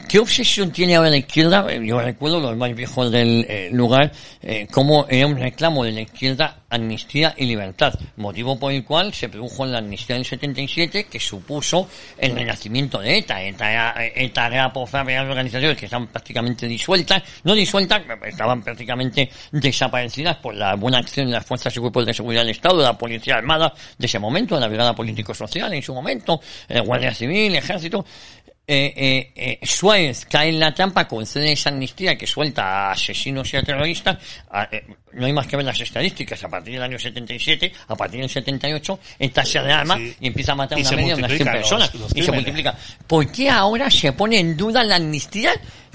¿Qué 0.08 0.20
obsesión 0.20 0.72
tiene 0.72 0.96
ahora 0.96 1.10
la 1.10 1.18
izquierda? 1.18 1.66
Eh, 1.70 1.86
Yo 1.86 2.00
recuerdo 2.00 2.39
los 2.39 2.56
más 2.56 2.74
viejos 2.74 3.12
del 3.12 3.46
eh, 3.50 3.70
lugar, 3.74 4.10
eh, 4.42 4.66
como 4.72 5.06
era 5.10 5.28
un 5.28 5.38
reclamo 5.38 5.84
de 5.84 5.92
la 5.92 6.02
izquierda 6.02 6.62
amnistía 6.72 7.34
y 7.38 7.46
libertad, 7.46 7.94
motivo 8.16 8.58
por 8.58 8.72
el 8.72 8.86
cual 8.86 9.14
se 9.14 9.28
produjo 9.28 9.66
la 9.66 9.80
amnistía 9.80 10.16
del 10.16 10.26
77 10.26 11.06
que 11.06 11.20
supuso 11.20 11.89
el 12.18 12.34
renacimiento 12.34 13.00
de 13.00 13.18
ETA. 13.18 13.44
ETA 13.44 13.72
era, 13.72 14.06
eh, 14.06 14.14
ETA 14.16 14.48
era 14.48 14.74
por 14.74 14.89
varias 14.89 15.28
organizaciones 15.28 15.78
que 15.78 15.86
estaban 15.86 16.08
prácticamente 16.08 16.68
disueltas, 16.68 17.22
no 17.44 17.54
disueltas, 17.54 18.02
estaban 18.26 18.64
prácticamente 18.64 19.30
desaparecidas 19.52 20.38
por 20.38 20.56
la 20.56 20.76
buena 20.76 21.00
acción 21.00 21.28
de 21.28 21.34
las 21.34 21.46
fuerzas 21.46 21.76
y 21.76 21.80
cuerpos 21.82 22.06
de 22.06 22.14
seguridad 22.14 22.42
del 22.44 22.52
Estado, 22.52 22.82
la 22.82 22.98
Policía 22.98 23.36
Armada 23.36 23.74
de 23.98 24.06
ese 24.06 24.20
momento, 24.20 24.58
la 24.58 24.68
Brigada 24.68 24.96
Político-Social 24.96 25.74
en 25.74 25.82
su 25.82 25.94
momento, 25.94 26.39
el 26.70 26.82
Guardia 26.84 27.14
Civil, 27.14 27.54
Ejército, 27.54 28.06
eh, 28.74 28.93
eh, 28.95 29.32
eh, 29.61 29.65
Suárez 29.65 30.26
cae 30.30 30.47
en 30.49 30.59
la 30.59 30.74
trampa, 30.74 31.05
concede 31.07 31.51
esa 31.51 31.69
amnistía 31.69 32.17
que 32.17 32.26
suelta 32.26 32.63
a 32.63 32.91
asesinos 32.93 33.53
y 33.53 33.57
a 33.57 33.63
terroristas. 33.63 34.17
a- 34.49 34.63
eh, 34.72 34.86
no 35.13 35.26
hay 35.26 35.34
más 35.34 35.45
que 35.45 35.57
ver 35.57 35.65
las 35.65 35.80
estadísticas. 35.82 36.41
A 36.43 36.47
partir 36.47 36.74
del 36.76 36.84
año 36.84 36.97
77, 36.97 37.72
a 37.89 37.95
partir 37.97 38.22
del 38.22 38.30
78, 38.30 38.97
esta 39.19 39.43
se 39.43 39.59
rearma 39.61 39.97
Sí. 39.97 40.15
y 40.22 40.28
empieza 40.28 40.53
a 40.53 40.55
matar 40.55 40.78
una 40.80 40.89
media 40.91 41.15
de 41.15 41.19
unas 41.19 41.32
100 41.32 41.43
multiplican 41.47 41.53
los- 41.53 41.69
personas. 41.69 41.95
los 41.95 42.15
y 42.15 42.24
se 42.24 42.32
multiplica. 42.32 42.78
¿Por 43.07 43.30
qué 43.32 43.49
ahora 43.49 43.89
se 43.91 44.13
pone 44.13 44.39
en 44.39 44.55
duda 44.55 44.84
la 44.86 44.95
amnistía 44.95 45.51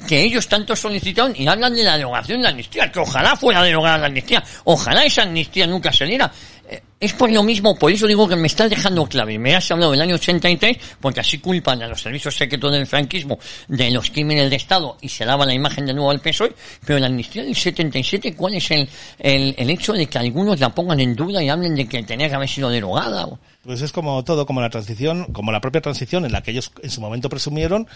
que 0.07 0.21
ellos 0.23 0.47
tanto 0.49 0.77
solicitaron 0.77 1.35
y 1.35 1.47
hablan 1.49 1.75
de 1.75 1.83
la 1.83 1.97
derogación 1.97 2.39
de 2.41 2.45
la 2.45 2.51
amnistía? 2.51 2.93
Que 2.93 2.99
ojalá 2.99 3.35
fuera 3.37 3.63
derogada 3.63 3.97
la 3.97 4.07
amnistía. 4.09 4.45
Ojalá 4.65 5.03
esa 5.05 5.23
amnistía 5.23 5.67
nunca 5.67 5.91
se 5.93 6.05
diera. 6.05 6.31
Eh, 6.69 6.83
Es 6.99 7.13
por 7.13 7.31
lo 7.31 7.43
mismo, 7.43 7.79
por 7.79 7.93
eso 7.93 8.07
digo 8.07 8.27
que 8.27 8.35
me 8.37 8.47
estás 8.47 8.69
dejando 8.71 9.07
clave. 9.07 9.39
Me 9.39 9.55
has 9.55 9.71
hablado 9.71 9.93
del 9.93 10.01
año 10.01 10.15
83, 10.17 10.79
porque 11.01 11.21
así 11.21 11.39
culpan 11.39 11.83
a 11.83 11.87
los 11.89 12.01
servicios 12.01 12.35
secretos 12.35 12.73
del 12.73 12.87
franquismo 12.87 13.39
de 13.69 13.91
los 13.91 14.11
crímenes 14.11 14.49
de 14.51 14.57
Estado 14.57 14.97
y 15.03 15.09
se 15.11 15.25
daba 15.27 15.45
la 15.47 15.53
imagen 15.55 15.85
de 15.87 15.93
nuevo 15.95 16.11
al 16.11 16.21
PSOE, 16.21 16.55
pero 16.85 16.99
la 16.99 17.07
amnistía 17.07 17.45
del 17.45 17.55
77, 17.55 18.35
¿cuál 18.35 18.55
es 18.55 18.71
el, 18.71 18.89
el, 19.19 19.55
el 19.59 19.71
hecho 19.71 19.93
de 19.93 20.07
que 20.07 20.19
algunos 20.19 20.59
la 20.59 20.75
pongan 20.75 20.99
en 21.01 21.15
duda 21.15 21.43
y 21.43 21.49
hablen 21.51 21.75
de 21.77 21.87
que 21.87 22.03
tenía 22.03 22.29
que 22.31 22.35
haber 22.35 22.49
sido 22.49 22.71
derogada? 22.71 23.29
Pues 23.63 23.83
es 23.83 23.93
como 23.93 24.25
todo, 24.25 24.47
como 24.47 24.61
la 24.61 24.71
transición, 24.71 25.27
como 25.33 25.53
la 25.53 25.61
propia 25.61 25.83
transición 25.83 26.25
en 26.25 26.33
la 26.33 26.43
que 26.43 26.53
ellos 26.53 26.73
en 26.83 26.91
su 26.91 27.01
momento 27.01 27.29
presumieron, 27.29 27.87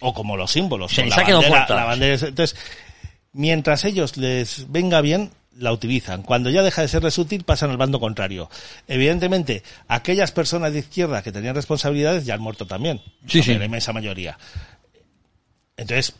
o 0.00 0.12
como 0.14 0.36
los 0.36 0.50
símbolos. 0.52 0.92
Se 0.92 1.02
les 1.04 1.10
la 1.16 1.24
bandera- 1.40 1.84
bandera 1.86 2.14
entonces, 2.28 2.56
mientras 3.32 3.84
ellos 3.84 4.16
les 4.16 4.70
venga 4.70 5.00
bien, 5.00 5.30
la 5.60 5.72
utilizan. 5.72 6.22
Cuando 6.22 6.50
ya 6.50 6.62
deja 6.62 6.82
de 6.82 6.88
serles 6.88 7.18
útil, 7.18 7.44
pasan 7.44 7.70
al 7.70 7.76
bando 7.76 8.00
contrario. 8.00 8.50
Evidentemente, 8.88 9.62
aquellas 9.88 10.32
personas 10.32 10.72
de 10.72 10.80
izquierda 10.80 11.22
que 11.22 11.32
tenían 11.32 11.54
responsabilidades 11.54 12.24
ya 12.24 12.34
han 12.34 12.40
muerto 12.40 12.66
también. 12.66 13.00
Sí, 13.26 13.42
sí. 13.42 13.54
La 13.54 13.66
inmensa 13.66 13.92
mayoría. 13.92 14.38
Entonces, 15.76 16.14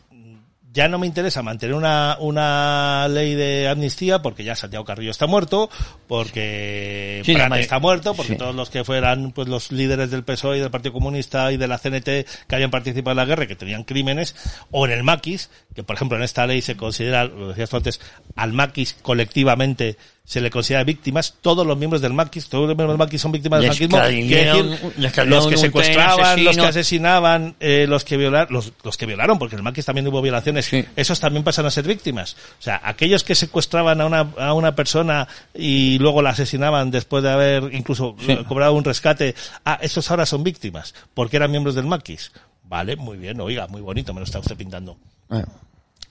ya 0.73 0.87
no 0.87 0.97
me 0.99 1.07
interesa 1.07 1.41
mantener 1.41 1.75
una, 1.75 2.17
una 2.19 3.07
ley 3.09 3.35
de 3.35 3.67
amnistía 3.67 4.21
porque 4.21 4.43
ya 4.43 4.55
Santiago 4.55 4.85
Carrillo 4.85 5.11
está 5.11 5.27
muerto, 5.27 5.69
porque 6.07 7.21
Sí, 7.25 7.33
Prat 7.33 7.53
está 7.57 7.79
muerto, 7.79 8.13
porque 8.13 8.33
sí. 8.33 8.37
todos 8.37 8.55
los 8.55 8.69
que 8.69 8.83
fueran 8.83 9.31
pues 9.31 9.47
los 9.47 9.71
líderes 9.71 10.11
del 10.11 10.23
PSOE 10.23 10.57
y 10.57 10.59
del 10.61 10.71
Partido 10.71 10.93
Comunista 10.93 11.51
y 11.51 11.57
de 11.57 11.67
la 11.67 11.77
CNT 11.77 12.25
que 12.47 12.55
hayan 12.55 12.71
participado 12.71 13.11
en 13.11 13.17
la 13.17 13.25
guerra 13.25 13.43
y 13.43 13.47
que 13.47 13.55
tenían 13.55 13.83
crímenes, 13.83 14.35
o 14.71 14.85
en 14.85 14.91
el 14.91 15.03
maquis, 15.03 15.49
que 15.75 15.83
por 15.83 15.95
ejemplo 15.95 16.17
en 16.17 16.23
esta 16.23 16.47
ley 16.47 16.61
se 16.61 16.77
considera, 16.77 17.25
lo 17.25 17.49
decías 17.49 17.69
tú 17.69 17.77
antes, 17.77 17.99
al 18.35 18.53
maquis 18.53 18.95
colectivamente 19.01 19.97
se 20.23 20.39
le 20.39 20.49
considera 20.49 20.83
víctimas, 20.83 21.35
todos 21.41 21.65
los 21.67 21.77
miembros 21.77 22.01
del 22.01 22.13
maquis, 22.13 22.47
todos 22.47 22.67
los 22.67 22.77
miembros 22.77 22.91
del 22.97 22.97
maquis 23.05 23.19
son 23.21 23.31
víctimas 23.31 23.59
del 23.61 23.73
franquismo, 23.73 23.97
los 23.97 25.11
que 25.11 25.21
tren, 25.23 25.57
secuestraban, 25.57 26.43
los 26.43 26.55
que 26.55 26.65
asesinaban, 26.65 27.55
eh, 27.59 27.85
los 27.89 28.05
que 28.05 28.17
violaron, 28.17 28.53
los, 28.53 28.71
los 28.83 28.97
que 28.97 29.05
violaron, 29.05 29.37
porque 29.39 29.55
en 29.55 29.59
el 29.59 29.63
maquis 29.63 29.83
también 29.85 30.07
hubo 30.07 30.21
violaciones, 30.21 30.65
Sí. 30.67 30.85
esos 30.95 31.19
también 31.19 31.43
pasan 31.43 31.65
a 31.65 31.71
ser 31.71 31.85
víctimas. 31.87 32.37
O 32.59 32.61
sea, 32.61 32.79
aquellos 32.83 33.23
que 33.23 33.35
secuestraban 33.35 33.99
a 33.99 34.05
una, 34.05 34.19
a 34.37 34.53
una 34.53 34.75
persona 34.75 35.27
y 35.53 35.97
luego 35.99 36.21
la 36.21 36.29
asesinaban 36.29 36.91
después 36.91 37.23
de 37.23 37.31
haber 37.31 37.73
incluso 37.73 38.15
Sí. 38.19 38.31
eh, 38.31 38.43
cobrado 38.47 38.73
un 38.73 38.83
rescate, 38.83 39.35
ah, 39.65 39.79
esos 39.81 40.09
ahora 40.11 40.25
son 40.25 40.43
víctimas, 40.43 40.93
porque 41.13 41.37
eran 41.37 41.51
miembros 41.51 41.75
del 41.75 41.85
maquis. 41.87 42.31
Vale, 42.63 42.95
muy 42.95 43.17
bien, 43.17 43.41
oiga, 43.41 43.67
muy 43.67 43.81
bonito, 43.81 44.13
me 44.13 44.21
lo 44.21 44.25
está 44.25 44.39
usted 44.39 44.55
pintando. 44.55 44.97
Bueno. 45.27 45.47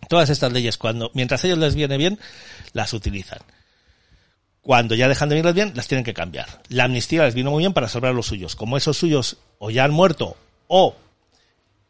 Todas 0.09 0.29
estas 0.31 0.53
leyes, 0.53 0.77
cuando, 0.77 1.11
mientras 1.15 1.43
a 1.45 1.47
ellos 1.47 1.59
les 1.59 1.75
viene 1.75 1.97
bien, 1.97 2.19
las 2.73 2.93
utilizan. 2.93 3.39
Cuando 4.63 4.95
ya 4.95 5.09
dejan 5.09 5.29
de 5.29 5.37
venirles 5.37 5.55
bien, 5.55 5.73
las 5.75 5.89
tienen 5.89 6.05
que 6.05 6.15
cambiar. 6.15 6.47
La 6.69 6.85
amnistía 6.85 7.25
les 7.25 7.35
vino 7.35 7.51
muy 7.51 7.63
bien 7.63 7.73
para 7.73 7.89
salvar 7.89 8.11
a 8.11 8.15
los 8.15 8.27
suyos. 8.27 8.57
Como 8.57 8.77
esos 8.77 8.97
suyos 8.97 9.39
o 9.59 9.71
ya 9.71 9.85
han 9.85 9.91
muerto 9.91 10.37
o 10.69 10.95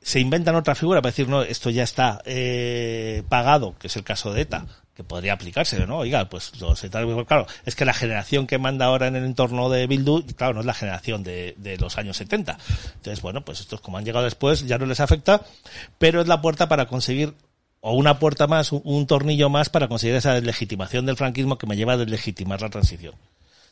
se 0.01 0.21
inventan 0.21 0.55
otra 0.55 0.75
figura 0.75 1.03
para 1.03 1.11
decir, 1.11 1.29
no, 1.29 1.43
esto 1.43 1.69
ya 1.71 1.83
está 1.83 2.23
eh, 2.25 3.23
pagado, 3.29 3.75
que 3.79 3.89
es 3.89 3.97
el 3.97 4.05
caso 4.05 4.33
de 4.33 4.43
ETA, 4.43 4.67
que 4.95 5.05
podría 5.05 5.35
aplicarse, 5.35 5.85
¿no? 5.87 5.99
Oiga, 5.99 6.29
pues 6.29 6.59
los 6.61 6.83
ETA, 6.83 7.03
claro, 7.27 7.47
es 7.67 7.75
que 7.75 7.85
la 7.85 7.93
generación 7.93 8.47
que 8.47 8.59
manda 8.59 8.87
ahora 8.87 9.09
en 9.09 9.17
el 9.17 9.25
entorno 9.25 9.69
de 9.69 9.87
Bildu, 9.87 10.25
claro, 10.37 10.55
no 10.55 10.61
es 10.61 10.67
la 10.67 10.75
generación 10.75 11.23
de 11.23 11.77
los 11.79 11.99
años 11.99 12.17
70. 12.17 12.57
Entonces, 12.95 13.21
bueno, 13.21 13.45
pues 13.45 13.61
estos 13.61 13.81
como 13.81 13.99
han 13.99 14.05
llegado 14.05 14.25
después 14.25 14.67
ya 14.67 14.79
no 14.79 14.87
les 14.87 15.01
afecta, 15.01 15.43
pero 15.99 16.23
es 16.23 16.29
la 16.29 16.41
puerta 16.41 16.69
para 16.69 16.87
conseguir 16.87 17.35
o 17.81 17.95
una 17.95 18.19
puerta 18.19 18.47
más, 18.47 18.73
un, 18.73 19.07
tornillo 19.07 19.49
más 19.49 19.69
para 19.69 19.89
conseguir 19.89 20.17
esa 20.17 20.35
deslegitimación 20.35 21.07
del 21.07 21.17
franquismo 21.17 21.59
que 21.59 21.67
me 21.67 21.77
lleva 21.77 21.95
a 21.95 21.97
deslegitimar 21.97 22.61
la 22.61 22.71
transición. 22.71 23.15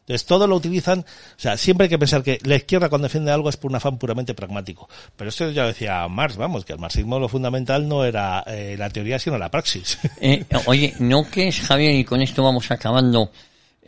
Entonces, 0.01 0.27
todo 0.27 0.47
lo 0.47 0.57
utilizan, 0.57 1.01
o 1.01 1.05
sea, 1.37 1.59
siempre 1.59 1.85
hay 1.85 1.91
que 1.91 1.99
pensar 1.99 2.23
que 2.23 2.39
la 2.43 2.57
izquierda 2.57 2.89
cuando 2.89 3.09
defiende 3.09 3.31
algo 3.31 3.51
es 3.51 3.59
por 3.59 3.71
un 3.71 3.77
afán 3.77 3.99
puramente 3.99 4.33
pragmático. 4.33 4.89
Pero 5.15 5.29
esto 5.29 5.51
ya 5.51 5.67
decía 5.67 6.09
Marx, 6.09 6.39
vamos, 6.39 6.65
que 6.65 6.73
el 6.73 6.79
marxismo 6.79 7.19
lo 7.19 7.29
fundamental 7.29 7.87
no 7.87 8.07
era 8.07 8.43
eh, 8.47 8.77
la 8.79 8.89
teoría, 8.89 9.19
sino 9.19 9.37
la 9.37 9.51
praxis. 9.51 9.99
Eh, 10.21 10.45
oye, 10.67 10.95
¿no 10.99 11.31
que 11.31 11.49
es, 11.49 11.61
Javier, 11.61 11.95
y 11.95 12.05
con 12.05 12.23
esto 12.23 12.43
vamos 12.43 12.71
acabando, 12.71 13.31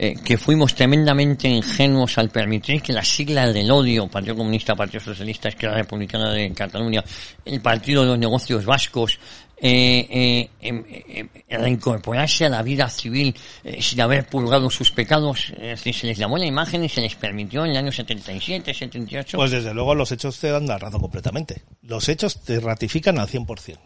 eh, 0.03 0.15
que 0.25 0.39
fuimos 0.39 0.75
tremendamente 0.75 1.49
ingenuos 1.49 2.17
al 2.17 2.31
permitir 2.31 2.81
que 2.81 2.93
las 2.93 3.09
siglas 3.09 3.53
del 3.53 3.71
odio, 3.71 4.09
Partido 4.09 4.37
Comunista, 4.37 4.75
Partido 4.75 5.05
Socialista, 5.05 5.49
Izquierda 5.49 5.77
Republicana 5.77 6.31
de 6.33 6.53
Cataluña, 6.53 7.05
el 7.45 7.61
Partido 7.61 8.03
de 8.03 8.09
los 8.09 8.19
Negocios 8.19 8.65
Vascos, 8.65 9.19
eh, 9.63 10.07
eh, 10.11 10.51
em, 10.61 10.85
em, 10.89 11.29
reincorporarse 11.49 12.47
a 12.47 12.49
la 12.49 12.63
vida 12.63 12.89
civil 12.89 13.35
eh, 13.63 13.83
sin 13.83 14.01
haber 14.01 14.27
purgado 14.27 14.71
sus 14.71 14.91
pecados? 14.91 15.51
Es 15.51 15.79
decir, 15.79 15.95
se 15.95 16.07
les 16.07 16.19
llamó 16.19 16.39
la 16.39 16.47
imagen 16.47 16.83
y 16.85 16.89
se 16.89 17.01
les 17.01 17.15
permitió 17.15 17.65
en 17.65 17.73
el 17.73 17.77
año 17.77 17.93
77, 17.93 18.73
78. 18.73 19.37
Pues 19.37 19.51
desde 19.51 19.75
luego 19.75 19.95
los 19.95 20.11
hechos 20.13 20.39
te 20.39 20.51
dan 20.51 20.67
la 20.67 20.79
razón 20.79 21.01
completamente. 21.01 21.63
Los 21.83 22.09
hechos 22.09 22.41
te 22.41 22.59
ratifican 22.61 23.19
al 23.19 23.29
100%. 23.29 23.79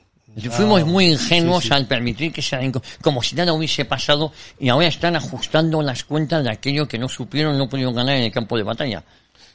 Fuimos 0.50 0.82
Ah, 0.82 0.84
muy 0.84 1.12
ingenuos 1.12 1.62
sí, 1.62 1.68
sí. 1.68 1.74
al 1.74 1.86
permitir 1.86 2.32
que 2.32 2.42
se 2.42 2.72
como 3.00 3.22
si 3.22 3.36
nada 3.36 3.52
hubiese 3.52 3.84
pasado 3.84 4.32
y 4.58 4.68
ahora 4.68 4.88
están 4.88 5.14
ajustando 5.14 5.80
las 5.80 6.02
cuentas 6.02 6.42
de 6.42 6.50
aquello 6.50 6.88
que 6.88 6.98
no 6.98 7.08
supieron, 7.08 7.56
no 7.56 7.68
pudieron 7.68 7.94
ganar 7.94 8.16
en 8.16 8.24
el 8.24 8.32
campo 8.32 8.56
de 8.56 8.64
batalla. 8.64 9.04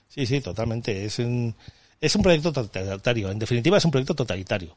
Sí, 0.07 0.25
sí, 0.25 0.39
totalmente. 0.39 1.05
Es 1.05 1.19
un, 1.19 1.53
es 1.99 2.15
un 2.15 2.21
proyecto 2.23 2.53
totalitario. 2.53 3.29
En 3.29 3.39
definitiva, 3.39 3.77
es 3.77 3.85
un 3.85 3.91
proyecto 3.91 4.15
totalitario. 4.15 4.75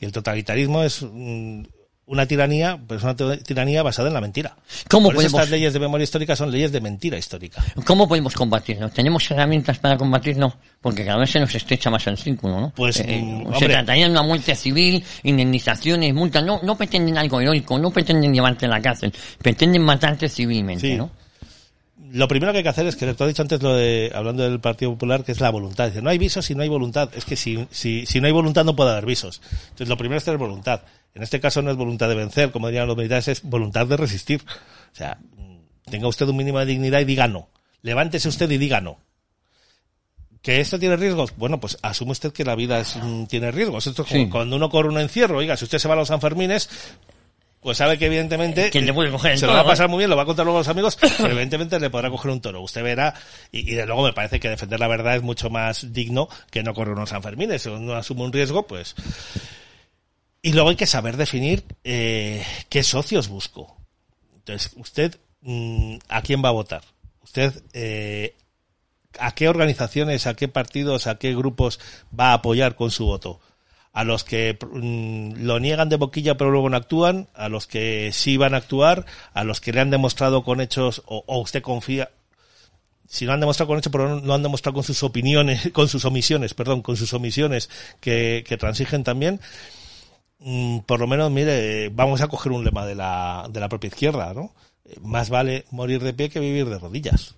Y 0.00 0.04
el 0.04 0.12
totalitarismo 0.12 0.82
es 0.82 1.02
mm, 1.02 1.62
una 2.06 2.26
tiranía, 2.26 2.78
pero 2.86 2.98
es 2.98 3.04
una 3.04 3.36
tiranía 3.38 3.82
basada 3.82 4.08
en 4.08 4.14
la 4.14 4.20
mentira. 4.20 4.56
¿Cómo 4.90 5.06
Por 5.08 5.14
eso 5.14 5.22
podemos- 5.22 5.40
estas 5.40 5.50
leyes 5.50 5.72
de 5.72 5.80
memoria 5.80 6.04
histórica 6.04 6.36
son 6.36 6.50
leyes 6.50 6.70
de 6.70 6.80
mentira 6.82 7.16
histórica. 7.16 7.64
¿Cómo 7.86 8.06
podemos 8.06 8.34
combatirlo? 8.34 8.90
¿Tenemos 8.90 9.30
herramientas 9.30 9.78
para 9.78 9.96
combatirlo? 9.96 10.54
Porque 10.82 11.02
cada 11.04 11.18
vez 11.18 11.30
se 11.30 11.40
nos 11.40 11.54
estrecha 11.54 11.88
más 11.90 12.06
el 12.06 12.18
círculo, 12.18 12.60
¿no? 12.60 12.72
Pues, 12.76 13.00
Eh, 13.00 13.22
mm, 13.22 13.54
se 13.58 13.66
trataría 13.68 14.04
de 14.04 14.10
una 14.10 14.22
muerte 14.22 14.54
civil, 14.54 15.02
indemnizaciones, 15.22 16.12
multas. 16.14 16.44
No, 16.44 16.60
no 16.62 16.76
pretenden 16.76 17.16
algo 17.18 17.40
heroico, 17.40 17.78
no 17.78 17.90
pretenden 17.90 18.32
llevarte 18.34 18.66
a 18.66 18.68
la 18.68 18.80
cárcel, 18.82 19.12
pretenden 19.38 19.82
matarte 19.82 20.28
civilmente, 20.28 20.88
Sí. 20.88 20.96
¿no? 20.96 21.10
Lo 22.14 22.28
primero 22.28 22.52
que 22.52 22.58
hay 22.58 22.62
que 22.62 22.68
hacer 22.68 22.86
es 22.86 22.94
que 22.94 23.12
tú 23.12 23.24
has 23.24 23.28
dicho 23.28 23.42
antes 23.42 23.60
lo 23.60 23.74
de, 23.74 24.12
hablando 24.14 24.44
del 24.44 24.60
Partido 24.60 24.92
Popular, 24.92 25.24
que 25.24 25.32
es 25.32 25.40
la 25.40 25.50
voluntad. 25.50 25.88
Dice, 25.88 26.00
no 26.00 26.10
hay 26.10 26.18
visos 26.18 26.44
si 26.46 26.54
no 26.54 26.62
hay 26.62 26.68
voluntad. 26.68 27.10
Es 27.16 27.24
que 27.24 27.34
si, 27.34 27.66
si, 27.72 28.06
si 28.06 28.20
no 28.20 28.28
hay 28.28 28.32
voluntad 28.32 28.64
no 28.64 28.76
puede 28.76 28.92
haber 28.92 29.04
visos. 29.04 29.42
Entonces 29.64 29.88
lo 29.88 29.96
primero 29.96 30.18
es 30.18 30.24
tener 30.24 30.38
voluntad. 30.38 30.82
En 31.16 31.24
este 31.24 31.40
caso 31.40 31.60
no 31.60 31.72
es 31.72 31.76
voluntad 31.76 32.08
de 32.08 32.14
vencer, 32.14 32.52
como 32.52 32.68
dirían 32.68 32.86
los 32.86 32.96
militares, 32.96 33.26
es 33.26 33.42
voluntad 33.42 33.86
de 33.88 33.96
resistir. 33.96 34.42
O 34.92 34.96
sea, 34.96 35.18
tenga 35.90 36.06
usted 36.06 36.28
un 36.28 36.36
mínimo 36.36 36.60
de 36.60 36.66
dignidad 36.66 37.00
y 37.00 37.04
diga 37.04 37.26
no. 37.26 37.48
Levántese 37.82 38.28
usted 38.28 38.48
y 38.48 38.58
diga 38.58 38.80
no. 38.80 38.96
¿Que 40.40 40.60
esto 40.60 40.78
tiene 40.78 40.96
riesgos? 40.96 41.34
Bueno, 41.36 41.58
pues 41.58 41.78
asume 41.82 42.12
usted 42.12 42.32
que 42.32 42.44
la 42.44 42.54
vida 42.54 42.78
es, 42.78 42.94
mm, 42.94 43.24
tiene 43.24 43.50
riesgos. 43.50 43.88
Esto 43.88 44.02
es 44.02 44.08
como 44.08 44.24
Sí. 44.24 44.30
cuando 44.30 44.54
uno 44.54 44.70
corre 44.70 44.88
un 44.90 44.98
encierro. 45.00 45.38
Oiga, 45.38 45.56
si 45.56 45.64
usted 45.64 45.78
se 45.78 45.88
va 45.88 45.94
a 45.94 45.96
los 45.96 46.08
Sanfermines, 46.08 46.68
pues 47.64 47.78
sabe 47.78 47.96
que 47.96 48.04
evidentemente 48.04 48.70
Que 48.70 48.82
le 48.82 48.92
puede 48.92 49.10
coger 49.10 49.32
el 49.32 49.38
se 49.38 49.46
lo 49.46 49.54
va 49.54 49.60
a 49.60 49.64
pasar 49.64 49.86
¿eh? 49.86 49.88
muy 49.88 49.96
bien, 49.96 50.10
lo 50.10 50.16
va 50.16 50.24
a 50.24 50.26
contar 50.26 50.44
luego 50.44 50.58
a 50.58 50.60
los 50.60 50.68
amigos, 50.68 50.96
pero 51.16 51.30
evidentemente 51.30 51.80
le 51.80 51.88
podrá 51.88 52.10
coger 52.10 52.30
un 52.30 52.42
toro. 52.42 52.60
Usted 52.60 52.82
verá, 52.82 53.14
y, 53.50 53.60
y 53.60 53.74
de 53.74 53.86
luego 53.86 54.02
me 54.02 54.12
parece 54.12 54.38
que 54.38 54.50
defender 54.50 54.78
la 54.78 54.86
verdad 54.86 55.16
es 55.16 55.22
mucho 55.22 55.48
más 55.48 55.90
digno 55.90 56.28
que 56.50 56.62
no 56.62 56.74
correr 56.74 56.92
unos 56.92 57.08
Sanfermines. 57.08 57.62
Si 57.62 57.70
uno 57.70 57.94
asume 57.94 58.20
un 58.20 58.34
riesgo, 58.34 58.66
pues... 58.66 58.94
Y 60.42 60.52
luego 60.52 60.68
hay 60.68 60.76
que 60.76 60.86
saber 60.86 61.16
definir 61.16 61.64
eh, 61.84 62.44
qué 62.68 62.82
socios 62.82 63.28
busco. 63.28 63.78
Entonces, 64.36 64.72
usted, 64.76 65.18
mm, 65.40 65.96
¿a 66.10 66.20
quién 66.20 66.44
va 66.44 66.50
a 66.50 66.52
votar? 66.52 66.82
Usted, 67.22 67.62
eh, 67.72 68.34
¿a 69.18 69.34
qué 69.34 69.48
organizaciones, 69.48 70.26
a 70.26 70.34
qué 70.34 70.48
partidos, 70.48 71.06
a 71.06 71.14
qué 71.14 71.34
grupos 71.34 71.80
va 72.12 72.32
a 72.32 72.34
apoyar 72.34 72.76
con 72.76 72.90
su 72.90 73.06
voto? 73.06 73.40
A 73.94 74.04
los 74.04 74.24
que 74.24 74.58
mm, 74.60 75.44
lo 75.44 75.58
niegan 75.60 75.88
de 75.88 75.96
boquilla 75.96 76.36
pero 76.36 76.50
luego 76.50 76.68
no 76.68 76.76
actúan, 76.76 77.28
a 77.32 77.48
los 77.48 77.66
que 77.66 78.10
sí 78.12 78.36
van 78.36 78.52
a 78.52 78.58
actuar, 78.58 79.06
a 79.32 79.44
los 79.44 79.60
que 79.62 79.72
le 79.72 79.80
han 79.80 79.90
demostrado 79.90 80.44
con 80.44 80.60
hechos 80.60 81.02
o, 81.06 81.24
usted 81.40 81.62
confía, 81.62 82.10
si 83.08 83.24
no 83.24 83.32
han 83.32 83.40
demostrado 83.40 83.68
con 83.68 83.78
hechos, 83.78 83.92
pero 83.92 84.08
no, 84.08 84.20
no 84.20 84.34
han 84.34 84.42
demostrado 84.42 84.74
con 84.74 84.84
sus 84.84 85.02
opiniones, 85.02 85.70
con 85.72 85.88
sus 85.88 86.04
omisiones, 86.04 86.52
perdón, 86.54 86.82
con 86.82 86.96
sus 86.96 87.14
omisiones 87.14 87.70
que, 88.00 88.44
que 88.46 88.56
transigen 88.58 89.04
también, 89.04 89.40
mm, 90.40 90.80
por 90.80 91.00
lo 91.00 91.06
menos, 91.06 91.30
mire, 91.30 91.88
vamos 91.90 92.20
a 92.20 92.28
coger 92.28 92.52
un 92.52 92.64
lema 92.64 92.84
de 92.84 92.96
la, 92.96 93.46
de 93.50 93.60
la 93.60 93.68
propia 93.68 93.88
izquierda, 93.88 94.34
¿no? 94.34 94.52
Eh, 94.84 94.96
Más 95.02 95.30
vale 95.30 95.64
morir 95.70 96.02
de 96.02 96.14
pie 96.14 96.30
que 96.30 96.40
vivir 96.40 96.68
de 96.68 96.78
rodillas. 96.78 97.36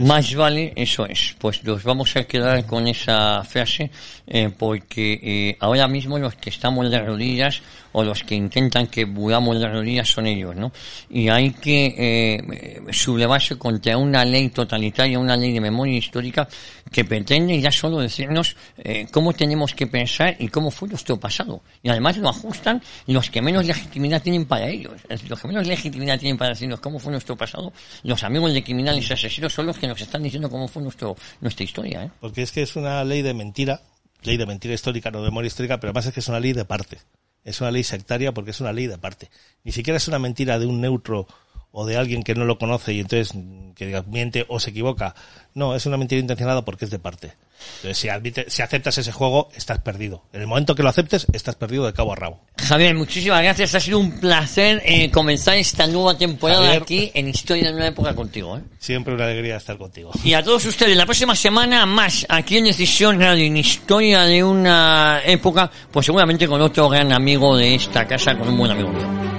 Más 0.00 0.34
vale, 0.34 0.72
eso 0.76 1.06
es. 1.06 1.34
Pues 1.38 1.62
nos 1.64 1.82
vamos 1.82 2.16
a 2.16 2.24
quedar 2.24 2.64
con 2.66 2.86
esa 2.86 3.44
frase, 3.44 3.90
eh, 4.26 4.50
porque 4.56 5.20
eh, 5.22 5.56
ahora 5.60 5.86
mismo 5.88 6.18
los 6.18 6.34
que 6.36 6.50
estamos 6.50 6.90
de 6.90 6.98
rodillas 7.00 7.62
o 7.92 8.02
los 8.02 8.24
que 8.24 8.34
intentan 8.34 8.86
que 8.86 9.06
muramos 9.06 9.60
de 9.60 9.68
rodillas 9.68 10.08
son 10.08 10.26
ellos, 10.26 10.56
¿no? 10.56 10.72
Y 11.10 11.28
hay 11.28 11.52
que 11.52 11.94
eh, 11.96 12.92
sublevarse 12.92 13.56
contra 13.56 13.96
una 13.96 14.24
ley 14.24 14.48
totalitaria, 14.48 15.18
una 15.18 15.36
ley 15.36 15.52
de 15.52 15.60
memoria 15.60 15.96
histórica 15.96 16.48
que 16.90 17.04
pretende 17.04 17.60
ya 17.60 17.70
solo 17.70 17.98
decirnos 18.00 18.56
eh, 18.76 19.06
cómo 19.10 19.32
tenemos 19.32 19.74
que 19.74 19.86
pensar 19.86 20.36
y 20.38 20.48
cómo 20.48 20.70
fue 20.70 20.88
nuestro 20.88 21.18
pasado. 21.18 21.62
Y 21.82 21.88
además 21.88 22.16
lo 22.18 22.28
ajustan 22.28 22.82
los 23.06 23.30
que 23.30 23.40
menos 23.40 23.64
legitimidad 23.64 24.22
tienen 24.22 24.44
para 24.44 24.68
ellos. 24.68 24.92
Los 25.28 25.40
que 25.40 25.48
menos 25.48 25.66
legitimidad 25.66 26.18
tienen 26.18 26.36
para 26.36 26.50
decirnos 26.50 26.80
cómo 26.80 26.98
fue 26.98 27.12
nuestro 27.12 27.36
pasado, 27.36 27.72
los 28.02 28.22
amigos 28.24 28.52
de 28.52 28.62
criminales 28.62 29.08
y 29.08 29.12
asesinos 29.12 29.52
son 29.52 29.66
los 29.66 29.78
que 29.82 29.88
nos 29.88 30.00
están 30.00 30.22
diciendo 30.22 30.48
cómo 30.48 30.68
fue 30.68 30.80
nuestro, 30.80 31.16
nuestra 31.40 31.64
historia. 31.64 32.04
¿eh? 32.04 32.10
Porque 32.20 32.42
es 32.42 32.52
que 32.52 32.62
es 32.62 32.76
una 32.76 33.02
ley 33.02 33.20
de 33.22 33.34
mentira, 33.34 33.80
ley 34.22 34.36
de 34.36 34.46
mentira 34.46 34.74
histórica, 34.74 35.10
no 35.10 35.18
de 35.18 35.24
memoria 35.24 35.48
histórica, 35.48 35.80
pero 35.80 35.90
además 35.90 36.06
es 36.06 36.14
que 36.14 36.20
es 36.20 36.28
una 36.28 36.38
ley 36.38 36.52
de 36.52 36.64
parte. 36.64 36.98
Es 37.42 37.60
una 37.60 37.72
ley 37.72 37.82
sectaria 37.82 38.32
porque 38.32 38.52
es 38.52 38.60
una 38.60 38.72
ley 38.72 38.86
de 38.86 38.96
parte. 38.96 39.28
Ni 39.64 39.72
siquiera 39.72 39.96
es 39.96 40.06
una 40.06 40.20
mentira 40.20 40.60
de 40.60 40.66
un 40.66 40.80
neutro 40.80 41.26
o 41.72 41.86
de 41.86 41.96
alguien 41.96 42.22
que 42.22 42.34
no 42.34 42.44
lo 42.44 42.58
conoce 42.58 42.92
y 42.92 43.00
entonces 43.00 43.34
que 43.74 43.86
diga 43.86 44.02
miente 44.02 44.44
o 44.48 44.60
se 44.60 44.70
equivoca. 44.70 45.14
No, 45.54 45.74
es 45.74 45.84
una 45.86 45.96
mentira 45.96 46.20
intencionada 46.20 46.64
porque 46.64 46.84
es 46.84 46.90
de 46.90 46.98
parte. 46.98 47.32
Entonces, 47.76 47.98
si, 47.98 48.08
admite, 48.08 48.46
si 48.48 48.62
aceptas 48.62 48.98
ese 48.98 49.12
juego, 49.12 49.48
estás 49.54 49.80
perdido. 49.80 50.24
En 50.32 50.40
el 50.40 50.46
momento 50.46 50.74
que 50.74 50.82
lo 50.82 50.88
aceptes, 50.88 51.26
estás 51.32 51.56
perdido 51.56 51.84
de 51.86 51.92
cabo 51.92 52.12
a 52.12 52.16
rabo. 52.16 52.40
Javier, 52.56 52.94
muchísimas 52.94 53.42
gracias. 53.42 53.74
Ha 53.74 53.80
sido 53.80 53.98
un 53.98 54.18
placer 54.18 54.82
eh, 54.84 55.10
comenzar 55.10 55.56
esta 55.56 55.86
nueva 55.86 56.16
temporada 56.16 56.62
Javier. 56.62 56.82
aquí 56.82 57.10
en 57.14 57.28
Historia 57.28 57.70
de 57.70 57.76
una 57.76 57.88
época 57.88 58.14
contigo. 58.14 58.56
¿eh? 58.56 58.62
Siempre 58.78 59.14
una 59.14 59.24
alegría 59.24 59.56
estar 59.56 59.78
contigo. 59.78 60.10
Y 60.24 60.34
a 60.34 60.42
todos 60.42 60.64
ustedes, 60.64 60.96
la 60.96 61.06
próxima 61.06 61.36
semana 61.36 61.86
más 61.86 62.26
aquí 62.28 62.58
en 62.58 62.64
Decisión 62.64 63.20
Radio, 63.20 63.44
en 63.44 63.56
Historia 63.56 64.22
de 64.22 64.42
una 64.42 65.20
época, 65.24 65.70
pues 65.90 66.06
seguramente 66.06 66.48
con 66.48 66.60
otro 66.60 66.88
gran 66.88 67.12
amigo 67.12 67.56
de 67.56 67.74
esta 67.74 68.06
casa, 68.06 68.36
con 68.36 68.48
un 68.48 68.58
buen 68.58 68.70
amigo 68.70 68.90
mío. 68.90 69.31